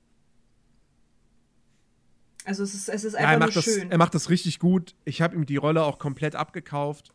[2.50, 3.90] Also es ist, es ist Ja, einfach er nur macht, das, schön.
[3.92, 4.96] er macht das richtig gut.
[5.04, 7.12] Ich habe ihm die Rolle auch komplett abgekauft.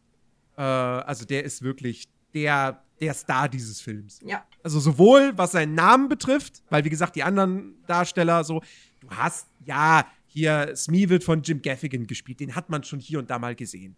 [0.57, 4.21] Äh, also der ist wirklich der, der Star dieses Films.
[4.25, 8.61] ja, Also sowohl was seinen Namen betrifft, weil wie gesagt, die anderen Darsteller so,
[9.01, 13.19] du hast, ja, hier Smee wird von Jim Gaffigan gespielt, den hat man schon hier
[13.19, 13.97] und da mal gesehen.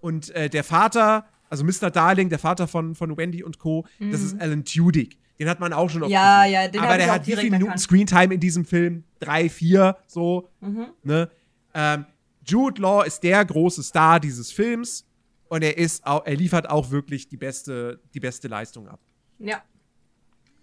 [0.00, 1.90] Und äh, der Vater, also Mr.
[1.90, 5.18] Darling, der Vater von, von Wendy und Co., das ist Alan Tudyk.
[5.38, 6.10] Den hat man auch schon oft.
[6.10, 6.52] Ja, gesehen.
[6.52, 7.78] ja, den Aber der hat wie viele Minuten.
[7.78, 9.04] Screentime in diesem Film?
[9.20, 10.48] Drei, vier, so.
[10.60, 10.86] Mhm.
[11.02, 11.30] Ne?
[11.74, 12.06] Ähm,
[12.44, 15.06] Jude Law ist der große Star dieses Films
[15.48, 19.00] und er ist auch, er liefert auch wirklich die beste, die beste Leistung ab.
[19.38, 19.62] Ja.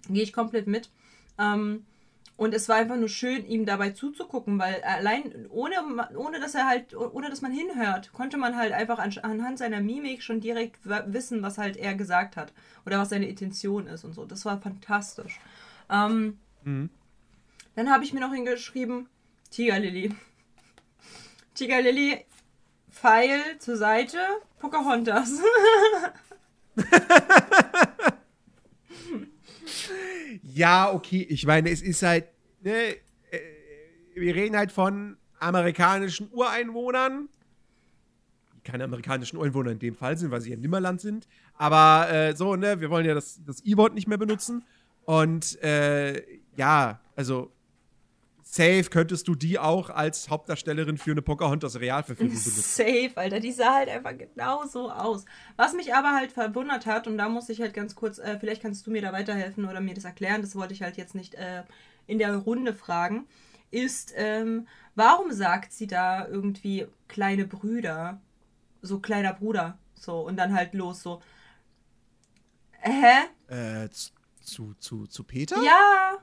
[0.09, 0.89] Gehe ich komplett mit.
[1.39, 1.86] Ähm,
[2.38, 5.75] und es war einfach nur schön, ihm dabei zuzugucken, weil allein ohne,
[6.15, 9.79] ohne dass er halt, ohne dass man hinhört, konnte man halt einfach an, anhand seiner
[9.81, 12.51] Mimik schon direkt wissen, was halt er gesagt hat
[12.86, 14.25] oder was seine Intention ist und so.
[14.25, 15.39] Das war fantastisch.
[15.89, 16.89] Ähm, Mhm.
[17.75, 19.07] Dann habe ich mir noch hingeschrieben,
[19.51, 20.13] Tigerlily.
[21.53, 22.25] Tigerlily,
[22.91, 24.17] Pfeil zur Seite,
[24.59, 25.39] Pocahontas.
[30.43, 32.26] Ja, okay, ich meine, es ist halt,
[32.61, 32.95] ne,
[33.32, 33.39] äh,
[34.16, 37.30] wir reden halt von amerikanischen Ureinwohnern,
[38.55, 42.09] die keine amerikanischen Ureinwohner in dem Fall sind, weil sie ja im Nimmerland sind, aber
[42.11, 44.63] äh, so, ne, wir wollen ja das, das E-Wort nicht mehr benutzen
[45.05, 46.22] und äh,
[46.55, 47.51] ja, also
[48.56, 52.62] safe könntest du die auch als Hauptdarstellerin für eine Pocahontas Realverfilmung benutzen.
[52.62, 55.26] Safe, Alter, die sah halt einfach genau so aus.
[55.58, 58.62] Was mich aber halt verwundert hat, und da muss ich halt ganz kurz, äh, vielleicht
[58.62, 61.36] kannst du mir da weiterhelfen oder mir das erklären, das wollte ich halt jetzt nicht
[61.36, 61.64] äh,
[62.08, 63.28] in der Runde fragen,
[63.72, 68.22] ist, ähm, warum sagt sie da irgendwie kleine Brüder?
[68.82, 69.78] So kleiner Bruder.
[69.95, 71.22] So, und dann halt los, so.
[72.80, 73.26] Hä?
[73.47, 73.89] Äh,
[74.39, 75.62] zu, zu, zu Peter?
[75.62, 76.20] Ja.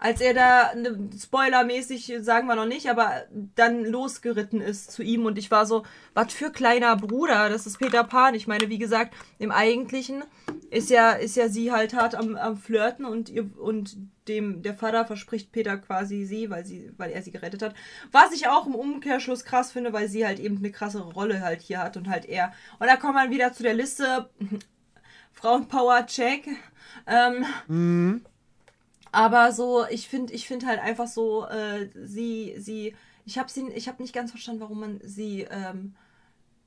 [0.00, 3.24] Als er da, ne, spoilermäßig sagen wir noch nicht, aber
[3.56, 5.84] dann losgeritten ist zu ihm und ich war so,
[6.14, 8.34] was für kleiner Bruder, das ist Peter Pan.
[8.34, 10.22] Ich meine, wie gesagt, im Eigentlichen
[10.70, 13.96] ist ja, ist ja sie halt hart am, am Flirten und ihr, und
[14.28, 17.74] dem, der Vater verspricht Peter quasi sie, weil sie, weil er sie gerettet hat.
[18.12, 21.60] Was ich auch im Umkehrschluss krass finde, weil sie halt eben eine krassere Rolle halt
[21.60, 22.52] hier hat und halt er.
[22.78, 24.30] Und da kommt man wieder zu der Liste,
[25.32, 26.46] Frauenpower, check.
[27.06, 28.24] Ähm, Mhm.
[29.12, 32.94] Aber so, ich finde, ich finde halt einfach so, äh, sie, sie,
[33.24, 35.94] ich habe sie, ich habe nicht ganz verstanden, warum man sie ähm,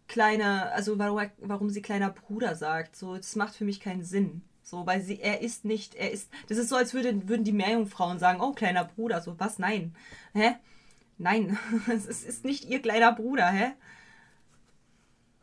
[0.07, 2.95] kleine, also warum, warum sie kleiner Bruder sagt.
[2.95, 4.41] So, das macht für mich keinen Sinn.
[4.63, 7.51] So, weil sie, er ist nicht, er ist, das ist so, als würde, würden die
[7.51, 9.95] Meerjungfrauen sagen, oh, kleiner Bruder, so, was, nein.
[10.33, 10.55] Hä?
[11.17, 13.73] Nein, es ist, nicht ihr kleiner Bruder, hä?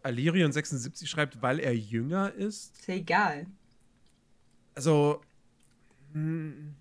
[0.02, 2.78] Alirion76 schreibt, weil er jünger ist.
[2.78, 3.46] Ist ja egal.
[4.74, 5.20] also
[6.12, 6.74] hm,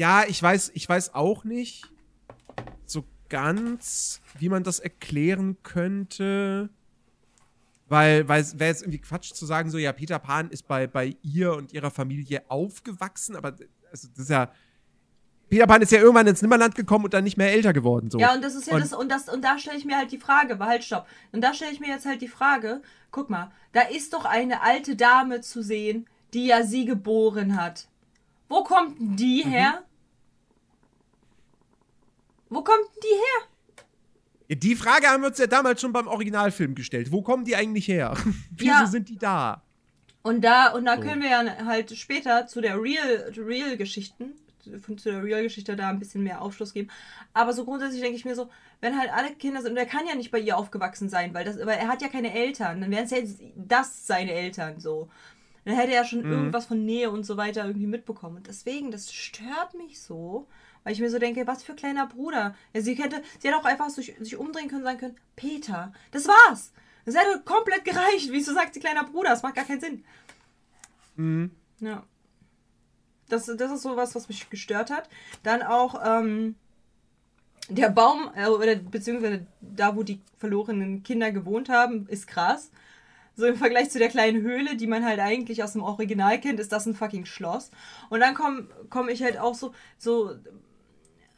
[0.00, 1.84] ja, ich weiß, ich weiß auch nicht
[2.86, 6.70] so ganz, wie man das erklären könnte.
[7.88, 10.86] Weil, weil es wäre jetzt irgendwie Quatsch zu sagen, so, ja, Peter Pan ist bei,
[10.86, 13.48] bei ihr und ihrer Familie aufgewachsen, aber
[13.90, 14.50] also, das ist ja.
[15.48, 18.08] Peter Pan ist ja irgendwann ins Nimmerland gekommen und dann nicht mehr älter geworden.
[18.08, 18.18] So.
[18.20, 20.12] Ja, und das ist ja Und- das, und das, und da stelle ich mir halt
[20.12, 21.06] die Frage, halt stopp.
[21.32, 22.80] Und da stelle ich mir jetzt halt die Frage,
[23.10, 27.88] guck mal, da ist doch eine alte Dame zu sehen, die ja sie geboren hat.
[28.48, 29.50] Wo kommt die Mhm.
[29.50, 29.82] her?
[32.50, 34.56] Wo kommt die her?
[34.56, 37.12] Die Frage haben wir uns ja damals schon beim Originalfilm gestellt.
[37.12, 38.14] Wo kommen die eigentlich her?
[38.50, 38.86] Wieso Ja.
[38.86, 39.62] sind die da?
[40.22, 41.02] Und da, und da So.
[41.02, 45.98] können wir ja halt später zu der Real, Real-Geschichten, zu zu der Real-Geschichte da ein
[45.98, 46.90] bisschen mehr Aufschluss geben.
[47.32, 50.06] Aber so grundsätzlich denke ich mir so, wenn halt alle Kinder sind, und er kann
[50.06, 52.90] ja nicht bei ihr aufgewachsen sein, weil, das, weil er hat ja keine Eltern, dann
[52.90, 55.08] wären es ja jetzt das seine Eltern so.
[55.64, 56.32] Dann hätte er schon Mhm.
[56.32, 58.38] irgendwas von Nähe und so weiter irgendwie mitbekommen.
[58.38, 60.48] Und deswegen, das stört mich so,
[60.84, 62.54] weil ich mir so denke, was für kleiner Bruder.
[62.72, 65.92] Ja, sie hätte, sie hätte auch einfach sich, sich umdrehen können und sagen können, Peter,
[66.10, 66.72] das war's.
[67.04, 68.28] Das hätte komplett gereicht.
[68.30, 69.30] Wieso sagt sie kleiner Bruder?
[69.30, 70.04] Das macht gar keinen Sinn.
[71.16, 71.50] Mhm.
[71.80, 72.04] Ja.
[73.28, 75.08] Das, das ist sowas, was mich gestört hat.
[75.42, 76.56] Dann auch, ähm,
[77.68, 82.70] Der Baum, äh, oder beziehungsweise da, wo die verlorenen Kinder gewohnt haben, ist krass.
[83.36, 86.58] So im Vergleich zu der kleinen Höhle, die man halt eigentlich aus dem Original kennt,
[86.60, 87.70] ist das ein fucking Schloss.
[88.10, 90.34] Und dann komme komm ich halt auch so, so,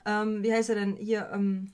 [0.06, 1.72] ähm, wie heißt er denn hier, ähm,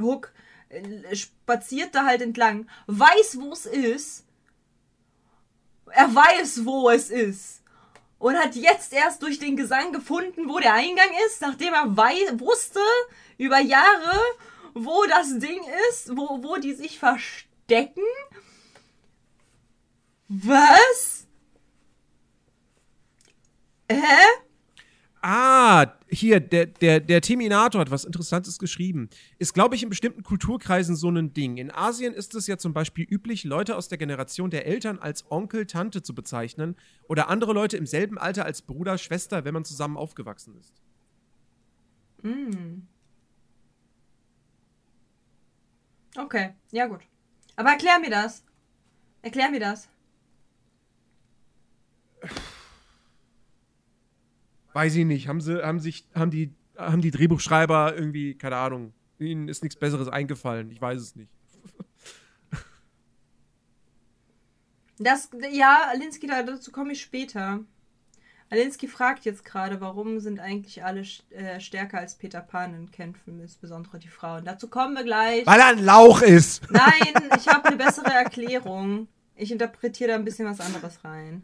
[0.00, 0.32] Hook,
[0.68, 4.24] äh, spaziert da halt entlang, weiß, wo es ist.
[5.86, 7.62] Er weiß, wo es ist.
[8.18, 11.86] Und hat jetzt erst durch den Gesang gefunden, wo der Eingang ist, nachdem er
[12.40, 12.80] wusste
[13.36, 14.18] über Jahre,
[14.74, 15.60] wo das Ding
[15.90, 18.04] ist, wo, wo die sich verstecken.
[20.28, 21.26] Was?
[23.90, 24.42] Hä?
[25.24, 29.08] Ah, hier, der, der, der Terminator hat was Interessantes geschrieben.
[29.38, 31.58] Ist, glaube ich, in bestimmten Kulturkreisen so ein Ding.
[31.58, 35.30] In Asien ist es ja zum Beispiel üblich, Leute aus der Generation der Eltern als
[35.30, 36.74] Onkel, Tante zu bezeichnen
[37.08, 40.74] oder andere Leute im selben Alter als Bruder, Schwester, wenn man zusammen aufgewachsen ist.
[42.22, 42.82] Mm.
[46.16, 47.02] Okay, ja gut.
[47.54, 48.44] Aber erklär mir das.
[49.22, 49.88] Erklär mir das.
[54.72, 55.28] Weiß ich nicht.
[55.28, 59.78] Haben sie, haben sich, haben die, haben die Drehbuchschreiber irgendwie, keine Ahnung, ihnen ist nichts
[59.78, 60.70] Besseres eingefallen.
[60.70, 61.30] Ich weiß es nicht.
[64.98, 67.58] Das, ja, Alinsky, dazu komme ich später.
[68.50, 71.00] Alinsky fragt jetzt gerade, warum sind eigentlich alle
[71.30, 74.44] äh, stärker als Peter Pan in Kämpfen, insbesondere die Frauen.
[74.44, 75.44] Dazu kommen wir gleich.
[75.46, 76.70] Weil er ein Lauch ist.
[76.70, 79.08] Nein, ich habe eine bessere Erklärung.
[79.34, 81.42] Ich interpretiere da ein bisschen was anderes rein.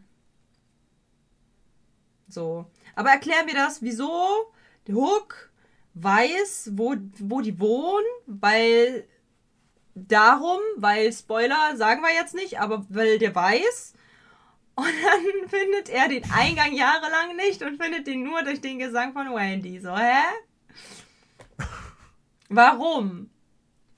[2.29, 2.65] So.
[2.95, 4.51] Aber erklär mir das, wieso
[4.87, 5.49] der Hook
[5.93, 9.07] weiß, wo, wo die wohnen, weil
[9.95, 13.93] darum, weil Spoiler sagen wir jetzt nicht, aber weil der weiß.
[14.75, 19.13] Und dann findet er den Eingang jahrelang nicht und findet den nur durch den Gesang
[19.13, 19.79] von Wendy.
[19.79, 20.23] So, hä?
[22.47, 23.29] Warum?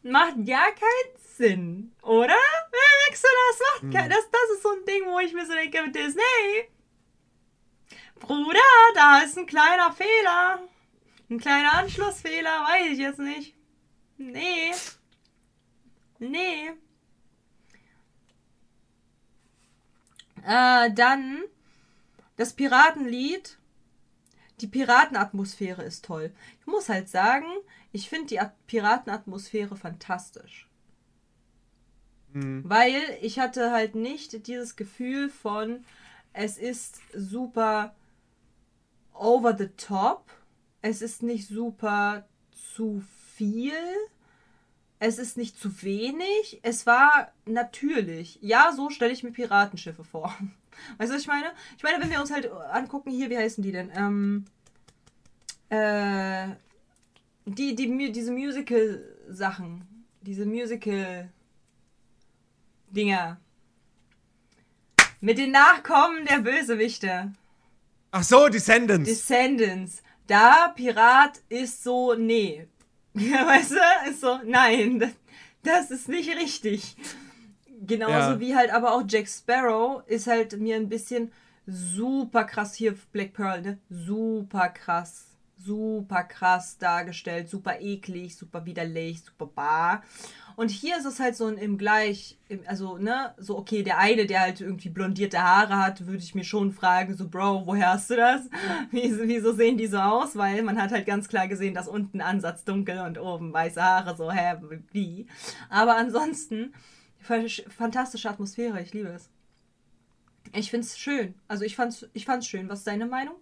[0.03, 2.35] Macht ja keinen Sinn, oder?
[2.71, 3.59] Wer merkst du das?
[3.59, 4.09] Macht hm.
[4.09, 6.69] das, das ist so ein Ding, wo ich mir so denke mit Disney.
[8.21, 8.59] Bruder,
[8.95, 10.59] da ist ein kleiner Fehler.
[11.29, 13.55] Ein kleiner Anschlussfehler, weiß ich jetzt nicht.
[14.17, 14.71] Nee.
[16.19, 16.71] Nee.
[20.45, 21.43] Äh, dann
[22.37, 23.57] das Piratenlied.
[24.59, 26.31] Die Piratenatmosphäre ist toll.
[26.59, 27.47] Ich muss halt sagen,
[27.91, 30.67] ich finde die Piratenatmosphäre fantastisch.
[32.33, 32.63] Mhm.
[32.63, 35.83] Weil ich hatte halt nicht dieses Gefühl von,
[36.33, 37.95] es ist super
[39.13, 40.29] over the top.
[40.81, 42.25] Es ist nicht super
[42.73, 43.01] zu
[43.35, 43.73] viel.
[44.99, 46.59] Es ist nicht zu wenig.
[46.63, 48.37] Es war natürlich.
[48.41, 50.27] Ja, so stelle ich mir Piratenschiffe vor.
[50.97, 51.51] Weißt du, was ich meine?
[51.77, 53.91] Ich meine, wenn wir uns halt angucken, hier, wie heißen die denn?
[53.95, 54.45] Ähm,
[55.69, 56.55] äh,
[57.45, 60.05] die, die, diese Musical-Sachen.
[60.21, 63.39] Diese Musical-Dinger.
[65.19, 67.33] Mit den Nachkommen der Bösewichte.
[68.13, 69.09] Ach so, Descendants.
[69.09, 70.03] Descendants.
[70.27, 72.67] Da Pirat ist so, nee.
[73.13, 74.09] weißt du?
[74.09, 75.11] Ist so, nein, das,
[75.63, 76.97] das ist nicht richtig.
[77.87, 78.39] Genauso ja.
[78.39, 81.31] wie halt aber auch Jack Sparrow ist halt mir ein bisschen
[81.65, 83.77] super krass hier Black Pearl, ne?
[83.89, 85.27] Super krass.
[85.57, 90.03] Super krass dargestellt, super eklig, super widerlich, super bar.
[90.55, 94.41] Und hier ist es halt so im Gleich, also, ne, so, okay, der eine, der
[94.41, 98.15] halt irgendwie blondierte Haare hat, würde ich mir schon fragen, so, Bro, woher hast du
[98.15, 98.41] das?
[98.91, 100.35] Wieso sehen die so aus?
[100.35, 104.15] Weil man hat halt ganz klar gesehen, dass unten Ansatz dunkel und oben weiße Haare,
[104.15, 104.55] so, hä,
[104.91, 105.27] wie?
[105.69, 106.73] Aber ansonsten,
[107.19, 109.29] fantastische Atmosphäre, ich liebe es.
[110.53, 111.35] Ich find's schön.
[111.47, 112.67] Also ich fand's, ich fand's schön.
[112.67, 113.35] Was ist deine Meinung?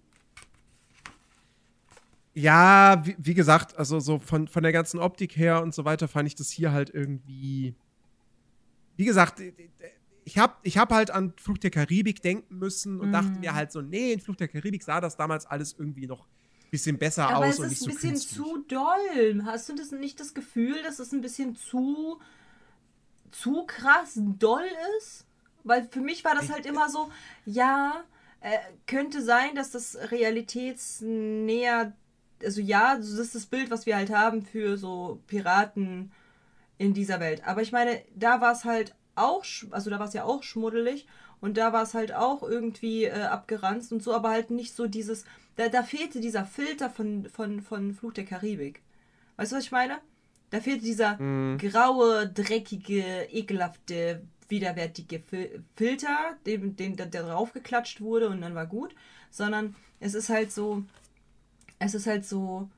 [2.40, 6.08] Ja, wie, wie, gesagt, also so von, von der ganzen Optik her und so weiter
[6.08, 7.76] fand ich das hier halt irgendwie.
[8.96, 9.42] Wie gesagt,
[10.24, 13.14] ich habe ich hab halt an Fluch der Karibik denken müssen und mm.
[13.14, 16.22] dachte mir halt so, nee, in Fluch der Karibik sah das damals alles irgendwie noch
[16.22, 18.14] ein bisschen besser Aber aus und nicht so künstlich.
[18.14, 19.44] ist ein bisschen zu doll.
[19.46, 22.20] Hast du das nicht das Gefühl, dass es ein bisschen zu
[23.32, 24.68] zu krass doll
[24.98, 25.26] ist?
[25.64, 27.12] Weil für mich war das halt immer so,
[27.46, 28.04] ja,
[28.42, 31.94] äh, könnte sein, dass das realitätsnäher
[32.44, 36.12] also ja, das ist das Bild, was wir halt haben für so Piraten
[36.78, 37.44] in dieser Welt.
[37.46, 41.06] Aber ich meine, da war es halt auch, also da war es ja auch schmuddelig
[41.42, 44.88] und da war es halt auch irgendwie äh, abgeranzt und so, aber halt nicht so
[44.88, 45.26] dieses,
[45.56, 48.82] da, da fehlte dieser Filter von, von, von Fluch der Karibik.
[49.38, 50.00] Weißt du, was ich meine?
[50.50, 51.58] Da fehlte dieser mhm.
[51.58, 58.66] graue, dreckige, ekelhafte, widerwärtige Fil Filter, dem, dem, der, der draufgeklatscht wurde und dann war
[58.66, 58.96] gut,
[59.30, 60.84] sondern es ist halt so,
[61.80, 62.70] es ist halt so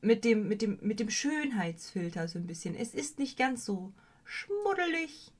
[0.00, 2.74] mit dem, mit dem, mit dem Schönheitsfilter so ein bisschen.
[2.76, 3.92] Es ist nicht ganz so
[4.24, 5.32] schmuddelig.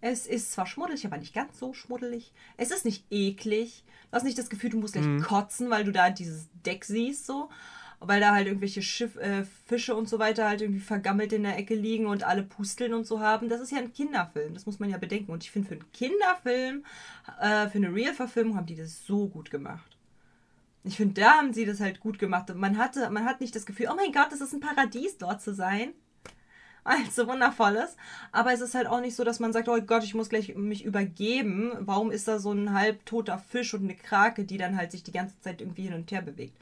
[0.00, 2.32] Es ist zwar schmuddelig, aber nicht ganz so schmuddelig.
[2.56, 3.84] Es ist nicht eklig.
[4.10, 5.22] Du hast nicht das Gefühl, du musst gleich mhm.
[5.22, 7.48] kotzen, weil du da dieses Deck siehst, so.
[8.00, 11.56] Weil da halt irgendwelche Schiff, äh, Fische und so weiter halt irgendwie vergammelt in der
[11.56, 13.48] Ecke liegen und alle pusteln und so haben.
[13.48, 15.30] Das ist ja ein Kinderfilm, das muss man ja bedenken.
[15.30, 16.84] Und ich finde, für einen Kinderfilm,
[17.40, 19.91] äh, für eine Real-Verfilmung haben die das so gut gemacht.
[20.84, 22.52] Ich finde, da haben sie das halt gut gemacht.
[22.54, 25.40] Man, hatte, man hat nicht das Gefühl, oh mein Gott, das ist ein Paradies, dort
[25.40, 25.92] zu sein.
[26.84, 27.96] Also wundervolles.
[28.32, 30.54] Aber es ist halt auch nicht so, dass man sagt, oh Gott, ich muss gleich
[30.56, 31.72] mich übergeben.
[31.80, 35.12] Warum ist da so ein halbtoter Fisch und eine Krake, die dann halt sich die
[35.12, 36.58] ganze Zeit irgendwie hin und her bewegt?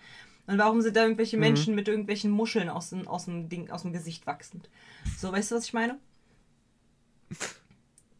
[0.46, 1.40] Und warum sind da irgendwelche mhm.
[1.40, 4.68] Menschen mit irgendwelchen Muscheln aus dem, aus, dem Ding, aus dem Gesicht wachsend?
[5.16, 5.98] So, weißt du, was ich meine?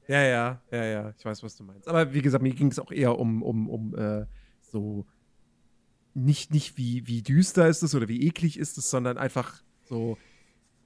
[0.09, 1.87] Ja, ja, ja, ja, ich weiß, was du meinst.
[1.87, 4.27] Aber wie gesagt, mir ging es auch eher um, um, um äh,
[4.61, 5.07] so
[6.15, 10.19] nicht, nicht wie, wie düster ist es oder wie eklig ist es, sondern einfach so.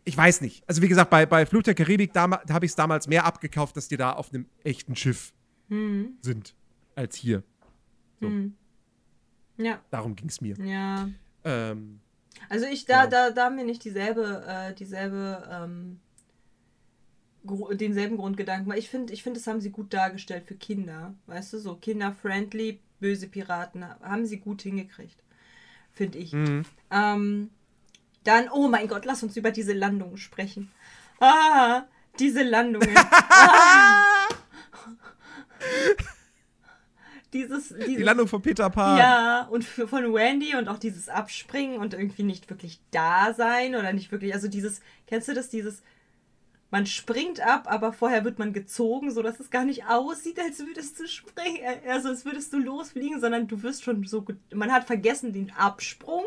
[0.05, 0.63] Ich weiß nicht.
[0.69, 3.25] Also, wie gesagt, bei, bei Fluch der Karibik, da, da habe ich es damals mehr
[3.25, 5.33] abgekauft, dass die da auf einem echten Schiff
[5.69, 6.19] hm.
[6.21, 6.55] sind,
[6.95, 7.43] als hier.
[8.21, 8.29] So.
[8.29, 8.55] Hm.
[9.57, 9.81] Ja.
[9.91, 10.57] Darum ging es mir.
[10.59, 11.09] Ja.
[11.45, 12.01] Ähm,
[12.49, 13.07] also ich, da, ja.
[13.07, 16.01] da, da haben wir nicht dieselbe, äh, dieselbe, ähm,
[17.45, 18.71] denselben Grundgedanken.
[18.71, 21.15] Weil ich finde, ich finde, das haben sie gut dargestellt für Kinder.
[21.27, 25.17] Weißt du, so Kinder-friendly, böse Piraten, haben sie gut hingekriegt.
[25.93, 26.33] Finde ich.
[26.33, 26.65] Mhm.
[26.91, 27.51] Ähm,
[28.25, 30.73] dann, oh mein Gott, lass uns über diese Landungen sprechen.
[31.21, 31.85] Ah,
[32.19, 32.97] diese Landungen.
[32.97, 34.29] ah.
[37.33, 38.97] dieses, dieses, Die Landung von Peter Pan.
[38.97, 43.75] Ja, und für, von Wendy und auch dieses Abspringen und irgendwie nicht wirklich da sein
[43.75, 45.83] oder nicht wirklich, also dieses, kennst du das, dieses,
[46.71, 50.99] man springt ab, aber vorher wird man gezogen, sodass es gar nicht aussieht, als würdest
[50.99, 54.85] du springen, äh, also als würdest du losfliegen, sondern du wirst schon so, man hat
[54.85, 56.25] vergessen den Absprung,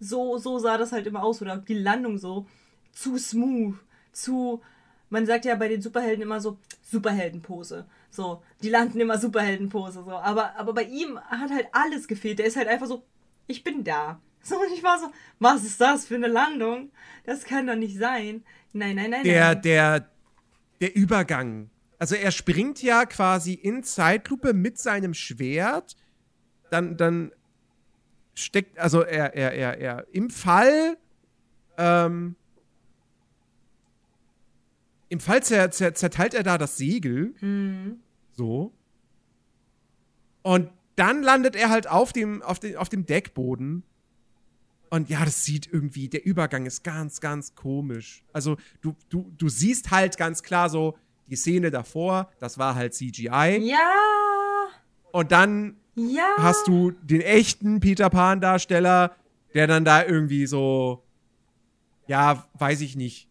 [0.00, 2.46] so, so sah das halt immer aus, oder die Landung so,
[2.92, 3.76] zu smooth,
[4.12, 4.60] zu,
[5.10, 7.86] man sagt ja bei den Superhelden immer so, Superheldenpose.
[8.10, 10.04] So, die landen immer Superheldenpose.
[10.04, 10.12] So.
[10.12, 12.38] Aber, aber bei ihm hat halt alles gefehlt.
[12.38, 13.02] Der ist halt einfach so,
[13.46, 14.20] ich bin da.
[14.42, 16.90] So, und ich war so, was ist das für eine Landung?
[17.24, 18.44] Das kann doch nicht sein.
[18.72, 19.24] Nein, nein, nein.
[19.24, 19.62] Der, nein.
[19.62, 20.10] der,
[20.80, 21.70] der Übergang.
[21.98, 25.96] Also er springt ja quasi in Zeitlupe mit seinem Schwert.
[26.70, 27.32] Dann, dann
[28.34, 30.96] steckt, also er, er, er, er, im Fall,
[31.76, 32.36] ähm,
[35.08, 37.34] im Fall zer, zer, zerteilt er da das Segel.
[37.40, 38.00] Mhm.
[38.32, 38.72] So.
[40.42, 43.82] Und dann landet er halt auf dem, auf, dem, auf dem Deckboden.
[44.90, 48.22] Und ja, das sieht irgendwie, der Übergang ist ganz, ganz komisch.
[48.32, 50.96] Also, du, du, du siehst halt ganz klar so,
[51.28, 53.58] die Szene davor, das war halt CGI.
[53.62, 53.78] Ja.
[55.12, 56.26] Und dann ja.
[56.38, 59.14] hast du den echten Peter Pan-Darsteller,
[59.54, 61.04] der dann da irgendwie so,
[62.06, 63.28] ja, weiß ich nicht,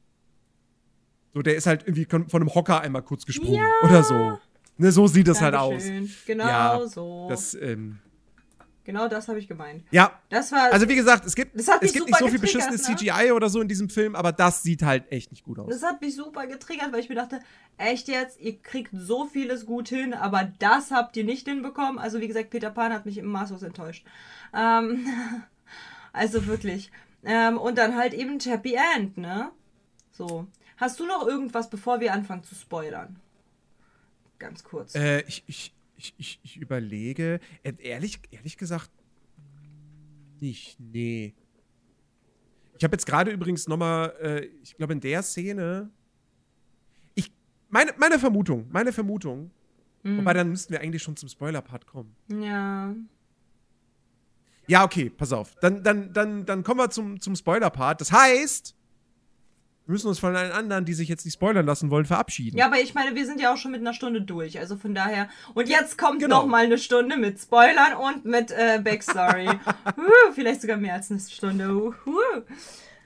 [1.34, 3.88] so, der ist halt irgendwie von einem Hocker einmal kurz gesprungen ja.
[3.88, 4.40] oder so.
[4.78, 5.84] Ne, so sieht das halt aus.
[6.26, 7.28] Genau ja, so.
[7.30, 8.00] Das, ähm,
[8.88, 9.84] genau das habe ich gemeint.
[9.92, 10.20] Ja.
[10.30, 12.96] Das war, also wie gesagt, es gibt, es gibt nicht so viel beschissenes ne?
[12.96, 15.70] CGI oder so in diesem Film, aber das sieht halt echt nicht gut aus.
[15.70, 17.40] Das hat mich super getriggert, weil ich mir dachte,
[17.78, 22.00] echt jetzt, ihr kriegt so vieles gut hin, aber das habt ihr nicht hinbekommen.
[22.00, 24.06] Also wie gesagt, Peter Pan hat mich im maßlos enttäuscht.
[24.56, 25.06] Ähm,
[26.14, 26.90] also wirklich.
[27.24, 29.52] Ähm, und dann halt eben Happy End, ne?
[30.12, 30.48] So.
[30.78, 33.20] Hast du noch irgendwas, bevor wir anfangen zu spoilern?
[34.40, 34.96] Ganz kurz.
[34.96, 37.40] Äh, ich, ich, ich, ich, ich überlege.
[37.64, 38.92] Äh, ehrlich, ehrlich gesagt,
[40.40, 40.80] nicht.
[40.80, 41.34] Nee.
[42.78, 45.90] Ich habe jetzt gerade übrigens nochmal, äh, ich glaube, in der Szene.
[47.16, 47.32] Ich,
[47.70, 49.52] meine, meine Vermutung, meine Vermutung.
[50.04, 50.20] Mhm.
[50.20, 52.16] Wobei, dann müssten wir eigentlich schon zum Spoiler-Part kommen.
[52.30, 52.96] Ja.
[54.68, 55.56] Ja, okay, pass auf.
[55.56, 58.02] Dann, dann, dann, dann kommen wir zum, zum Spoiler-Part.
[58.02, 58.76] Das heißt,
[59.88, 62.58] wir müssen uns von allen anderen, die sich jetzt nicht spoilern lassen wollen, verabschieden.
[62.58, 64.60] Ja, aber ich meine, wir sind ja auch schon mit einer Stunde durch.
[64.60, 65.30] Also von daher.
[65.54, 66.42] Und jetzt kommt genau.
[66.42, 69.48] noch mal eine Stunde mit Spoilern und mit äh, Backstory.
[69.98, 71.74] uh, vielleicht sogar mehr als eine Stunde.
[71.74, 72.42] Uh, uh.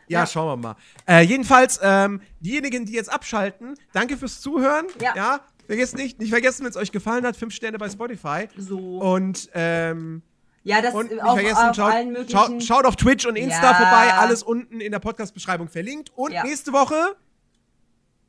[0.07, 0.75] Ja, ja, schauen wir mal.
[1.07, 4.87] Äh, jedenfalls, ähm, diejenigen, die jetzt abschalten, danke fürs Zuhören.
[4.99, 5.15] Ja.
[5.15, 5.39] ja.
[5.67, 8.47] Vergesst nicht, nicht vergessen, wenn es euch gefallen hat, fünf Sterne bei Spotify.
[8.57, 8.97] So.
[8.97, 10.23] Und ähm,
[10.63, 12.31] ja, das und nicht auf, vergessen, auf schaut, allen möglichen...
[12.31, 13.73] schaut, schaut, auf Twitch und Insta ja.
[13.73, 16.11] vorbei, alles unten in der Podcast-Beschreibung verlinkt.
[16.15, 16.43] Und ja.
[16.43, 17.15] nächste Woche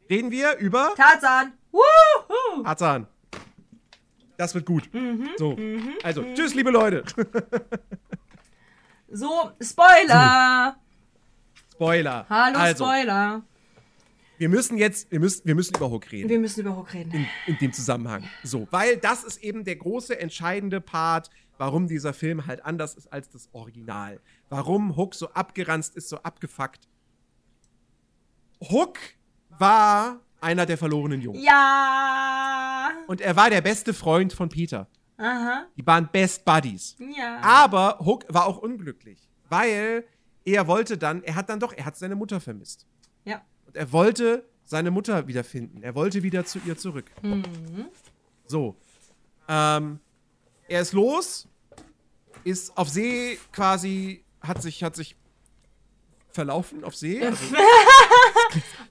[0.09, 1.53] reden wir über Tarzan.
[1.72, 2.62] Woohoo!
[2.64, 3.07] Tarzan.
[4.39, 4.93] Das wird gut.
[4.93, 5.53] Mhm, so.
[5.57, 6.35] Mhm, also, mhm.
[6.35, 7.05] tschüss, liebe Leute.
[9.11, 10.76] so, Spoiler.
[11.72, 12.26] Spoiler.
[12.30, 13.43] Hallo, also, Spoiler.
[14.39, 16.30] wir müssen jetzt, wir müssen, wir müssen über Hook reden.
[16.30, 17.12] Wir müssen über Hook reden.
[17.12, 18.24] In, in dem Zusammenhang.
[18.43, 21.28] So, weil das ist eben der große, entscheidende Part,
[21.59, 24.20] warum dieser Film halt anders ist als das Original.
[24.48, 26.88] Warum Hook so abgeranzt ist, so abgefuckt.
[28.61, 28.98] Hook
[29.59, 31.42] war einer der verlorenen Jungen.
[31.42, 32.90] Ja.
[33.07, 34.88] Und er war der beste Freund von Peter.
[35.18, 35.66] Aha.
[35.76, 36.96] Die waren Best Buddies.
[37.16, 37.40] Ja.
[37.42, 40.05] Aber Hook war auch unglücklich, weil
[40.44, 42.86] er wollte dann, er hat dann doch, er hat seine Mutter vermisst.
[43.24, 43.42] Ja.
[43.66, 45.82] Und er wollte seine Mutter wiederfinden.
[45.82, 47.11] Er wollte wieder zu ihr zurück.
[47.22, 47.44] Mhm.
[48.46, 48.76] So.
[49.48, 50.00] Ähm,
[50.73, 51.47] er ist los,
[52.45, 55.16] ist auf See quasi, hat sich, hat sich
[56.33, 57.20] verlaufen auf See.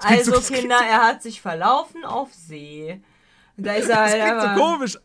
[0.03, 2.99] Also, Also, das Kinder, er hat sich verlaufen auf See.
[3.57, 4.97] Da ist er das halt klingt so komisch.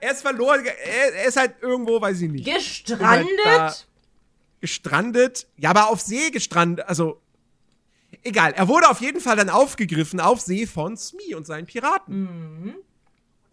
[0.00, 2.44] Er ist verloren, er, er ist halt irgendwo, weiß ich nicht.
[2.44, 3.28] gestrandet.
[3.44, 3.72] da-
[4.60, 5.46] gestrandet.
[5.56, 6.86] Ja, aber auf See gestrandet.
[6.88, 7.20] Also,
[8.22, 8.52] egal.
[8.54, 12.22] Er wurde auf jeden Fall dann aufgegriffen auf See von Smee und seinen Piraten.
[12.64, 12.74] Mhm.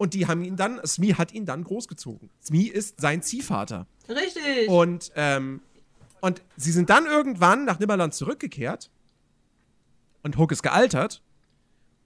[0.02, 2.28] Und die haben ihn dann, Smee hat ihn dann großgezogen.
[2.42, 3.86] Smee ist sein Ziehvater.
[4.08, 4.68] Richtig.
[4.68, 5.62] Und, ähm,
[6.20, 8.90] und sie sind dann irgendwann nach Nimmerland zurückgekehrt.
[10.24, 11.22] Und Hook ist gealtert.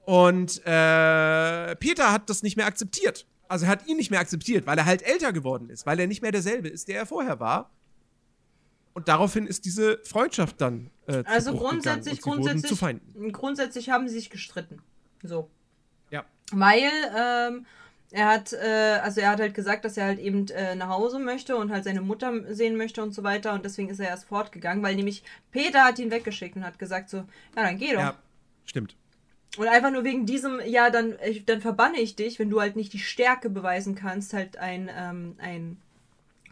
[0.05, 3.27] Und äh, Peter hat das nicht mehr akzeptiert.
[3.49, 6.07] Also er hat ihn nicht mehr akzeptiert, weil er halt älter geworden ist, weil er
[6.07, 7.71] nicht mehr derselbe ist, der er vorher war.
[8.93, 12.79] Und daraufhin ist diese Freundschaft dann äh, also grundsätzlich, grundsätzlich,
[13.33, 14.83] grundsätzlich haben sie sich gestritten.
[15.23, 15.49] So.
[16.11, 16.27] Ja.
[16.53, 17.67] Weil ähm,
[18.17, 21.19] er hat, äh, also er hat halt gesagt, dass er halt eben äh, nach Hause
[21.19, 23.53] möchte und halt seine Mutter sehen möchte und so weiter.
[23.53, 27.11] Und deswegen ist er erst fortgegangen, weil nämlich Peter hat ihn weggeschickt und hat gesagt
[27.11, 28.01] so, ja, dann geh doch.
[28.01, 28.17] Ja,
[28.65, 28.97] stimmt.
[29.59, 31.15] Und einfach nur wegen diesem, ja, dann,
[31.45, 35.35] dann verbanne ich dich, wenn du halt nicht die Stärke beweisen kannst, halt ein, ähm,
[35.37, 35.77] ein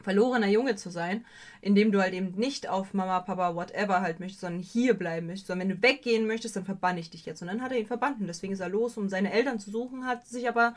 [0.05, 1.25] verlorener Junge zu sein,
[1.61, 5.49] indem du halt eben nicht auf Mama, Papa, whatever halt möchtest, sondern hier bleiben möchtest.
[5.49, 7.43] Sondern wenn du weggehen möchtest, dann verbanne ich dich jetzt.
[7.43, 8.21] Und dann hat er ihn verbannt.
[8.21, 10.77] Und deswegen ist er los, um seine Eltern zu suchen, hat sich aber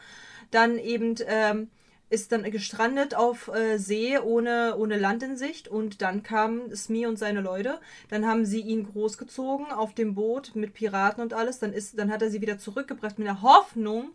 [0.50, 1.70] dann eben, ähm,
[2.10, 7.06] ist dann gestrandet auf äh, See ohne, ohne Land in Sicht und dann kamen Smee
[7.06, 7.80] und seine Leute.
[8.10, 11.60] Dann haben sie ihn großgezogen auf dem Boot mit Piraten und alles.
[11.60, 14.12] Dann, ist, dann hat er sie wieder zurückgebracht mit der Hoffnung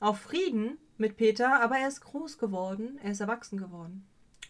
[0.00, 4.07] auf Frieden mit Peter, aber er ist groß geworden, er ist erwachsen geworden.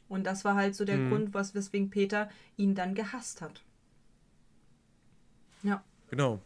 [0.09, 1.09] Und das war halt so der Mhm.
[1.11, 3.63] Grund, was, weswegen Peter ihn dann gehasst hat.
[5.63, 5.83] Ja.
[6.11, 6.41] Genau.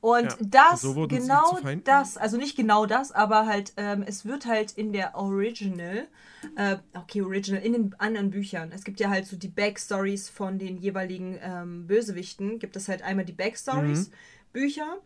[0.00, 4.44] Und Ja, das, so genau das, also nicht genau das, aber halt, ähm, es wird
[4.44, 6.06] halt in der Original,
[6.56, 10.58] äh, okay, Original, in den anderen Büchern, es gibt ja halt so die Backstories von
[10.58, 14.12] den jeweiligen ähm, Bösewichten, gibt es halt einmal die Backstories, Mhm.
[14.52, 14.98] Bücher,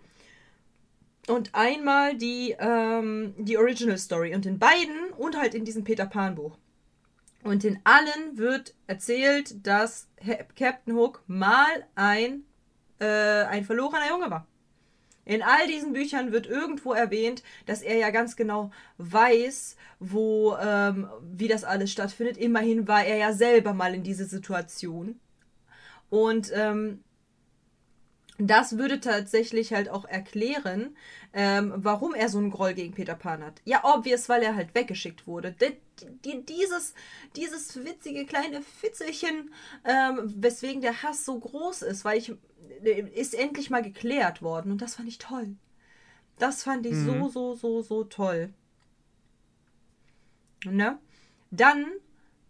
[1.29, 4.35] und einmal die, ähm, die Original Story.
[4.35, 6.57] Und in beiden und halt in diesem Peter Pan Buch.
[7.43, 10.09] Und in allen wird erzählt, dass
[10.57, 12.45] Captain Hook mal ein,
[12.99, 13.07] äh,
[13.45, 14.47] ein verlorener Junge war.
[15.25, 21.09] In all diesen Büchern wird irgendwo erwähnt, dass er ja ganz genau weiß, wo, ähm,
[21.23, 22.37] wie das alles stattfindet.
[22.37, 25.21] Immerhin war er ja selber mal in diese Situation.
[26.09, 27.05] Und ähm,
[28.49, 30.97] das würde tatsächlich halt auch erklären,
[31.33, 33.61] ähm, warum er so einen Groll gegen Peter Pan hat.
[33.65, 35.53] Ja, obvious, weil er halt weggeschickt wurde.
[35.53, 35.77] D
[36.25, 36.95] die, dieses,
[37.37, 39.53] dieses witzige kleine Fitzelchen,
[39.85, 42.33] ähm, weswegen der Hass so groß ist, weil ich
[43.15, 45.57] ist endlich mal geklärt worden und das fand ich toll.
[46.39, 48.55] Das fand ich so, so, so, so toll.
[50.65, 50.99] Ne?
[51.51, 51.85] Dann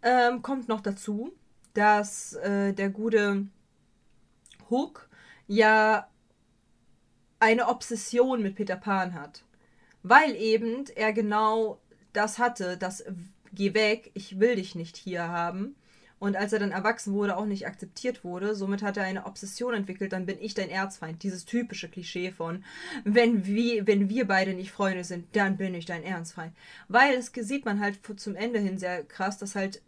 [0.01, 1.33] ähm, kommt noch dazu,
[1.73, 3.47] dass äh, der gute
[4.69, 5.09] Hook
[5.51, 6.07] ja
[7.39, 9.43] eine Obsession mit Peter Pan hat.
[10.03, 11.79] Weil eben er genau
[12.13, 13.03] das hatte, das
[13.53, 15.75] geh weg, ich will dich nicht hier haben.
[16.19, 19.73] Und als er dann erwachsen wurde, auch nicht akzeptiert wurde, somit hat er eine Obsession
[19.73, 21.23] entwickelt, dann bin ich dein Erzfeind.
[21.23, 22.63] Dieses typische Klischee von,
[23.03, 26.53] wenn wir, wenn wir beide nicht Freunde sind, dann bin ich dein Erzfeind.
[26.87, 29.81] Weil das sieht man halt zum Ende hin sehr krass, dass halt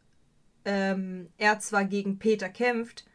[0.65, 3.05] ähm, er zwar gegen Peter kämpft,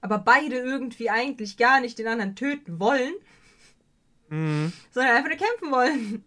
[0.00, 3.12] aber beide irgendwie eigentlich gar nicht den anderen töten wollen,
[4.30, 4.72] Mhm.
[4.90, 6.24] sondern einfach nur kämpfen wollen.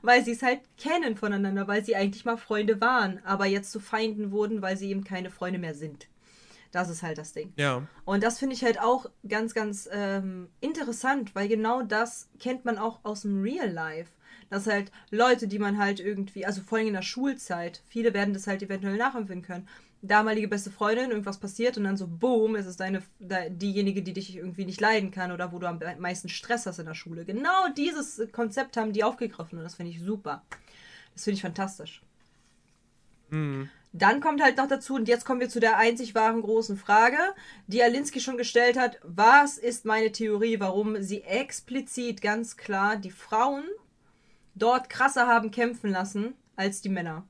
[0.00, 3.80] Weil sie es halt kennen voneinander, weil sie eigentlich mal Freunde waren, aber jetzt zu
[3.80, 6.06] Feinden wurden, weil sie eben keine Freunde mehr sind.
[6.70, 7.52] Das ist halt das Ding.
[7.56, 7.82] Ja.
[8.04, 12.78] Und das finde ich halt auch ganz, ganz ähm, interessant, weil genau das kennt man
[12.78, 14.10] auch aus dem Real Life.
[14.50, 18.34] Dass halt Leute, die man halt irgendwie, also vor allem in der Schulzeit, viele werden
[18.34, 19.68] das halt eventuell nachempfinden können.
[20.02, 24.12] Damalige beste Freundin, irgendwas passiert und dann so, boom, ist es deine, de- diejenige, die
[24.12, 27.24] dich irgendwie nicht leiden kann oder wo du am meisten Stress hast in der Schule.
[27.24, 30.42] Genau dieses Konzept haben die aufgegriffen und das finde ich super.
[31.14, 32.02] Das finde ich fantastisch.
[33.30, 33.68] Mhm.
[33.92, 37.16] Dann kommt halt noch dazu, und jetzt kommen wir zu der einzig wahren großen Frage,
[37.66, 38.98] die Alinsky schon gestellt hat.
[39.02, 43.64] Was ist meine Theorie, warum sie explizit ganz klar die Frauen
[44.54, 47.24] dort krasser haben kämpfen lassen als die Männer?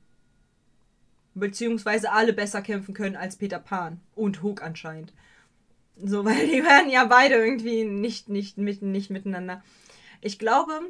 [1.39, 5.13] Beziehungsweise alle besser kämpfen können als Peter Pan und Hook anscheinend.
[5.97, 9.63] So, weil die werden ja beide irgendwie nicht, nicht, mit, nicht miteinander.
[10.21, 10.81] Ich glaube,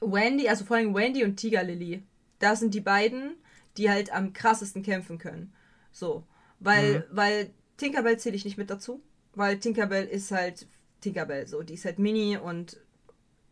[0.00, 2.02] Wendy, also vor allem Wendy und Tiger Lily,
[2.38, 3.36] das sind die beiden,
[3.76, 5.52] die halt am krassesten kämpfen können.
[5.92, 6.24] So.
[6.58, 7.04] Weil, mhm.
[7.10, 9.02] weil Tinkerbell zähle ich nicht mit dazu.
[9.34, 10.66] Weil Tinkerbell ist halt
[11.00, 11.62] Tinkerbell, so.
[11.62, 12.78] Die ist halt mini und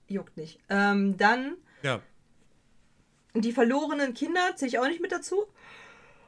[0.08, 0.60] juckt nicht.
[0.68, 1.56] Ähm, dann.
[1.82, 2.02] Ja.
[3.34, 5.46] Die verlorenen Kinder zähle ich auch nicht mit dazu.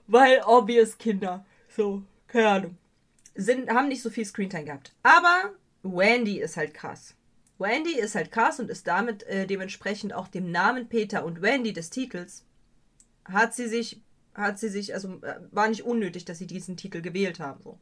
[0.06, 1.44] Weil obvious Kinder.
[1.68, 2.78] So, keine Ahnung.
[3.34, 4.92] Sind, haben nicht so viel Screentime gehabt.
[5.02, 7.14] Aber Wendy ist halt krass.
[7.58, 11.72] Wendy ist halt krass und ist damit äh, dementsprechend auch dem Namen Peter und Wendy
[11.72, 12.44] des Titels
[13.24, 14.00] hat sie sich,
[14.34, 17.62] hat sie sich, also äh, war nicht unnötig, dass sie diesen Titel gewählt haben.
[17.62, 17.78] So.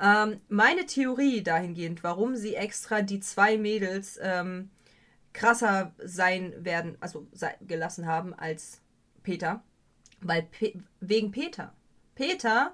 [0.00, 4.70] Ähm, meine Theorie dahingehend, warum sie extra die zwei Mädels ähm,
[5.32, 7.26] krasser sein werden, also
[7.60, 8.80] gelassen haben als
[9.22, 9.62] Peter,
[10.26, 11.72] weil Pe wegen Peter.
[12.14, 12.72] Peter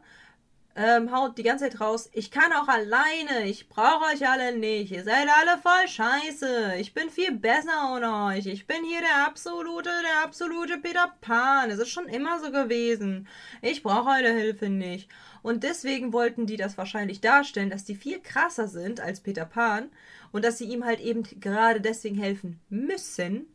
[0.76, 4.92] ähm, haut die ganze Zeit raus, ich kann auch alleine, ich brauche euch alle nicht,
[4.92, 9.26] ihr seid alle voll scheiße, ich bin viel besser ohne euch, ich bin hier der
[9.26, 13.26] absolute, der absolute Peter Pan, es ist schon immer so gewesen,
[13.62, 15.11] ich brauche eure Hilfe nicht.
[15.42, 19.90] Und deswegen wollten die das wahrscheinlich darstellen, dass die viel krasser sind als Peter Pan
[20.32, 23.46] und dass sie ihm halt eben gerade deswegen helfen müssen,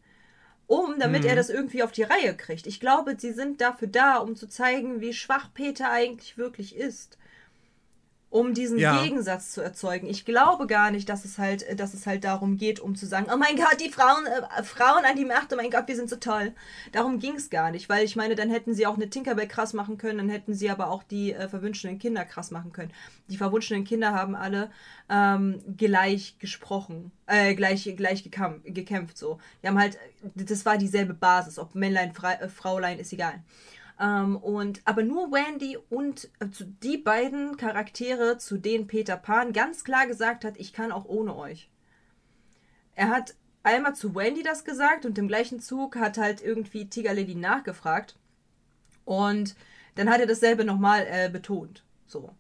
[0.68, 1.30] um, damit mhm.
[1.30, 2.68] er das irgendwie auf die Reihe kriegt.
[2.68, 7.18] Ich glaube, sie sind dafür da, um zu zeigen, wie schwach Peter eigentlich wirklich ist
[8.36, 9.02] um diesen ja.
[9.02, 10.08] Gegensatz zu erzeugen.
[10.08, 13.28] Ich glaube gar nicht, dass es halt, dass es halt darum geht, um zu sagen,
[13.34, 16.10] oh mein Gott, die Frauen, äh, Frauen an die Macht, oh mein Gott, wir sind
[16.10, 16.52] so toll.
[16.92, 19.72] Darum ging es gar nicht, weil ich meine, dann hätten sie auch eine Tinkerbell krass
[19.72, 22.92] machen können, dann hätten sie aber auch die äh, verwunschenen Kinder krass machen können.
[23.30, 24.70] Die verwunschenen Kinder haben alle
[25.08, 29.40] ähm, gleich gesprochen, äh, gleich, gleich gekämpft, so.
[29.64, 29.98] Die haben halt,
[30.36, 33.42] das war dieselbe Basis, ob Männlein, äh, Fraulein, ist egal.
[34.00, 36.48] Ähm, und, aber nur Wendy und äh,
[36.84, 41.36] die beiden Charaktere, zu denen Peter Pan ganz klar gesagt hat, ich kann auch ohne
[41.36, 41.70] euch.
[42.96, 47.14] Er hat einmal zu Wendy das gesagt und im gleichen Zug hat halt irgendwie Tiger
[47.14, 48.16] Lily nachgefragt.
[49.06, 49.56] Und
[49.96, 51.84] dann hat er dasselbe nochmal äh, betont.
[52.06, 52.34] So.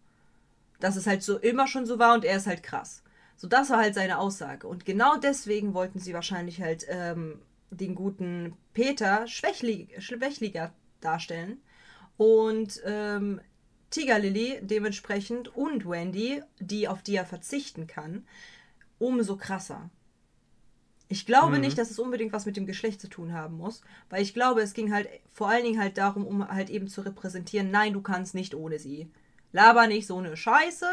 [0.80, 3.01] Dass es halt so immer schon so war und er ist halt krass.
[3.38, 4.68] So, das war halt seine Aussage.
[4.68, 10.74] Und genau deswegen wollten sie wahrscheinlich halt ähm, den guten Peter schwächliger, schwächliger
[11.06, 11.62] darstellen.
[12.18, 13.39] Und ähm,
[13.89, 18.26] Tiger Lily dementsprechend und Wendy, die auf die er verzichten kann,
[18.99, 19.89] umso krasser.
[21.08, 21.62] Ich glaube mhm.
[21.62, 24.62] nicht, dass es unbedingt was mit dem Geschlecht zu tun haben muss, weil ich glaube,
[24.62, 28.01] es ging halt vor allen Dingen halt darum, um halt eben zu repräsentieren, nein, du
[28.01, 29.10] kannst nicht ohne sie.
[29.51, 30.88] Laber nicht so eine Scheiße,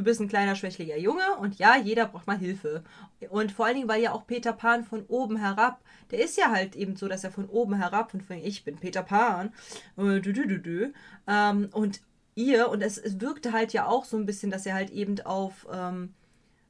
[0.00, 2.82] du bist ein kleiner, schwächlicher Junge und ja, jeder braucht mal Hilfe.
[3.28, 6.50] Und vor allen Dingen, weil ja auch Peter Pan von oben herab, der ist ja
[6.50, 9.52] halt eben so, dass er von oben herab, von ich bin Peter Pan,
[9.96, 10.92] du, du, du, du,
[11.26, 12.00] ähm, und
[12.34, 15.20] ihr, und es, es wirkte halt ja auch so ein bisschen, dass er halt eben
[15.20, 16.14] auf, ähm,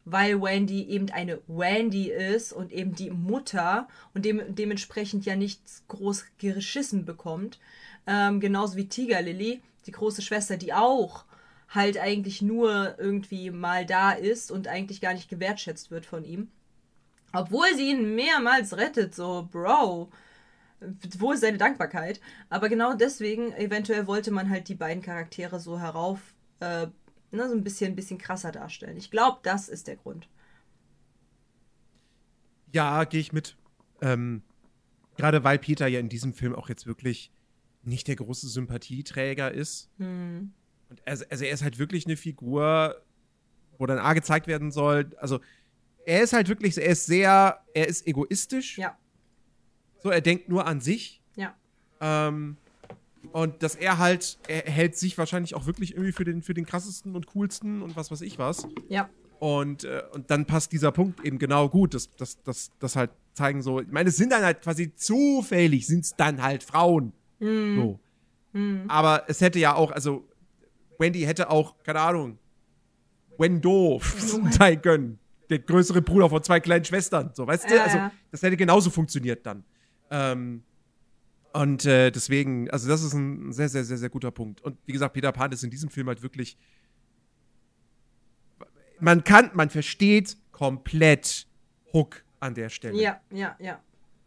[0.04, 5.84] weil Wendy eben eine Wendy ist und eben die Mutter und dem, dementsprechend ja nichts
[5.86, 7.60] groß geschissen bekommt,
[8.08, 11.26] ähm, genauso wie Tiger Lily, die große Schwester, die auch
[11.70, 16.48] halt eigentlich nur irgendwie mal da ist und eigentlich gar nicht gewertschätzt wird von ihm.
[17.32, 20.10] Obwohl sie ihn mehrmals rettet, so, Bro.
[21.18, 22.20] Wo ist seine Dankbarkeit?
[22.48, 26.86] Aber genau deswegen, eventuell wollte man halt die beiden Charaktere so herauf, äh,
[27.30, 28.96] ne, so ein bisschen, ein bisschen krasser darstellen.
[28.96, 30.28] Ich glaube, das ist der Grund.
[32.72, 33.56] Ja, gehe ich mit.
[34.00, 34.42] Ähm,
[35.16, 37.30] Gerade weil Peter ja in diesem Film auch jetzt wirklich
[37.82, 39.90] nicht der große Sympathieträger ist.
[39.98, 40.52] Hm.
[40.90, 43.00] Und er, also er ist halt wirklich eine Figur,
[43.78, 45.40] wo dann A gezeigt werden soll, also
[46.04, 48.78] er ist halt wirklich, er ist sehr, er ist egoistisch.
[48.78, 48.96] Ja.
[50.02, 51.20] So, er denkt nur an sich.
[51.36, 51.54] Ja.
[52.00, 52.56] Ähm,
[53.32, 56.64] und dass er halt, er hält sich wahrscheinlich auch wirklich irgendwie für den, für den
[56.64, 58.66] krassesten und coolsten und was weiß ich was.
[58.88, 59.10] Ja.
[59.38, 63.10] Und, äh, und dann passt dieser Punkt eben genau gut, dass das, das, das halt
[63.34, 67.12] zeigen so, ich meine, es sind dann halt quasi zufällig, sind es dann halt Frauen.
[67.38, 67.76] Mhm.
[67.76, 68.00] So.
[68.52, 68.84] Mhm.
[68.88, 70.26] Aber es hätte ja auch, also
[71.00, 72.38] Wendy hätte auch, keine Ahnung,
[73.38, 74.00] Wendo
[74.50, 75.18] sein können.
[75.48, 77.30] Der größere Bruder von zwei kleinen Schwestern.
[77.34, 77.82] So, weißt du?
[77.82, 77.98] Also,
[78.30, 79.64] das hätte genauso funktioniert dann.
[80.10, 80.62] Ähm,
[81.52, 84.60] und äh, deswegen, also das ist ein sehr, sehr, sehr, sehr guter Punkt.
[84.60, 86.56] Und wie gesagt, Peter Pan ist in diesem Film halt wirklich.
[89.00, 91.48] Man kann, man versteht komplett
[91.92, 93.00] Hook an der Stelle.
[93.00, 93.80] Ja, ja, ja.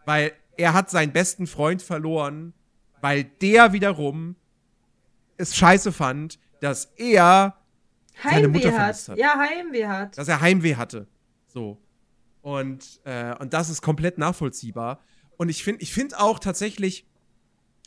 [0.05, 2.53] Weil er hat seinen besten Freund verloren,
[2.99, 4.35] weil der wiederum
[5.37, 7.55] es scheiße fand, dass er
[8.23, 9.13] seine Mutter Heimweh vermisst hat.
[9.13, 9.19] hat.
[9.19, 10.17] Ja, Heimweh hat.
[10.17, 11.07] Dass er Heimweh hatte.
[11.47, 11.79] So.
[12.41, 14.99] Und, äh, und das ist komplett nachvollziehbar.
[15.37, 17.07] Und ich finde ich find auch tatsächlich,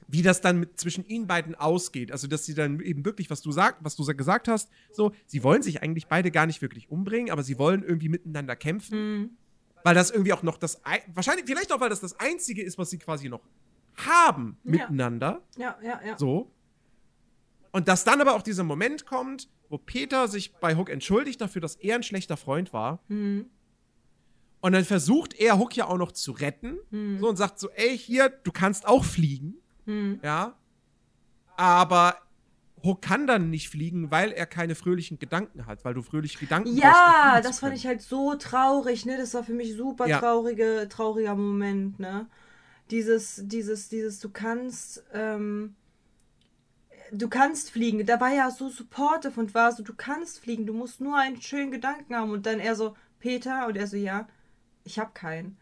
[0.09, 2.13] wie das dann mit, zwischen ihnen beiden ausgeht.
[2.13, 5.43] Also, dass sie dann eben wirklich, was du sag, was du gesagt hast, so, sie
[5.43, 9.19] wollen sich eigentlich beide gar nicht wirklich umbringen, aber sie wollen irgendwie miteinander kämpfen.
[9.21, 9.31] Mhm.
[9.85, 12.77] Weil das irgendwie auch noch das, ei- wahrscheinlich, vielleicht auch, weil das das Einzige ist,
[12.79, 13.41] was sie quasi noch
[13.97, 14.71] haben Ja.
[14.73, 15.43] miteinander.
[15.57, 16.19] Ja, ja, ja.
[16.19, 16.51] So.
[17.77, 21.61] Und dass dann aber auch dieser Moment kommt, wo Peter sich bei Hook entschuldigt dafür,
[21.61, 23.01] dass er ein schlechter Freund war.
[23.09, 23.51] Mhm.
[24.63, 26.79] Und dann versucht er Hook ja auch noch zu retten.
[26.89, 27.19] Mhm.
[27.19, 29.57] So und sagt so, ey, hier, du kannst auch fliegen.
[29.85, 30.21] Mhm.
[30.23, 30.57] Ja.
[31.59, 32.17] Aber
[32.83, 36.71] Hook kann dann nicht fliegen, weil er keine fröhlichen Gedanken hat, weil du fröhliche Gedanken
[36.71, 39.19] brauchst, um Ja, das fand ich halt so traurig, ne?
[39.19, 40.21] Das war für mich super Ja.
[40.21, 42.27] traurige, trauriger Moment, ne?
[42.91, 45.75] Dieses, dieses, dieses, du kannst, ähm,
[47.13, 48.05] du kannst fliegen.
[48.07, 51.41] Da war ja so supportive und war so, du kannst fliegen, du musst nur einen
[51.41, 52.31] schönen Gedanken haben.
[52.31, 54.29] Und dann er so, Peter, und er so, ja,
[54.85, 55.57] ich hab keinen.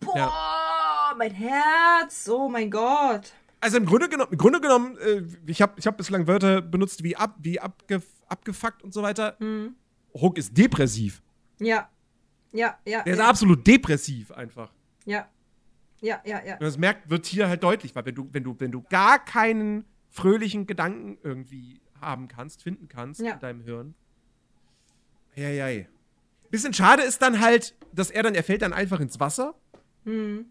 [0.00, 3.32] Boah, mein Herz, oh mein Gott.
[3.60, 7.02] Also im Grunde genommen, im Grunde genommen äh, ich habe ich hab bislang Wörter benutzt
[7.02, 9.36] wie, ab, wie abgef, abgefuckt und so weiter.
[9.40, 9.74] Mhm.
[10.14, 11.20] Hook ist depressiv.
[11.58, 11.88] Ja,
[12.52, 14.70] ja, ja, Der ist ja, absolut depressiv einfach.
[15.04, 15.28] ja,
[16.00, 16.54] ja, ja, ja.
[16.54, 19.18] Und das merkt, wird hier halt deutlich, weil wenn du, wenn du, wenn du gar
[19.18, 23.32] keinen fröhlichen Gedanken irgendwie haben kannst, finden kannst Ja.
[23.34, 23.94] in deinem Hirn.
[25.36, 25.88] Eieiei.
[26.50, 29.54] Bisschen schade ist dann halt, dass er dann, er fällt dann einfach ins Wasser.
[30.04, 30.46] Mhm.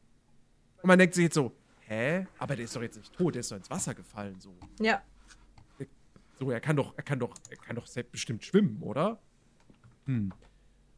[0.82, 2.28] Und man denkt sich jetzt so, hä?
[2.38, 4.40] Aber der ist doch jetzt nicht tot, der ist doch ins Wasser gefallen.
[4.40, 5.02] So, Ja,
[6.40, 9.20] so er kann doch, er kann doch, er kann doch selbstbestimmt schwimmen, oder?
[10.06, 10.32] Hm.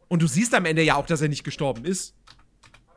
[0.10, 2.14] Und du siehst am Ende ja auch, dass er nicht gestorben ist.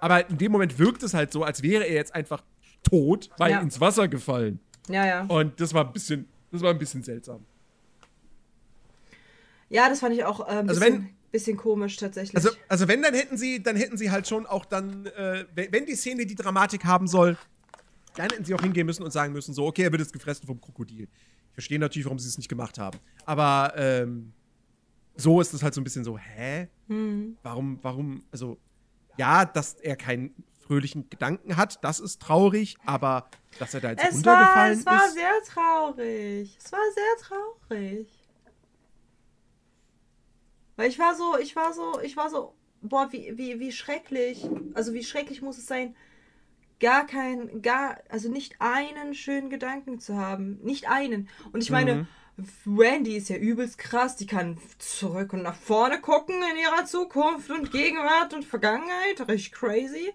[0.01, 2.43] Aber in dem Moment wirkt es halt so, als wäre er jetzt einfach
[2.83, 3.61] tot, weil Ja.
[3.61, 4.59] ins Wasser gefallen.
[4.89, 5.23] Ja, ja.
[5.27, 7.45] Und das war ein bisschen, das war ein bisschen seltsam.
[9.69, 12.37] Ja, das fand ich auch äh, ein Also bisschen, wenn- bisschen komisch tatsächlich.
[12.37, 15.87] Also, also wenn, dann hätten sie, dann hätten sie halt schon auch dann, äh, wenn
[15.87, 17.39] die Szene die Dramatik haben soll,
[18.17, 20.47] dann hätten sie auch hingehen müssen und sagen müssen, so, okay, er wird jetzt gefressen
[20.47, 21.05] vom Krokodil.
[21.05, 22.99] Ich verstehe natürlich, warum sie es nicht gemacht haben.
[23.25, 24.33] Aber ähm,
[25.17, 26.69] so ist es halt so ein bisschen so, hä?
[26.89, 27.39] hm.
[27.43, 28.59] Warum, warum, also,
[29.17, 30.35] ja, dass er keinen
[30.73, 33.29] fröhlichen Gedanken hat, das ist traurig, aber
[33.59, 35.15] dass er da jetzt Es war, runtergefallen es war ist.
[35.15, 36.59] sehr traurig.
[36.65, 37.29] Es war sehr
[37.69, 38.09] traurig.
[40.77, 44.49] Weil ich war so, ich war so, ich war so, boah, wie, wie, wie schrecklich.
[44.73, 45.95] Also wie schrecklich muss es sein,
[46.81, 50.59] gar kein, gar, also nicht einen schönen Gedanken zu haben.
[50.63, 51.29] Nicht einen.
[51.53, 52.07] Und ich meine,
[52.67, 54.17] Randy ist ja übelst krass.
[54.17, 59.29] Die kann zurück und nach vorne gucken in ihrer Zukunft und Gegenwart und Vergangenheit.
[59.29, 60.15] Richtig crazy.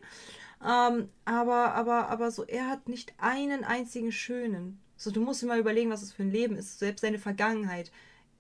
[0.63, 4.79] Ähm, aber, aber, aber so, er hat nicht einen einzigen schönen.
[4.95, 6.79] So, du musst dir mal überlegen, was es für ein Leben ist.
[6.79, 7.91] Selbst seine Vergangenheit.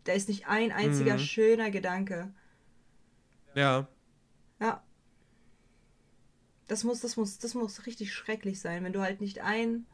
[0.05, 1.19] Da ist nicht ein einziger Mhm.
[1.19, 2.33] schöner Gedanke.
[3.55, 3.87] Ja.
[4.59, 4.83] Ja.
[6.67, 9.85] Das muss, das muss, das muss richtig schrecklich sein, wenn du halt nicht einen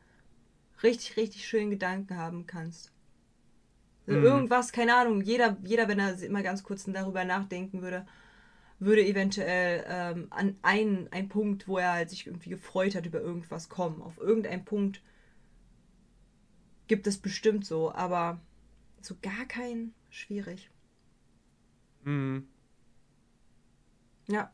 [0.83, 2.91] richtig, richtig schönen Gedanken haben kannst.
[4.07, 4.25] Also Mhm.
[4.25, 8.05] Irgendwas, keine Ahnung, jeder, jeder, wenn er immer ganz kurz darüber nachdenken würde,
[8.85, 13.21] würde eventuell ähm, an einen, einen Punkt, wo er halt sich irgendwie gefreut hat über
[13.21, 14.01] irgendwas kommen.
[14.01, 15.01] Auf irgendeinen Punkt
[16.87, 18.39] gibt es bestimmt so, aber
[19.01, 20.69] so gar keinen schwierig.
[22.03, 22.47] Mhm.
[24.27, 24.51] Ja.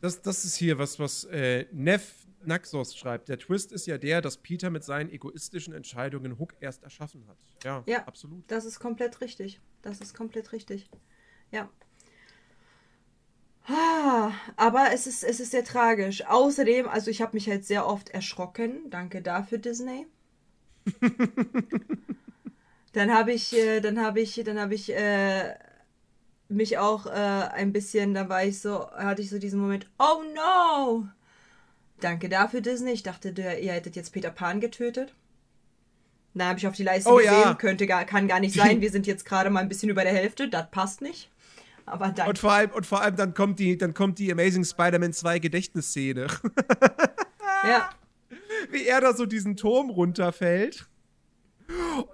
[0.00, 3.28] Das, das ist hier was, was äh, Neff Naxos schreibt.
[3.28, 7.36] Der Twist ist ja der, dass Peter mit seinen egoistischen Entscheidungen Hook erst erschaffen hat.
[7.64, 8.06] Ja, Ja.
[8.06, 8.44] absolut.
[8.48, 9.60] Das ist komplett richtig.
[9.82, 10.88] Das ist komplett richtig.
[11.50, 11.68] Ja.
[13.68, 16.24] Ah, Aber es ist, es ist sehr tragisch.
[16.26, 18.88] Außerdem, also ich habe mich halt sehr oft erschrocken.
[18.90, 20.06] Danke dafür, Disney.
[22.92, 25.54] dann habe ich, äh, dann habe ich, dann habe ich äh,
[26.48, 30.22] mich auch äh, ein bisschen, da war ich so, hatte ich so diesen Moment, oh
[30.34, 31.06] no!
[32.00, 32.92] Danke dafür, Disney.
[32.92, 35.14] Ich dachte, der, ihr hättet jetzt Peter Pan getötet.
[36.34, 37.54] Da habe ich auf die Leiste Oh, gesehen, ja.
[37.54, 38.80] könnte gar, kann gar nicht sein.
[38.80, 41.28] Wir sind jetzt gerade mal ein bisschen über der Hälfte, das passt nicht.
[41.90, 42.28] Aber danke.
[42.28, 45.38] Und vor allem, und vor allem dann kommt die, dann kommt die Amazing Spider-Man 2
[45.38, 46.26] Gedächtnisszene.
[47.64, 47.90] ja,
[48.70, 50.86] Wie er da so diesen Turm runterfällt.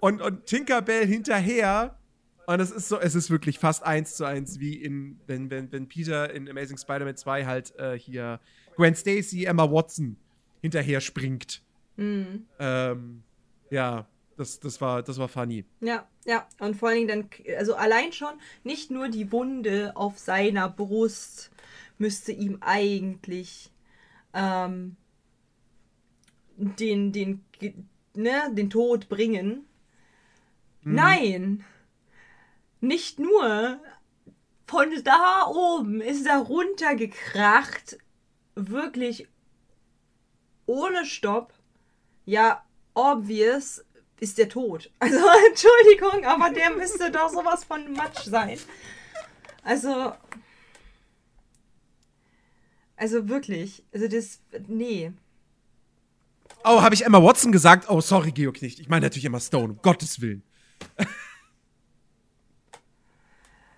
[0.01, 1.99] Und, und Tinkerbell hinterher.
[2.47, 5.73] Und es ist so, es ist wirklich fast eins zu eins, wie in, wenn, wenn,
[5.73, 8.41] wenn Peter in Amazing Spider-Man 2 halt äh, hier
[8.77, 10.17] Gwen Stacy, Emma Watson
[10.61, 11.63] hinterher springt.
[11.97, 12.47] Mhm.
[12.59, 13.23] Ähm,
[13.71, 14.07] ja,
[14.37, 15.65] das, das, war, das war funny.
[15.81, 16.47] ja, ja.
[16.59, 21.51] Und vor allen Dingen dann, also allein schon, nicht nur die Wunde auf seiner Brust
[21.99, 23.71] müsste ihm eigentlich
[24.33, 24.97] ähm,
[26.57, 27.45] den, den,
[28.15, 29.67] ne, den Tod bringen.
[30.83, 30.95] Mhm.
[30.95, 31.65] Nein!
[32.81, 33.81] Nicht nur.
[34.67, 37.99] Von da oben ist er runtergekracht.
[38.55, 39.29] Wirklich
[40.67, 41.53] ohne Stopp.
[42.25, 43.85] Ja, obvious
[44.21, 44.91] ist der tot.
[44.99, 45.19] Also,
[45.49, 48.59] Entschuldigung, aber der müsste doch sowas von Matsch sein.
[49.63, 50.13] Also.
[52.97, 53.85] Also wirklich.
[53.93, 54.41] Also das.
[54.69, 55.13] Nee.
[56.65, 57.91] Oh, habe ich Emma Watson gesagt?
[57.91, 58.81] Oh, sorry, Georg nicht.
[58.81, 60.43] Ich meine natürlich Emma Stone, um Gottes Willen.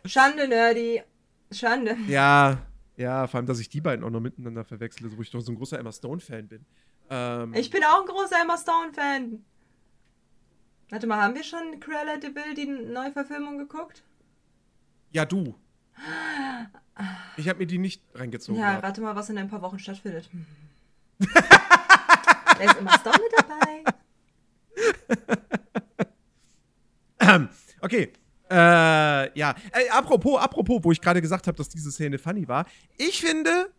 [0.05, 1.03] Schande, Nerdy.
[1.51, 1.97] Schande.
[2.07, 2.59] Ja,
[2.97, 5.53] ja, vor allem, dass ich die beiden auch noch miteinander verwechsle, wo ich doch so
[5.53, 6.65] ein großer Emma Stone-Fan bin.
[7.11, 9.45] Ähm, ich bin auch ein großer Emma Stone-Fan.
[10.91, 14.05] Warte mal, haben wir schon Cruella de Vil, die Neuverfilmung, geguckt?
[15.11, 15.55] Ja, du.
[17.37, 18.61] Ich habe mir die nicht reingezogen.
[18.61, 20.31] Ja, rate mal, was in ein paar Wochen stattfindet.
[21.19, 23.85] da ist Emma Stone mit dabei.
[27.81, 28.13] okay.
[28.49, 29.55] Äh, ja.
[29.73, 32.65] Äh, apropos, apropos, wo ich gerade gesagt habe, dass diese Szene funny war.
[32.97, 33.73] Ich finde,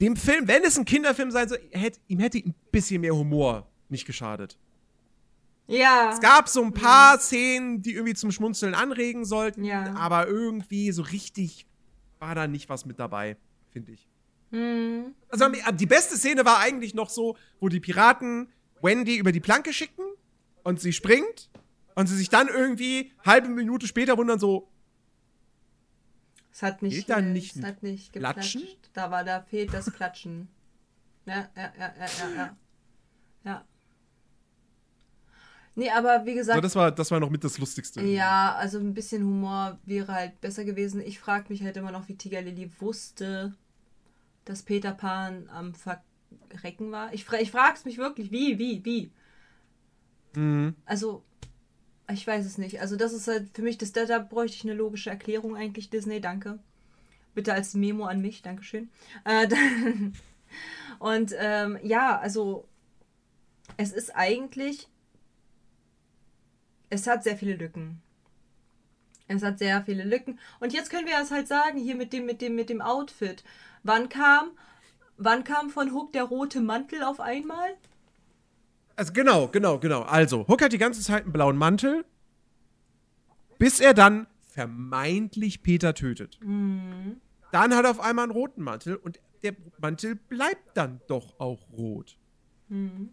[0.00, 3.66] dem Film, wenn es ein Kinderfilm sein soll, hätte, ihm hätte ein bisschen mehr Humor
[3.88, 4.56] nicht geschadet.
[5.70, 6.10] Ja.
[6.12, 7.20] Es gab so ein paar mhm.
[7.20, 9.94] Szenen, die irgendwie zum Schmunzeln anregen sollten, ja.
[9.94, 11.66] aber irgendwie so richtig
[12.18, 13.36] war da nicht was mit dabei,
[13.70, 14.08] finde ich.
[14.50, 15.14] Mhm.
[15.28, 18.48] Also die beste Szene war eigentlich noch so, wo die Piraten
[18.82, 20.02] Wendy über die Planke schicken
[20.64, 21.50] und sie springt
[21.94, 24.68] und sie sich dann irgendwie halbe Minute später wundern so,
[26.52, 28.64] es hat nicht, da nicht, es hat nicht Klatschen?
[28.92, 30.48] Da war, da fehlt das Klatschen.
[31.24, 32.56] Ja, ja, ja, ja, ja, ja.
[33.44, 33.64] Ja.
[35.80, 36.56] Nee, aber wie gesagt.
[36.56, 38.02] So, das, war, das war noch mit das Lustigste.
[38.02, 41.00] Ja, also ein bisschen Humor wäre halt besser gewesen.
[41.00, 43.54] Ich frage mich halt immer noch, wie Tiger Lily wusste,
[44.44, 47.14] dass Peter Pan am Verrecken war.
[47.14, 49.10] Ich, ich frage es mich wirklich, wie, wie, wie.
[50.38, 50.74] Mhm.
[50.84, 51.24] Also,
[52.12, 52.82] ich weiß es nicht.
[52.82, 55.88] Also das ist halt für mich, das, da, da bräuchte ich eine logische Erklärung eigentlich,
[55.88, 56.58] Disney, danke.
[57.34, 58.90] Bitte als Memo an mich, Dankeschön.
[59.24, 59.48] Äh,
[60.98, 62.68] und ähm, ja, also
[63.78, 64.90] es ist eigentlich,
[66.90, 68.02] es hat sehr viele Lücken.
[69.28, 70.38] Es hat sehr viele Lücken.
[70.58, 73.44] Und jetzt können wir es halt sagen, hier mit dem, mit dem, mit dem Outfit.
[73.84, 74.50] Wann kam,
[75.16, 77.76] wann kam von Hook der rote Mantel auf einmal?
[78.96, 80.02] Also genau, genau, genau.
[80.02, 82.04] Also, Hook hat die ganze Zeit einen blauen Mantel,
[83.58, 86.38] bis er dann vermeintlich Peter tötet.
[86.42, 87.20] Mhm.
[87.52, 91.70] Dann hat er auf einmal einen roten Mantel und der Mantel bleibt dann doch auch
[91.72, 92.18] rot.
[92.68, 93.10] Mhm.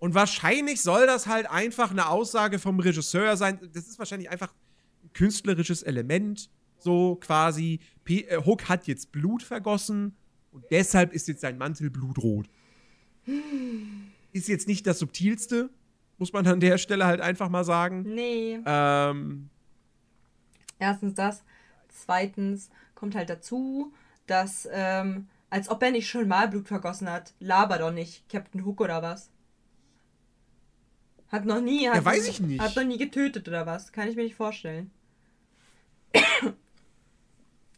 [0.00, 3.60] Und wahrscheinlich soll das halt einfach eine Aussage vom Regisseur sein.
[3.74, 4.52] Das ist wahrscheinlich einfach
[5.04, 6.50] ein künstlerisches Element.
[6.78, 10.16] So quasi, P äh, Hook hat jetzt Blut vergossen
[10.52, 12.48] und deshalb ist jetzt sein Mantel blutrot.
[14.32, 15.70] Ist jetzt nicht das subtilste,
[16.16, 18.02] muss man an der Stelle halt einfach mal sagen.
[18.06, 18.60] Nee.
[18.64, 19.50] Ähm,
[20.78, 21.42] Erstens das.
[21.88, 23.92] Zweitens kommt halt dazu,
[24.28, 27.34] dass, ähm, als ob er nicht schon mal Blut vergossen hat.
[27.40, 29.30] Laber doch nicht, Captain Hook oder was?
[31.30, 31.88] Hat noch nie.
[31.88, 32.60] Hat ja, weiß ich nicht.
[32.60, 33.92] Hat noch nie getötet oder was?
[33.92, 34.90] Kann ich mir nicht vorstellen.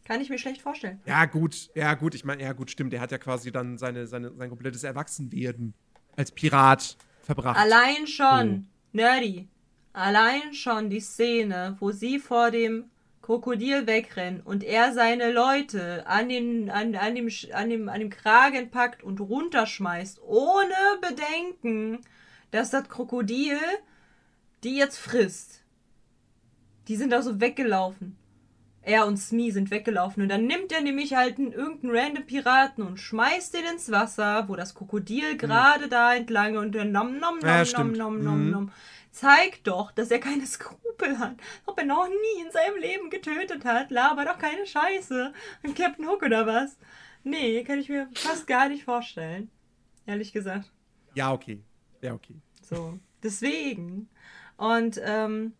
[0.05, 1.01] Kann ich mir schlecht vorstellen.
[1.07, 2.93] Ja, gut, ja, gut, ich meine, ja, gut, stimmt.
[2.93, 5.75] Der hat ja quasi dann seine, seine, sein komplettes Erwachsenwerden
[6.17, 7.59] als Pirat verbracht.
[7.59, 8.97] Allein schon, oh.
[8.97, 9.49] Nerdy,
[9.93, 12.87] allein schon die Szene, wo sie vor dem
[13.21, 18.11] Krokodil wegrennen und er seine Leute an, den, an, an, dem, an, dem, an dem
[18.11, 22.01] Kragen packt und runterschmeißt, ohne Bedenken,
[22.53, 23.59] dass das Krokodil
[24.63, 25.65] die jetzt frisst.
[26.87, 28.17] Die sind da so weggelaufen
[28.83, 32.85] er und Smee sind weggelaufen und dann nimmt er nämlich halt einen, irgendeinen random Piraten
[32.85, 35.39] und schmeißt den ins Wasser, wo das Krokodil mhm.
[35.39, 38.51] gerade da entlang und der nom nom nom ja, nom nom nom mhm.
[38.51, 38.73] nom
[39.13, 41.37] zeigt doch, dass er keine Skrupel hat.
[41.67, 45.35] Ob er noch nie in seinem Leben getötet hat, laber doch keine Scheiße.
[45.63, 46.79] Ein Captain Hook oder was?
[47.23, 49.51] Nee, kann ich mir fast gar nicht vorstellen.
[50.07, 50.73] Ehrlich gesagt.
[51.15, 51.63] Ja, okay.
[52.03, 52.35] Ja, okay.
[52.63, 54.09] So, deswegen.
[54.57, 55.55] Und ähm,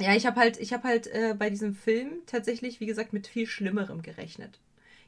[0.00, 3.26] ja, ich habe halt, ich habe halt äh, bei diesem Film tatsächlich, wie gesagt, mit
[3.26, 4.60] viel Schlimmerem gerechnet.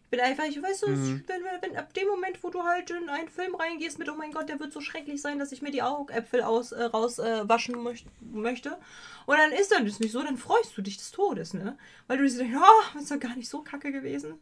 [0.04, 1.24] Ich bin einfach, ich weiß, mhm.
[1.26, 4.30] wenn, wenn, ab dem Moment, wo du halt in einen Film reingehst mit, oh mein
[4.30, 7.78] Gott, der wird so schrecklich sein, dass ich mir die Augäpfel aus, äh, rauswaschen äh,
[7.78, 8.78] möcht möchte.
[9.26, 11.76] Und dann ist dann das nicht so, dann freust du dich des Todes, ne?
[12.06, 14.34] Weil du dir denkst, oh, ist doch gar nicht so kacke gewesen.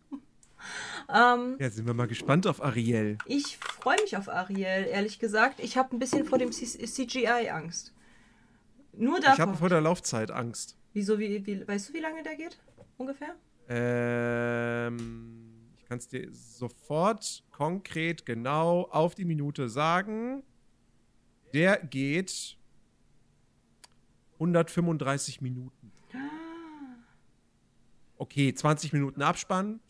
[1.08, 3.18] Ähm, ja, sind wir mal gespannt auf Ariel.
[3.26, 5.60] Ich freue mich auf Ariel, ehrlich gesagt.
[5.60, 7.92] Ich habe ein bisschen vor dem CGI Angst.
[8.92, 9.34] Nur davor.
[9.34, 10.76] Ich habe vor der Laufzeit Angst.
[10.92, 12.58] Wieso, wie, wie, weißt du, wie lange der geht?
[12.96, 13.34] Ungefähr?
[13.68, 20.42] Ähm, ich kann es dir sofort konkret genau auf die Minute sagen.
[21.52, 22.56] Der geht
[24.34, 25.92] 135 Minuten.
[28.24, 29.80] Okay, 20 Minuten Abspann.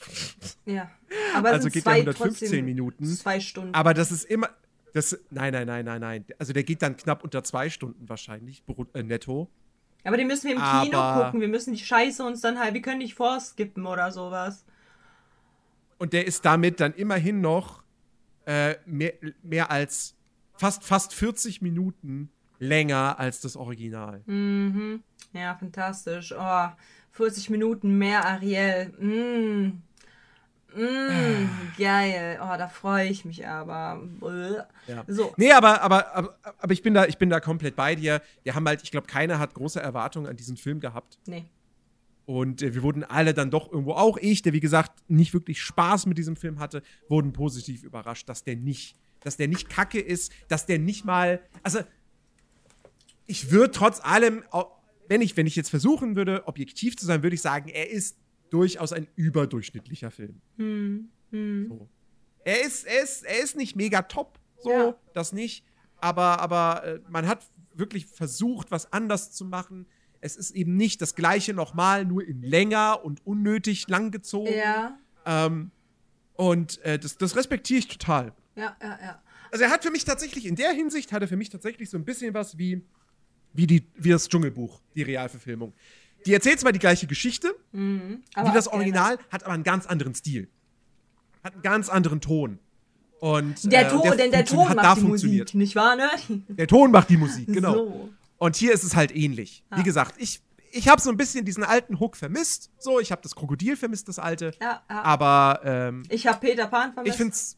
[0.67, 0.91] Ja.
[1.37, 3.07] Aber also geht der 115 Minuten.
[3.07, 3.73] Zwei Stunden.
[3.73, 4.51] Aber das ist immer.
[4.93, 6.25] Das, nein, nein, nein, nein, nein.
[6.41, 9.49] Also der geht dann knapp unter zwei Stunden wahrscheinlich, äh, netto.
[10.03, 11.41] Aber den müssen wir im Aber Kino gucken.
[11.41, 14.65] Wir müssen die Scheiße uns dann halt, wir können nicht vorskippen oder sowas.
[15.99, 17.85] Und der ist damit dann immerhin noch
[18.47, 19.13] äh, mehr,
[19.45, 20.17] mehr als
[20.55, 24.23] fast, fast 40 Minuten länger als das Original.
[24.27, 25.05] Mhm.
[25.33, 26.35] Ja, fantastisch.
[26.37, 26.69] Oh,
[27.15, 28.93] 40 Minuten mehr Ariel.
[28.99, 29.83] Mm.
[30.77, 32.41] Mm, geil.
[32.43, 34.03] Oh, da freue ich mich aber.
[34.89, 35.05] Ja.
[35.07, 35.33] So.
[35.37, 38.21] Nee, aber, aber, aber, aber ich, bin da, ich bin da komplett bei dir.
[38.43, 41.19] Wir haben halt, ich glaube, keiner hat große Erwartungen an diesen Film gehabt.
[41.27, 41.45] Nee.
[42.27, 45.63] Und äh, wir wurden alle dann doch irgendwo, auch ich, der wie gesagt nicht wirklich
[45.63, 50.01] Spaß mit diesem Film hatte, wurden positiv überrascht, dass der nicht, dass der nicht kacke
[50.01, 51.79] ist, dass der nicht mal, also
[53.27, 54.43] ich würde trotz allem,
[55.09, 58.17] wenn ich, wenn ich jetzt versuchen würde, objektiv zu sein, würde ich sagen, er ist
[58.51, 60.41] durchaus ein überdurchschnittlicher Film.
[60.57, 61.09] Hm.
[61.31, 61.67] Hm.
[61.69, 61.89] So.
[62.45, 64.95] Er, ist, er, ist, er ist nicht mega top, so, ja.
[65.13, 65.65] das nicht.
[65.97, 69.87] Aber, aber äh, man hat wirklich versucht, was anders zu machen.
[70.21, 74.55] Es ist eben nicht das gleiche nochmal, nur in länger und unnötig langgezogen.
[74.55, 74.99] Ja.
[75.27, 75.71] Ähm,
[76.35, 78.33] und äh, das, das respektiere ich total.
[78.57, 79.23] Ja, ja, ja.
[79.51, 81.97] Also er hat für mich tatsächlich, in der Hinsicht, hat er für mich tatsächlich so
[81.97, 82.85] ein bisschen was wie,
[83.55, 85.73] wie, die, wie das Dschungelbuch, die Realverfilmung.
[86.27, 90.15] Die erzählt zwar die gleiche Geschichte, mhm, wie das Original, hat aber einen ganz anderen
[90.15, 90.49] Stil.
[91.43, 92.59] Hat einen ganz anderen Ton.
[93.21, 96.11] Und, der Ton, äh, der denn der Ton macht die Musik, nicht wahr, ne?
[96.49, 97.75] Der Ton macht die Musik, genau.
[97.75, 98.11] So.
[98.39, 99.65] Und hier ist es halt ähnlich.
[99.71, 99.79] Ja.
[99.79, 102.71] Wie gesagt, ich, ich habe so ein bisschen diesen alten Hook vermisst.
[102.79, 104.53] So, ich habe das Krokodil vermisst, das alte.
[104.61, 105.03] Ja, ja.
[105.03, 107.15] Aber ähm, ich habe Peter Pan vermisst.
[107.15, 107.57] Ich find's.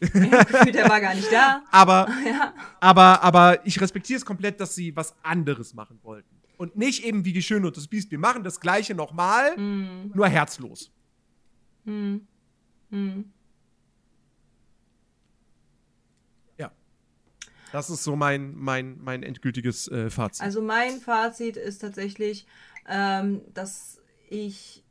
[0.00, 1.62] Gefühlt, der war gar nicht da.
[1.70, 2.52] Aber, ja.
[2.80, 6.36] aber, aber ich respektiere es komplett, dass sie was anderes machen wollten.
[6.58, 8.10] Und nicht eben wie die Schöne und das Biest.
[8.10, 10.12] Wir machen das Gleiche nochmal, mm.
[10.14, 10.90] nur herzlos.
[11.84, 12.16] Mm.
[12.90, 13.24] Mm.
[17.72, 20.42] Das ist so mein, mein, mein endgültiges äh, Fazit.
[20.42, 22.46] Also mein Fazit ist tatsächlich,
[22.88, 24.00] ähm, dass
[24.30, 24.82] ich,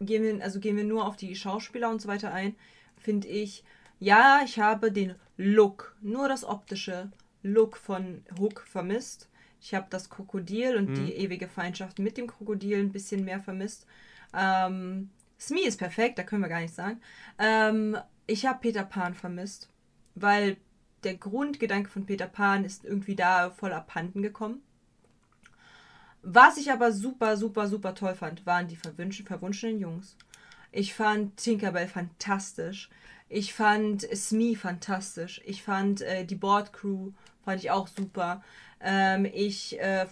[0.00, 2.56] gehen wir, also gehen wir nur auf die Schauspieler und so weiter ein,
[2.96, 3.62] finde ich,
[3.98, 7.10] ja, ich habe den Look, nur das optische
[7.42, 9.28] Look von Hook vermisst.
[9.60, 10.94] Ich habe das Krokodil und mhm.
[10.94, 13.86] die ewige Feindschaft mit dem Krokodil ein bisschen mehr vermisst.
[14.34, 17.00] Ähm, Smee ist perfekt, da können wir gar nicht sagen.
[17.38, 17.96] Ähm,
[18.26, 19.68] ich habe Peter Pan vermisst,
[20.14, 20.56] weil
[21.04, 24.62] der Grundgedanke von Peter Pan ist irgendwie da voll abhanden gekommen.
[26.22, 30.16] Was ich aber super, super, super toll fand, waren die verwunschenen Jungs.
[30.72, 32.90] Ich fand Tinkerbell fantastisch.
[33.28, 35.40] Ich fand Smee fantastisch.
[35.44, 37.10] Ich fand äh, die Bordcrew
[37.44, 38.42] fand ich auch super.
[38.80, 40.06] Ähm, ich äh,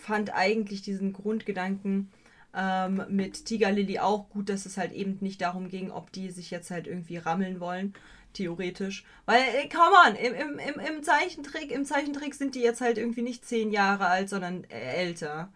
[0.00, 2.10] fand eigentlich diesen Grundgedanken
[2.54, 6.30] ähm, mit Tiger Lily auch gut, dass es halt eben nicht darum ging, ob die
[6.30, 7.92] sich jetzt halt irgendwie rammeln wollen,
[8.32, 9.04] theoretisch.
[9.26, 12.98] Weil, ey, come on, im, im, im, im Zeichentrick, im Zeichentrick sind die jetzt halt
[12.98, 15.52] irgendwie nicht zehn Jahre alt, sondern äh, älter.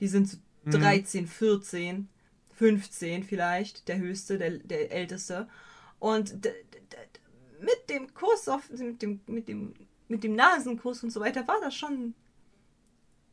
[0.00, 0.70] Die sind so mhm.
[0.72, 2.08] 13, 14,
[2.54, 5.48] 15 vielleicht, der höchste, der, der älteste.
[6.02, 6.34] Und
[7.60, 9.72] mit dem Kuss auf, mit dem, mit dem,
[10.08, 12.14] mit dem Nasenkuss und so weiter war das schon.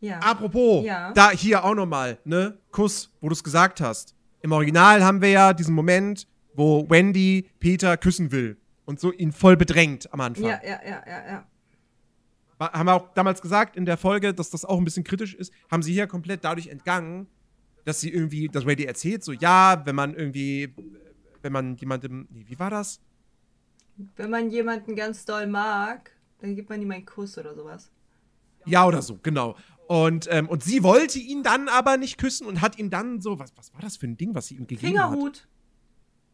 [0.01, 0.19] Ja.
[0.19, 1.11] Apropos, ja.
[1.13, 2.59] da hier auch nochmal, ne?
[2.69, 4.13] Kuss, wo du es gesagt hast.
[4.43, 8.55] Im Original haben wir ja diesen Moment, wo Wendy Peter küssen will
[8.85, 10.45] und so ihn voll bedrängt am Anfang.
[10.45, 11.47] Ja, ja, ja, ja, ja.
[12.59, 15.51] Haben wir auch damals gesagt in der Folge, dass das auch ein bisschen kritisch ist,
[15.71, 17.25] haben sie hier komplett dadurch entgangen,
[17.85, 20.75] dass sie irgendwie, dass Wendy erzählt, so, ja, wenn man irgendwie,
[21.41, 22.99] wenn man jemandem, nee, wie war das?
[24.15, 27.91] Wenn man jemanden ganz doll mag, dann gibt man ihm einen Kuss oder sowas.
[28.65, 29.55] Ja, oder so, genau.
[29.87, 33.39] Und, ähm, und sie wollte ihn dann aber nicht küssen und hat ihm dann so,
[33.39, 35.09] was, was war das für ein Ding, was sie ihm gegeben Fingerhut.
[35.11, 35.17] hat?
[35.17, 35.47] Fingerhut.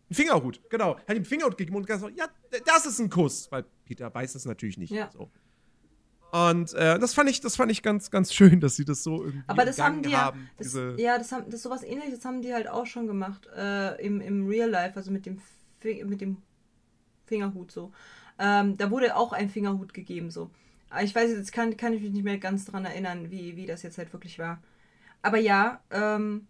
[0.10, 0.98] Ein Fingerhut, genau.
[1.08, 2.28] Hat ihm Fingerhut gegeben und gesagt, ja,
[2.66, 3.50] das ist ein Kuss.
[3.52, 4.92] Weil Peter weiß es natürlich nicht.
[4.92, 5.10] Ja.
[5.12, 5.32] So.
[6.36, 9.24] Und äh, das fand ich, das fand ich ganz, ganz schön, dass sie das so
[9.24, 12.42] irgendwie Aber das haben die ja, haben, das, ja, das haben, das sowas ähnliches haben
[12.42, 15.40] die halt auch schon gemacht äh, im, im Real Life, also mit dem,
[15.82, 16.42] mit dem
[17.24, 17.94] Fingerhut so.
[18.38, 20.50] Ähm, da wurde auch ein Fingerhut gegeben so.
[20.90, 23.66] Aber ich weiß jetzt kann, kann ich mich nicht mehr ganz dran erinnern, wie, wie
[23.66, 24.62] das jetzt halt wirklich war.
[25.22, 26.48] Aber ja, ähm,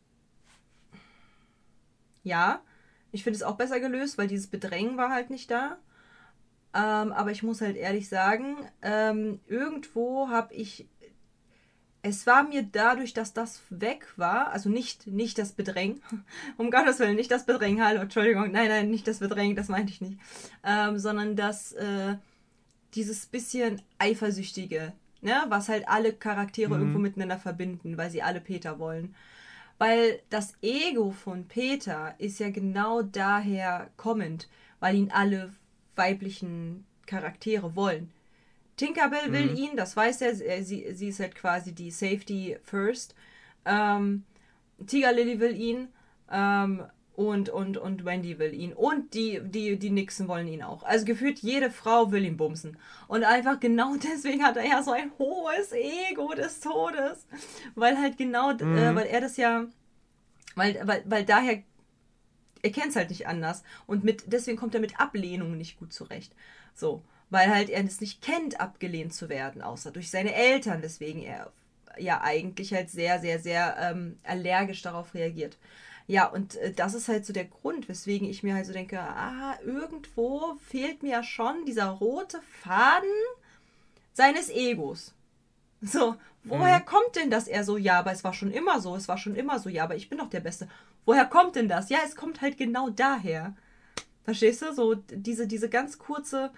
[2.23, 2.63] ja,
[3.11, 5.77] ich finde es auch besser gelöst, weil dieses Bedrängen war halt nicht da.
[6.75, 10.87] Ähm, aber ich muss halt ehrlich sagen, ähm, irgendwo habe ich.
[12.01, 16.03] Es war mir dadurch, dass das weg war, also nicht, nicht das Bedrängen,
[16.57, 19.91] um Gottes Willen, nicht das Bedrängen, hallo, Entschuldigung, nein, nein, nicht das Bedrängen, das meinte
[19.91, 20.19] ich nicht,
[20.63, 22.17] ähm, sondern dass äh,
[22.93, 26.79] dieses bisschen eifersüchtige, ne, was halt alle Charaktere Mhm.
[26.81, 29.15] irgendwo miteinander verbinden, weil sie alle Peter wollen.
[29.79, 34.47] Weil das Ego von Peter ist ja genau daher kommend,
[34.79, 35.51] weil ihn alle
[35.95, 38.11] weiblichen Charaktere wollen.
[38.77, 39.55] Tinkerbell will Mhm.
[39.55, 43.15] ihn, das weiß er, sie, sie, ist halt quasi die Safety First.
[43.65, 44.23] Ähm,
[44.85, 45.87] Tiger Lily will ihn
[46.29, 46.83] ähm,
[47.15, 48.73] und, und, und Wendy will ihn.
[48.73, 50.83] Und die, die, die Nixon wollen ihn auch.
[50.83, 52.77] Also gefühlt jede Frau will ihn bumsen.
[53.07, 57.25] Und einfach genau deswegen hat er ja so ein hohes Ego des Todes.
[57.75, 59.65] Weil halt genau, äh, weil er das ja,
[60.55, 61.63] weil, weil, weil daher,
[62.65, 63.63] er kennt es halt nicht anders.
[63.85, 66.33] Und mit, deswegen kommt er mit Ablehnung nicht gut zurecht.
[66.73, 67.03] So.
[67.29, 71.51] Weil halt er es nicht kennt, abgelehnt zu werden, außer durch seine Eltern, weswegen er
[71.97, 75.57] ja eigentlich halt sehr, sehr, sehr ähm, allergisch darauf reagiert.
[76.07, 78.99] Ja, und äh, das ist halt so der Grund, weswegen ich mir halt so denke,
[78.99, 83.09] ah, irgendwo fehlt mir ja schon dieser rote Faden
[84.13, 85.13] seines Egos.
[85.81, 89.07] So, woher kommt denn das er so, ja, aber es war schon immer so, es
[89.07, 90.67] war schon immer so, ja, aber ich bin doch der Beste.
[91.05, 91.89] Woher kommt denn das?
[91.89, 93.55] Ja, es kommt halt genau daher.
[94.23, 94.73] Verstehst du?
[94.73, 96.51] So diese, diese ganz kurze,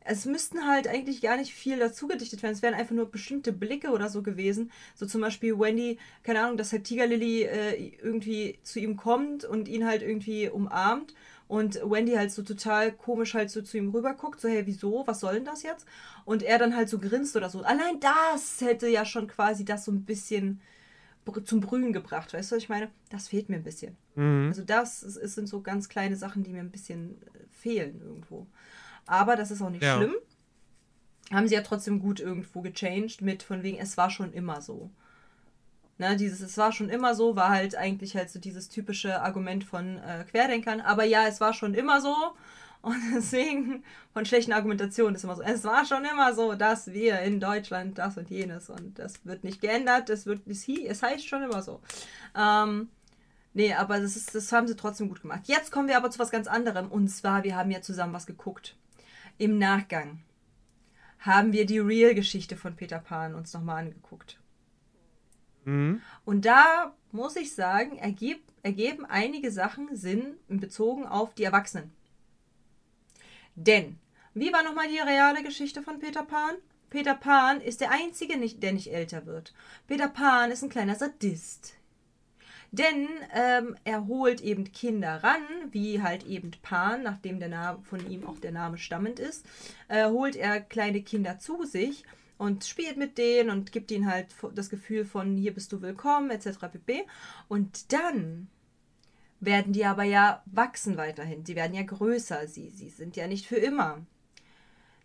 [0.00, 2.54] es müssten halt eigentlich gar nicht viel dazu gedichtet werden.
[2.54, 4.70] Es wären einfach nur bestimmte Blicke oder so gewesen.
[4.94, 9.44] So zum Beispiel Wendy, keine Ahnung, dass halt Tiger Lily äh, irgendwie zu ihm kommt
[9.44, 11.14] und ihn halt irgendwie umarmt.
[11.48, 15.06] Und Wendy halt so total komisch halt so zu ihm rüber guckt, so, hey, wieso?
[15.06, 15.86] Was soll denn das jetzt?
[16.24, 17.62] Und er dann halt so grinst oder so.
[17.62, 20.60] Allein das hätte ja schon quasi das so ein bisschen
[21.44, 22.32] zum Brühen gebracht.
[22.34, 22.90] Weißt du, was ich meine?
[23.10, 23.96] Das fehlt mir ein bisschen.
[24.14, 24.46] Mhm.
[24.48, 28.00] Also das ist, es sind so ganz kleine Sachen, die mir ein bisschen äh, fehlen
[28.02, 28.46] irgendwo.
[29.06, 29.96] Aber das ist auch nicht Ja.
[29.96, 30.14] schlimm.
[31.30, 34.90] Haben sie ja trotzdem gut irgendwo gechanged mit von wegen, es war schon immer so.
[35.98, 39.64] Ne, dieses Es war schon immer so, war halt eigentlich halt so dieses typische Argument
[39.64, 40.80] von äh, Querdenkern.
[40.80, 42.14] Aber ja, es war schon immer so.
[42.88, 47.20] Und deswegen von schlechten Argumentationen ist immer so, es war schon immer so, dass wir
[47.20, 51.26] in Deutschland das und jenes und das wird nicht geändert, es wird, es, es heißt
[51.26, 51.80] schon immer so.
[52.34, 52.88] Ähm,
[53.54, 55.40] Nee, aber das, ist, das haben sie trotzdem gut gemacht.
[55.46, 56.92] Jetzt kommen wir aber zu was ganz anderem.
[56.92, 58.76] Und zwar, wir haben ja zusammen was geguckt.
[59.36, 60.20] Im Nachgang
[61.18, 64.38] haben wir die Real-Geschichte von Peter Pan uns nochmal angeguckt.
[65.64, 66.00] Mhm.
[66.24, 71.90] Und da muss ich sagen, ergeb, ergeben einige Sachen Sinn in bezogen auf die Erwachsenen.
[73.60, 73.98] Denn,
[74.34, 76.54] wie war nochmal die reale Geschichte von Peter Pan?
[76.90, 79.52] Peter Pan ist der Einzige, der nicht älter wird.
[79.88, 81.74] Peter Pan ist ein kleiner Sadist.
[82.70, 88.08] Denn ähm, er holt eben Kinder ran, wie halt eben Pan, nachdem der Name von
[88.08, 89.44] ihm auch der Name stammend ist,
[89.88, 92.04] äh, holt er kleine Kinder zu sich
[92.36, 96.30] und spielt mit denen und gibt ihnen halt das Gefühl von hier bist du willkommen
[96.30, 96.58] etc.
[96.70, 97.06] pp.
[97.48, 98.48] Und dann
[99.40, 101.44] werden die aber ja wachsen weiterhin.
[101.44, 102.46] Die werden ja größer.
[102.48, 104.04] Sie, sie sind ja nicht für immer.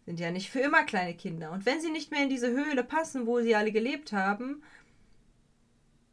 [0.05, 1.51] Sind ja nicht für immer kleine Kinder.
[1.51, 4.63] Und wenn sie nicht mehr in diese Höhle passen, wo sie alle gelebt haben,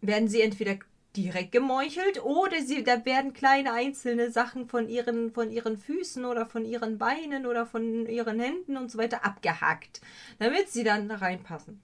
[0.01, 0.79] werden sie entweder
[1.17, 6.47] direkt gemeuchelt oder sie, da werden kleine einzelne Sachen von ihren, von ihren Füßen oder
[6.47, 10.01] von ihren Beinen oder von ihren Händen und so weiter abgehackt,
[10.39, 11.81] damit sie dann da reinpassen.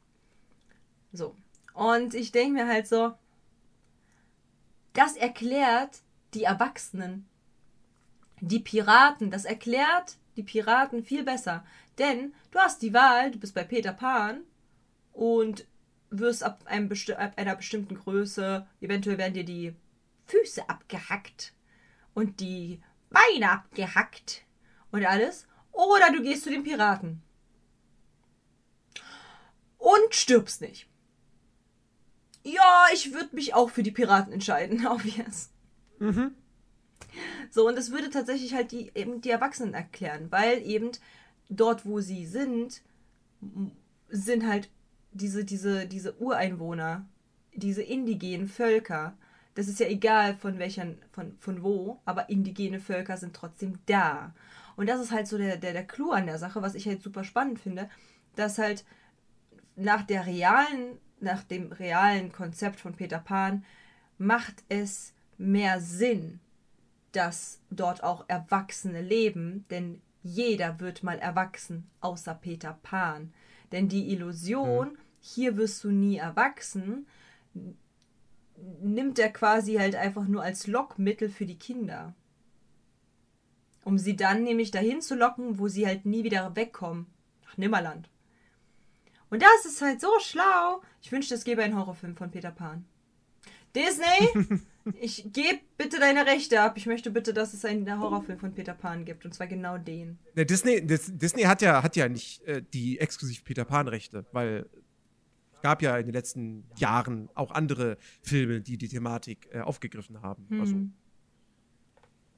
[1.12, 1.34] So.
[1.74, 3.14] Und ich denke mir halt so,
[4.92, 6.02] das erklärt
[6.36, 7.28] die Erwachsenen,
[8.40, 11.64] die Piraten, das erklärt die Piraten viel besser.
[11.98, 14.42] Denn du hast die Wahl, du bist bei Peter Pan
[15.12, 15.66] und
[16.10, 19.74] wirst ab, besti ab einer bestimmten Größe, eventuell werden dir die
[20.26, 21.54] Füße abgehackt
[22.14, 22.80] und die
[23.10, 24.44] Beine abgehackt
[24.90, 25.46] und alles.
[25.72, 27.22] Oder du gehst zu den Piraten
[29.78, 30.88] und stirbst nicht.
[32.42, 35.50] Ja, ich würde mich auch für die Piraten entscheiden, obvious.
[35.98, 36.32] Mhm.
[37.51, 40.90] So, und das würde tatsächlich halt die, eben die Erwachsenen erklären, weil eben
[41.48, 42.82] dort, wo sie sind,
[44.09, 44.68] sind halt
[45.12, 47.06] diese, diese, diese Ureinwohner,
[47.55, 49.16] diese indigenen Völker.
[49.55, 54.35] Das ist ja egal von welchen, von, von wo, aber indigene Völker sind trotzdem da.
[54.77, 57.02] Und das ist halt so der, der, der Clou an der Sache, was ich halt
[57.02, 57.89] super spannend finde,
[58.35, 58.85] dass halt
[59.77, 63.64] nach der realen, nach dem realen Konzept von Peter Pan
[64.18, 66.40] macht es mehr Sinn,
[67.12, 73.32] dass dort auch Erwachsene leben, denn jeder wird mal erwachsen, außer Peter Pan.
[73.72, 77.06] Denn die Illusion, hier wirst du nie erwachsen,
[78.82, 82.14] nimmt er quasi halt einfach nur als Lockmittel für die Kinder.
[83.84, 87.06] Um sie dann nämlich dahin zu locken, wo sie halt nie wieder wegkommen.
[87.44, 88.08] Nach Nimmerland.
[89.30, 90.82] Und das ist halt so schlau.
[91.02, 92.84] Ich wünschte, es gäbe einen Horrorfilm von Peter Pan.
[93.77, 94.61] Disney,
[95.01, 96.77] ich gebe bitte deine Rechte ab.
[96.77, 99.24] Ich möchte bitte, dass es einen Horrorfilm von Peter Pan gibt.
[99.24, 100.19] Und zwar genau den.
[100.35, 104.66] Ne, Disney, Dis, Disney hat ja, hat ja nicht äh, die exklusiv Peter Pan-Rechte, weil
[105.55, 110.23] es gab ja in den letzten Jahren auch andere Filme, die die Thematik äh, aufgegriffen
[110.23, 110.47] haben.
[110.48, 110.61] Hm.
[110.61, 110.77] Also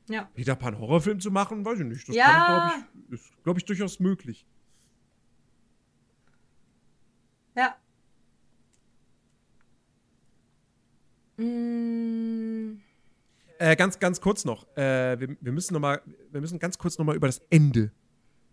[0.09, 0.29] Ja.
[0.35, 2.09] Peter Pan Horrorfilm zu machen, weiß ich nicht.
[2.09, 2.73] Das Ja.
[2.75, 4.45] glaube ich, ist, glaube ich, durchaus möglich.
[7.57, 7.77] Ja.
[11.39, 12.81] Mm,
[13.59, 14.67] Äh, ganz, ganz kurz noch.
[14.77, 16.01] Äh, wir, wir müssen noch mal,
[16.31, 17.91] wir müssen ganz kurz noch mal über das Ende,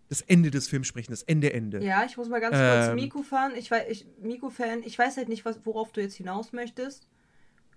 [0.08, 1.82] das Ende des Films sprechen, das Ende, Ende.
[1.84, 2.94] ja, ich muss mal ganz kurz Ähm.
[2.96, 3.52] Miku fahren.
[3.56, 7.08] Ich weiß, ich, Miku-Fan, ich weiß halt nicht, was, worauf du jetzt hinaus möchtest.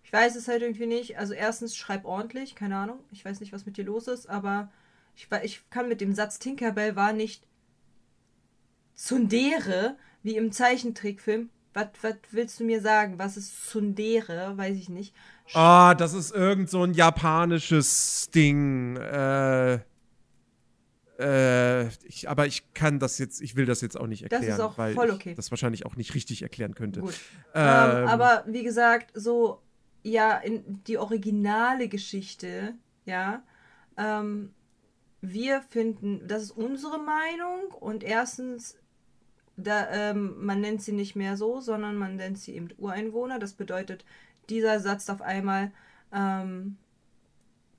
[0.03, 1.19] Ich weiß es halt irgendwie nicht.
[1.19, 2.99] Also erstens, schreib ordentlich, keine Ahnung.
[3.11, 4.71] Ich weiß nicht, was mit dir los ist, aber
[5.15, 7.43] ich, ich kann mit dem Satz Tinkerbell war nicht
[8.95, 11.49] Zundere, wie im Zeichentrickfilm.
[11.73, 11.87] Was
[12.31, 13.19] willst du mir sagen?
[13.19, 14.57] Was ist Zundere?
[14.57, 15.13] Weiß ich nicht.
[15.53, 18.97] Ah, das ist irgend so ein japanisches Ding.
[18.97, 19.79] Äh,
[21.19, 24.53] äh, ich, aber ich kann das jetzt, ich will das jetzt auch nicht Das erklären,
[24.53, 25.35] ist auch weil voll ich okay.
[25.35, 27.01] das wahrscheinlich auch nicht richtig erklären könnte.
[27.01, 27.15] Gut.
[27.53, 29.61] Ähm, Ähm, aber wie gesagt, so,
[30.01, 32.73] ja, in die originale Geschichte,
[33.05, 33.43] ja,
[33.97, 34.53] ähm,
[35.21, 38.77] wir finden, das ist unsere Meinung und erstens,
[39.63, 43.39] da, ähm, man nennt sie nicht mehr so, sondern man nennt sie eben Ureinwohner.
[43.39, 44.05] Das bedeutet,
[44.49, 45.71] dieser Satz darf einmal,
[46.11, 46.77] ähm,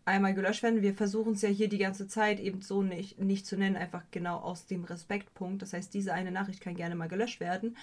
[0.04, 0.82] einmal gelöscht werden.
[0.82, 4.02] Wir versuchen es ja hier die ganze Zeit eben so nicht, nicht zu nennen, einfach
[4.10, 5.62] genau aus dem Respektpunkt.
[5.62, 7.76] Das heißt, diese eine Nachricht kann gerne mal gelöscht werden.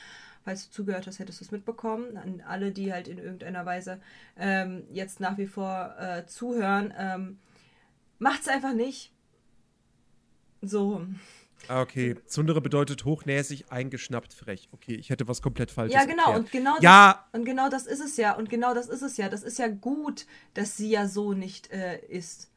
[0.43, 2.17] Falls du zugehört hast, hättest du es mitbekommen.
[2.17, 3.99] An alle, die halt in irgendeiner Weise
[4.37, 7.39] ähm, jetzt nach wie vor äh, zuhören, ähm,
[8.19, 9.11] macht's einfach nicht.
[10.61, 11.05] So.
[11.67, 12.15] Ah, okay.
[12.25, 14.69] Zundere bedeutet hochnäsig, eingeschnappt, frech.
[14.71, 16.23] Okay, ich hätte was komplett Falsches Ja, genau.
[16.31, 16.39] erklärt.
[16.39, 17.25] Und genau, das, Ja.
[17.31, 18.35] und genau das ist es ja.
[18.35, 19.29] Und genau das ist es ja.
[19.29, 22.49] Das ist ja gut, dass sie ja so nicht äh, ist.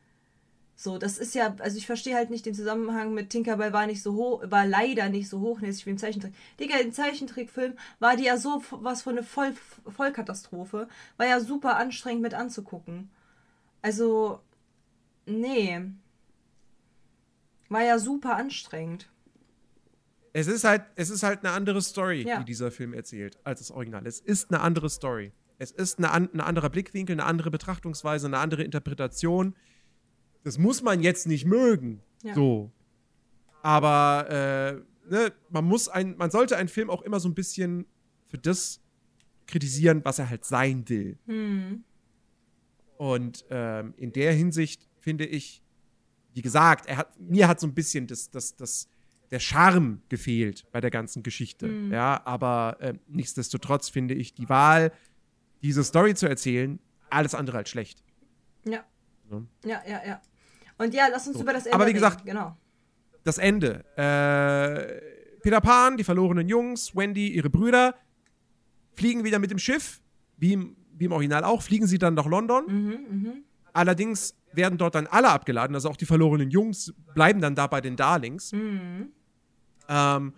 [0.76, 4.02] So, das ist ja, also ich verstehe halt nicht den Zusammenhang mit Tinkerbell war nicht
[4.02, 6.32] so hoch, war leider nicht so hochnäsig wie im Zeichentrick.
[6.58, 9.52] Digga, im Zeichentrickfilm war die ja so was von eine Voll
[9.86, 10.88] Vollkatastrophe.
[11.18, 13.10] War ja super anstrengend mit anzugucken.
[13.82, 14.40] Also,
[15.26, 15.82] nee.
[17.70, 19.10] War ja super anstrengend.
[20.32, 22.38] Es ist halt, es ist halt eine andere Story, Ja.
[22.40, 24.06] die dieser Film erzählt, als das Original.
[24.06, 25.32] Es ist eine andere Story.
[25.58, 29.54] Es ist eine, ein anderer Blickwinkel, eine andere Betrachtungsweise, eine andere Interpretation.
[30.44, 32.00] Das muss man jetzt nicht mögen.
[32.22, 32.34] Ja.
[32.34, 32.70] So.
[33.62, 37.86] Aber äh, ne, man muss ein, man sollte einen Film auch immer so ein bisschen
[38.26, 38.80] für das
[39.46, 41.18] kritisieren, was er halt sein will.
[41.26, 41.84] Hm.
[42.96, 45.62] Und ähm, in der Hinsicht finde ich,
[46.34, 48.88] wie gesagt, er hat, mir hat so ein bisschen das, das, das,
[49.30, 51.66] der Charme gefehlt bei der ganzen Geschichte.
[51.66, 51.92] Mhm.
[51.92, 54.92] Ja, aber äh, nichtsdestotrotz finde ich die Wahl,
[55.62, 56.78] diese Story zu erzählen,
[57.10, 58.02] alles andere als schlecht.
[58.64, 58.84] Ja.
[59.30, 59.42] Ja.
[59.64, 60.22] Ja, ja, ja.
[60.78, 61.42] Und ja, lass uns So.
[61.42, 62.00] über das Ende Aber wie reden.
[62.00, 62.56] gesagt- genau.
[63.24, 63.84] Das Ende.
[63.96, 67.94] Äh, Peter Pan, die verlorenen Jungs, Wendy, ihre Brüder,
[68.94, 70.00] fliegen wieder mit dem Schiff,
[70.38, 72.64] wie im, wie im Original auch, fliegen sie dann nach London.
[72.66, 73.44] Mhm, mhm.
[73.72, 77.80] Allerdings werden dort dann alle abgeladen, also auch die verlorenen Jungs bleiben dann da bei
[77.80, 78.52] den Darlings.
[78.52, 79.12] Mhm.
[79.88, 80.34] Ähm,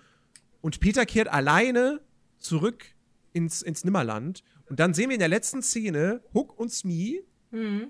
[0.61, 2.01] und Peter kehrt alleine
[2.39, 2.85] zurück
[3.33, 4.43] ins, ins Nimmerland.
[4.69, 7.89] Und dann sehen wir in der letzten Szene Hook und Smee, Mhm.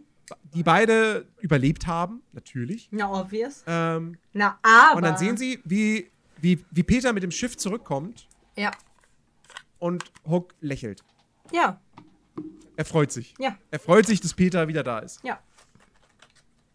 [0.54, 2.88] die beide überlebt haben, natürlich.
[2.90, 3.62] Na, obvious.
[3.66, 4.96] Ähm, Na, aber.
[4.96, 6.10] und dann sehen sie, wie,
[6.40, 8.70] wie, wie Peter mit dem Schiff zurückkommt Ja.
[9.78, 11.04] und Hook lächelt.
[11.52, 11.80] Ja,
[12.76, 13.34] Er freut sich.
[13.38, 15.38] ja, Er freut sich, dass Peter wieder da ist, ja.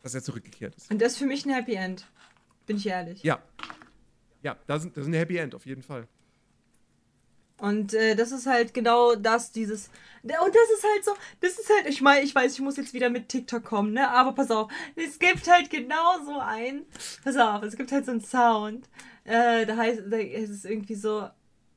[0.04, 0.92] dass er zurückgekehrt ist.
[0.92, 2.06] Und das ist für mich ein Happy End.
[2.66, 3.24] Bin ich ehrlich.
[3.24, 3.40] Ja.
[4.44, 6.08] Ja, das ist, das ist ein Happy End, auf jeden Fall.
[7.60, 9.90] Und äh, das ist halt genau das, dieses.
[10.22, 11.12] Und das ist halt so,
[11.42, 14.08] das ist halt, ich meine, ich weiß, ich muss jetzt wieder mit TikTok kommen, ne?
[14.12, 16.86] Aber pass auf, es gibt halt genau so ein.
[17.24, 18.88] Pass auf, es gibt halt so einen Sound.
[19.24, 21.30] Äh, da heißt da ist es irgendwie so,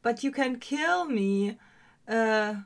[0.02, 1.56] but you can kill me.
[2.04, 2.56] Äh,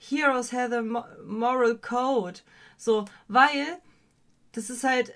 [0.00, 2.40] heroes have a mo moral code.
[2.76, 3.78] So, weil
[4.52, 5.12] das ist halt,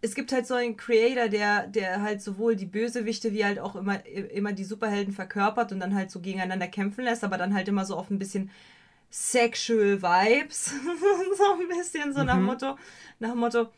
[0.00, 3.76] es gibt halt so einen Creator, der, der halt sowohl die Bösewichte wie halt auch
[3.76, 7.68] immer, immer die Superhelden verkörpert und dann halt so gegeneinander kämpfen lässt, aber dann halt
[7.68, 8.50] immer so auf ein bisschen
[9.10, 10.66] sexual Vibes.
[11.36, 12.46] so ein bisschen so nach Mhm.
[12.46, 12.78] Motto,
[13.20, 13.68] nach Motto,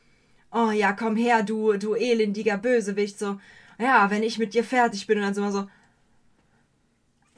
[0.53, 3.41] oh ja, komm her, du, du elendiger Bösewicht, so,
[3.79, 5.69] ja, wenn ich mit dir fertig bin und dann so immer so,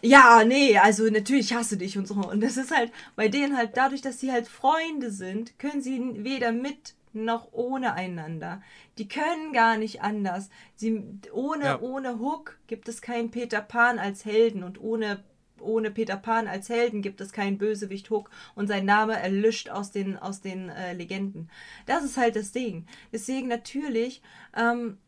[0.06, 2.14] ja, nee, also natürlich hasse dich und so.
[2.14, 6.00] Und das ist halt bei denen halt dadurch, dass sie halt Freunde sind, können sie
[6.24, 8.62] weder mit noch ohne einander.
[8.98, 10.50] Die können gar nicht anders.
[10.76, 11.02] Sie,
[11.32, 11.80] ohne, Ja.
[11.80, 15.24] ohne Hook gibt es keinen Peter Pan als Helden und ohne
[15.58, 19.90] ohne Peter Pan als Helden gibt es keinen Bösewicht Hook und sein Name erlischt aus
[19.90, 21.50] den, aus den äh, Legenden.
[21.86, 22.86] Das ist halt das Ding.
[23.10, 24.20] Deswegen natürlich
[24.54, 24.98] ähm,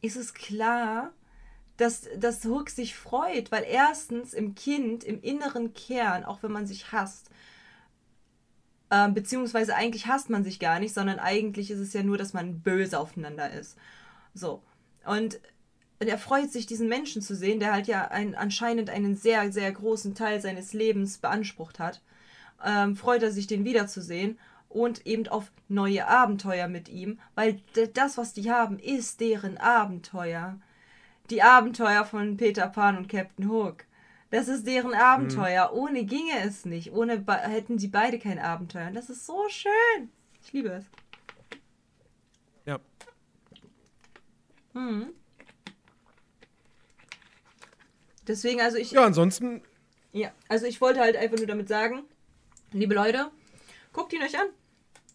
[0.00, 1.12] ist es klar,
[1.76, 6.66] dass, dass Hook sich freut, weil erstens im Kind, im inneren Kern, auch wenn man
[6.66, 7.30] sich hasst,
[8.90, 12.32] ähm, beziehungsweise eigentlich hasst man sich gar nicht, sondern eigentlich ist es ja nur, dass
[12.32, 13.76] man böse aufeinander ist.
[14.34, 14.62] So.
[15.04, 15.40] Und
[15.98, 19.72] er freut sich, diesen Menschen zu sehen, der halt ja ein, anscheinend einen sehr, sehr
[19.72, 22.02] großen Teil seines Lebens beansprucht hat.
[22.64, 24.38] Ähm, freut er sich, den wiederzusehen
[24.68, 27.60] und eben auf neue Abenteuer mit ihm, weil
[27.94, 30.58] das, was die haben, ist deren Abenteuer.
[31.30, 33.84] Die Abenteuer von Peter Pan und Captain Hook.
[34.30, 35.70] Das ist deren Abenteuer.
[35.70, 35.78] Mhm.
[35.78, 36.92] Ohne ginge es nicht.
[36.92, 38.88] Ohne hätten sie beide kein Abenteuer.
[38.88, 40.10] Und das ist so schön.
[40.42, 40.84] Ich liebe es.
[42.66, 42.80] Ja.
[44.72, 45.14] Mhm.
[48.26, 48.90] Deswegen, also ich.
[48.90, 49.62] Ja, ansonsten.
[50.12, 52.04] Ja, also ich wollte halt einfach nur damit sagen,
[52.72, 53.30] liebe Leute,
[53.92, 54.46] guckt ihn euch an.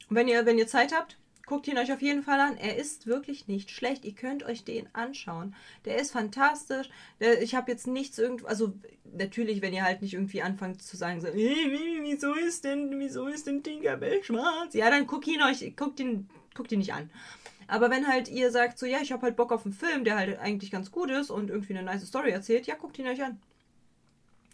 [0.09, 1.17] Wenn ihr, wenn ihr Zeit habt,
[1.49, 2.57] guckt ihn euch auf jeden Fall an.
[2.57, 4.05] Er ist wirklich nicht schlecht.
[4.05, 5.55] Ihr könnt euch den anschauen.
[5.83, 6.91] Der ist fantastisch.
[7.19, 8.73] Der, ich habe jetzt nichts irgendwie, also
[9.17, 13.25] natürlich, wenn ihr halt nicht irgendwie anfangt zu sagen, so, hey, wieso ist denn, wieso
[13.25, 14.75] ist denn Tinkerbell schwarz?
[14.75, 17.09] Ja, dann guckt ihn euch, guckt ihn, guckt ihn nicht an.
[17.67, 20.17] Aber wenn halt ihr sagt, so, ja, ich habe halt Bock auf einen Film, der
[20.17, 23.23] halt eigentlich ganz gut ist und irgendwie eine nice Story erzählt, ja, guckt ihn euch
[23.23, 23.41] an.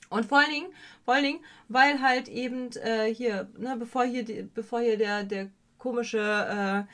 [0.09, 0.67] Und vor allen Dingen,
[1.03, 5.25] vor allen Dingen, weil halt eben äh, hier, ne, bevor hier, die, bevor hier der,
[5.25, 5.49] der
[5.85, 6.87] komische,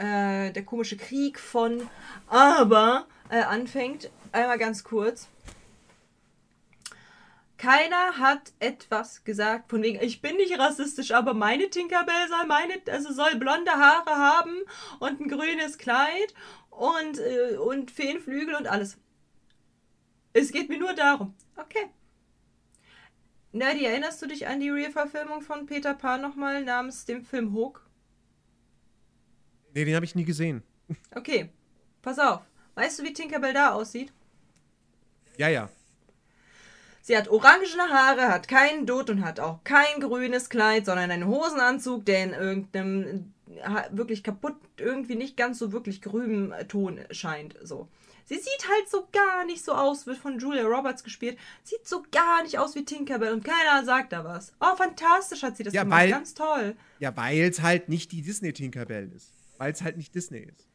[0.00, 1.86] äh, äh, der komische Krieg von
[2.26, 5.28] Aber äh, anfängt, einmal ganz kurz.
[7.58, 12.80] Keiner hat etwas gesagt von wegen, ich bin nicht rassistisch, aber meine Tinkerbell soll meine,
[12.90, 14.56] also soll blonde Haare haben
[15.00, 16.32] und ein grünes Kleid
[16.70, 18.96] und, äh, und Feenflügel und alles.
[20.32, 21.34] Es geht mir nur darum.
[21.56, 21.90] Okay.
[23.52, 27.87] Nerdy, erinnerst du dich an die Real-Verfilmung von Peter Pan nochmal namens dem Film Hook?
[29.74, 30.62] Nee, den habe ich nie gesehen.
[31.14, 31.50] Okay,
[32.02, 32.40] pass auf.
[32.74, 34.12] Weißt du, wie Tinkerbell da aussieht?
[35.36, 35.68] Ja, ja.
[37.02, 41.26] Sie hat orangene Haare, hat keinen Dutt und hat auch kein grünes Kleid, sondern einen
[41.26, 43.32] Hosenanzug, der in irgendeinem
[43.90, 47.56] wirklich kaputt, irgendwie nicht ganz so wirklich grünen Ton scheint.
[47.62, 47.88] So.
[48.26, 51.38] Sie sieht halt so gar nicht so aus, wird von Julia Roberts gespielt.
[51.64, 54.52] Sieht so gar nicht aus wie Tinkerbell und keiner sagt da was.
[54.60, 56.00] Oh, fantastisch hat sie das ja, gemacht.
[56.00, 56.76] Weil, ganz toll.
[56.98, 59.32] Ja, weil es halt nicht die Disney Tinkerbell ist.
[59.58, 60.66] Weil es halt nicht Disney ist.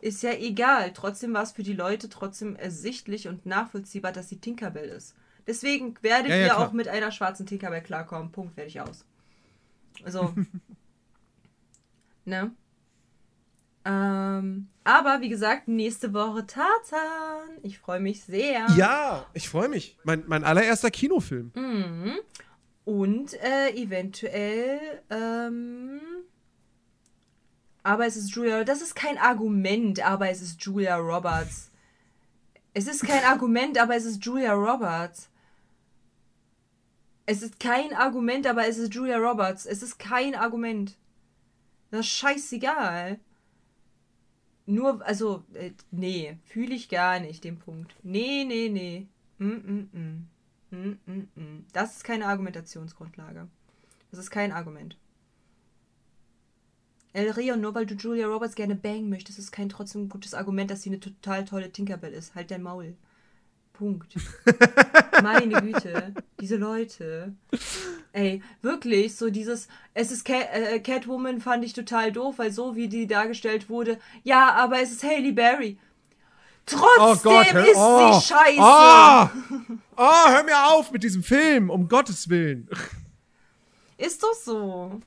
[0.00, 0.92] Ist ja egal.
[0.92, 5.14] Trotzdem war es für die Leute trotzdem ersichtlich und nachvollziehbar, dass sie Tinkerbell ist.
[5.46, 6.68] Deswegen werdet ja, ja, ihr klar.
[6.68, 8.32] auch mit einer schwarzen Tinkerbell klarkommen.
[8.32, 9.04] Punkt, fertig aus.
[10.04, 10.34] Also.
[12.24, 12.50] ne?
[13.84, 17.58] Ähm, aber wie gesagt, nächste Woche Tarzan.
[17.62, 18.66] Ich freue mich sehr.
[18.76, 19.98] Ja, ich freue mich.
[20.04, 21.52] Mein, mein allererster Kinofilm.
[21.54, 22.14] Mhm.
[22.84, 25.02] Und äh, eventuell.
[25.10, 26.00] Ähm,
[27.82, 28.64] aber es ist Julia.
[28.64, 31.70] Das ist kein Argument, aber es ist Julia Roberts.
[32.74, 35.28] Es ist kein Argument, aber es ist Julia Roberts.
[37.26, 39.66] Es ist kein Argument, aber es ist Julia Roberts.
[39.66, 40.96] Es ist kein Argument.
[41.90, 43.18] Das ist scheißegal.
[44.66, 47.94] Nur, also, äh, nee, fühle ich gar nicht den Punkt.
[48.02, 49.06] Nee, nee, nee.
[49.38, 50.28] Mm, mm, mm.
[50.70, 51.66] Mm, mm, mm.
[51.72, 53.48] Das ist keine Argumentationsgrundlage.
[54.10, 54.96] Das ist kein Argument.
[57.12, 60.70] El Rio, nur weil du Julia Roberts gerne bangen möchtest, ist kein trotzdem gutes Argument,
[60.70, 62.34] dass sie eine total tolle Tinkerbell ist.
[62.34, 62.94] Halt dein Maul.
[63.72, 64.14] Punkt.
[65.22, 67.34] Meine Güte, diese Leute.
[68.12, 72.76] Ey, wirklich, so dieses, es ist Cat, äh, Catwoman fand ich total doof, weil so
[72.76, 75.78] wie die dargestellt wurde, ja, aber es ist Haley Berry.
[76.66, 78.60] Trotzdem oh Gott, ist oh, sie scheiße.
[78.60, 82.68] Oh, oh, hör mir auf mit diesem Film, um Gottes Willen.
[83.96, 85.00] Ist doch so.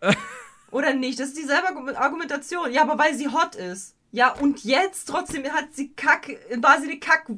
[0.70, 1.18] Oder nicht?
[1.18, 2.72] Das ist dieselbe Argumentation.
[2.72, 3.94] Ja, aber weil sie hot ist.
[4.12, 7.30] Ja, und jetzt trotzdem hat sie Kack, war sie eine Kack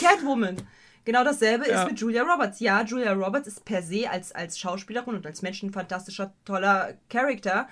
[0.00, 0.56] Catwoman.
[1.04, 1.82] Genau dasselbe ja.
[1.82, 2.60] ist mit Julia Roberts.
[2.60, 6.94] Ja, Julia Roberts ist per se als, als Schauspielerin und als Mensch ein fantastischer, toller
[7.08, 7.68] Charakter.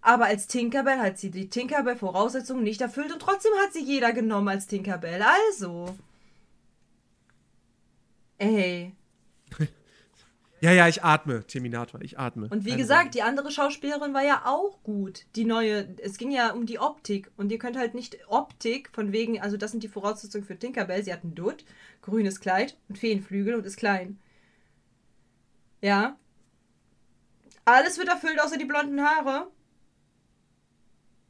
[0.00, 4.48] Aber als Tinkerbell hat sie die Tinkerbell-Voraussetzungen nicht erfüllt und trotzdem hat sie jeder genommen
[4.48, 5.22] als Tinkerbell.
[5.22, 5.96] Also.
[8.38, 8.92] Ey.
[10.62, 12.46] Ja, ja, ich atme, Terminator, ich atme.
[12.48, 15.26] Und wie Keine gesagt, die andere Schauspielerin war ja auch gut.
[15.34, 17.32] Die neue, es ging ja um die Optik.
[17.36, 21.02] Und ihr könnt halt nicht Optik von wegen, also das sind die Voraussetzungen für Tinkerbell.
[21.02, 21.64] Sie hat einen Dutt,
[22.00, 24.20] grünes Kleid und Feenflügel und ist klein.
[25.80, 26.16] Ja.
[27.64, 29.48] Alles wird erfüllt, außer die blonden Haare.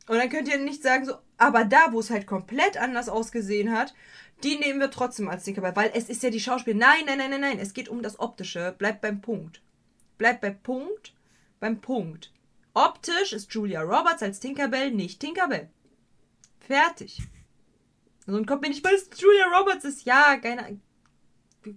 [0.09, 3.73] Und dann könnt ihr nicht sagen, so, aber da, wo es halt komplett anders ausgesehen
[3.73, 3.95] hat,
[4.43, 6.75] Die nehmen wir trotzdem als Tinkerbell, weil es ist ja die Schauspiel.
[6.75, 7.59] Nein, nein, nein, nein, nein.
[7.59, 8.75] Es geht um das Optische.
[8.77, 9.63] Bleibt beim Punkt.
[10.19, 11.15] Bleibt beim Punkt.
[11.61, 12.33] Beim Punkt.
[12.75, 15.69] Optisch ist Julia Roberts als Tinkerbell nicht Tinkerbell.
[16.61, 17.23] Fertig.
[18.27, 20.05] So ein kommt mir nicht, weil es Julia Roberts ist.
[20.05, 20.79] Ja, keine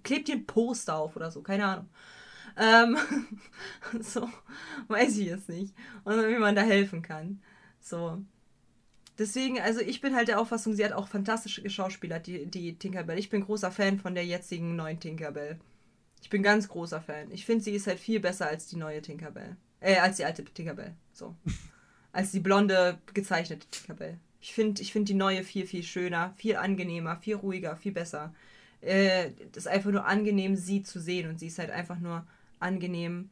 [0.04, 1.90] Klebt ihr ein Poster auf oder so, keine Ahnung.
[2.58, 2.98] Ähm,
[4.02, 4.30] so,
[4.88, 5.76] weiß ich jetzt nicht.
[6.04, 7.42] Und wie man da helfen kann.
[7.80, 8.24] So.
[9.18, 13.18] Deswegen, also ich bin halt der Auffassung, sie hat auch fantastische Schauspieler, die, die Tinkerbell.
[13.18, 15.60] Ich bin großer Fan von der jetzigen neuen Tinkerbell.
[16.22, 17.32] Ich bin ganz großer Fan.
[17.32, 19.56] Ich finde, sie ist halt viel besser als die neue Tinkerbell.
[19.80, 20.96] Äh, als die alte Tinkerbell.
[21.14, 21.36] So.
[22.12, 24.18] als die blonde, gezeichnete Tinkerbell.
[24.42, 28.34] Ich finde ich find die neue viel, viel schöner, viel angenehmer, viel ruhiger, viel besser.
[28.82, 31.30] Äh, das ist einfach nur angenehm, sie zu sehen.
[31.30, 32.26] Und sie ist halt einfach nur
[32.60, 33.30] angenehm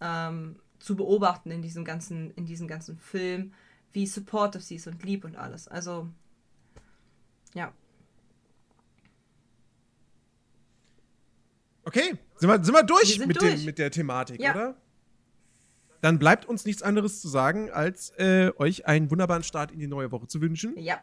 [0.00, 3.52] ähm, zu beobachten in diesem ganzen, in diesem ganzen Film,
[3.94, 5.66] wie supportive sie ist und lieb und alles.
[5.68, 6.08] Also,
[7.54, 7.72] ja.
[11.84, 13.54] Okay, sind wir, sind wir durch, wir mit, durch.
[13.56, 14.52] Dem, mit der Thematik, Ja.
[14.52, 14.76] oder?
[16.00, 19.86] Dann bleibt uns nichts anderes zu sagen, als äh, euch einen wunderbaren Start in die
[19.86, 20.76] neue Woche zu wünschen.
[20.76, 21.02] Ja.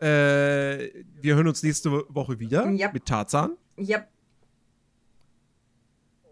[0.00, 2.92] Äh, wir hören uns nächste Woche wieder Ja.
[2.92, 3.56] mit Tarzan.
[3.76, 4.06] Ja.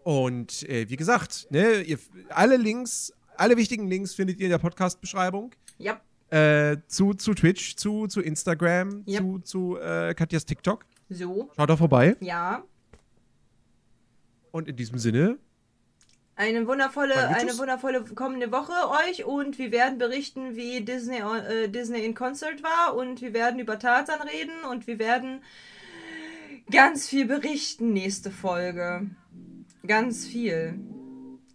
[0.03, 1.99] Und äh, wie gesagt, ne, ihr,
[2.29, 5.51] alle Links, alle wichtigen Links findet ihr in der Podcast-Beschreibung.
[5.77, 5.99] Ja.
[6.29, 9.19] Äh, zu, zu Twitch, zu, zu Instagram, Ja.
[9.19, 10.85] zu, zu äh, Katjas TikTok.
[11.09, 11.49] So.
[11.55, 12.15] Schaut da vorbei.
[12.19, 12.63] Ja.
[14.51, 15.37] Und in diesem Sinne,
[16.35, 18.73] Eine wundervolle, eine wundervolle kommende Woche
[19.07, 23.59] euch und wir werden berichten, wie Disney, äh, Disney in Concert war und wir werden
[23.59, 25.41] über Tarzan reden und wir werden
[26.71, 29.09] ganz viel berichten nächste Folge.
[29.85, 30.79] Ganz viel.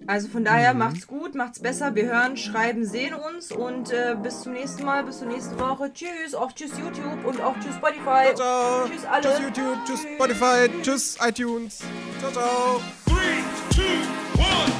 [0.07, 0.79] Also von daher Mhm.
[0.81, 1.95] macht's gut, macht's besser.
[1.95, 5.93] Wir hören, schreiben, sehen uns und äh, bis zum nächsten Mal, bis zur nächsten Woche.
[5.93, 8.35] Tschüss, auch tschüss YouTube und auch tschüss Spotify.
[8.35, 8.89] ciao, ciao.
[8.89, 9.23] Tschüss alle.
[9.23, 11.81] Tschüss YouTube, tschüss Spotify, tschüss iTunes.
[12.21, 12.81] Ciao, ciao.
[13.07, 14.72] Three, two,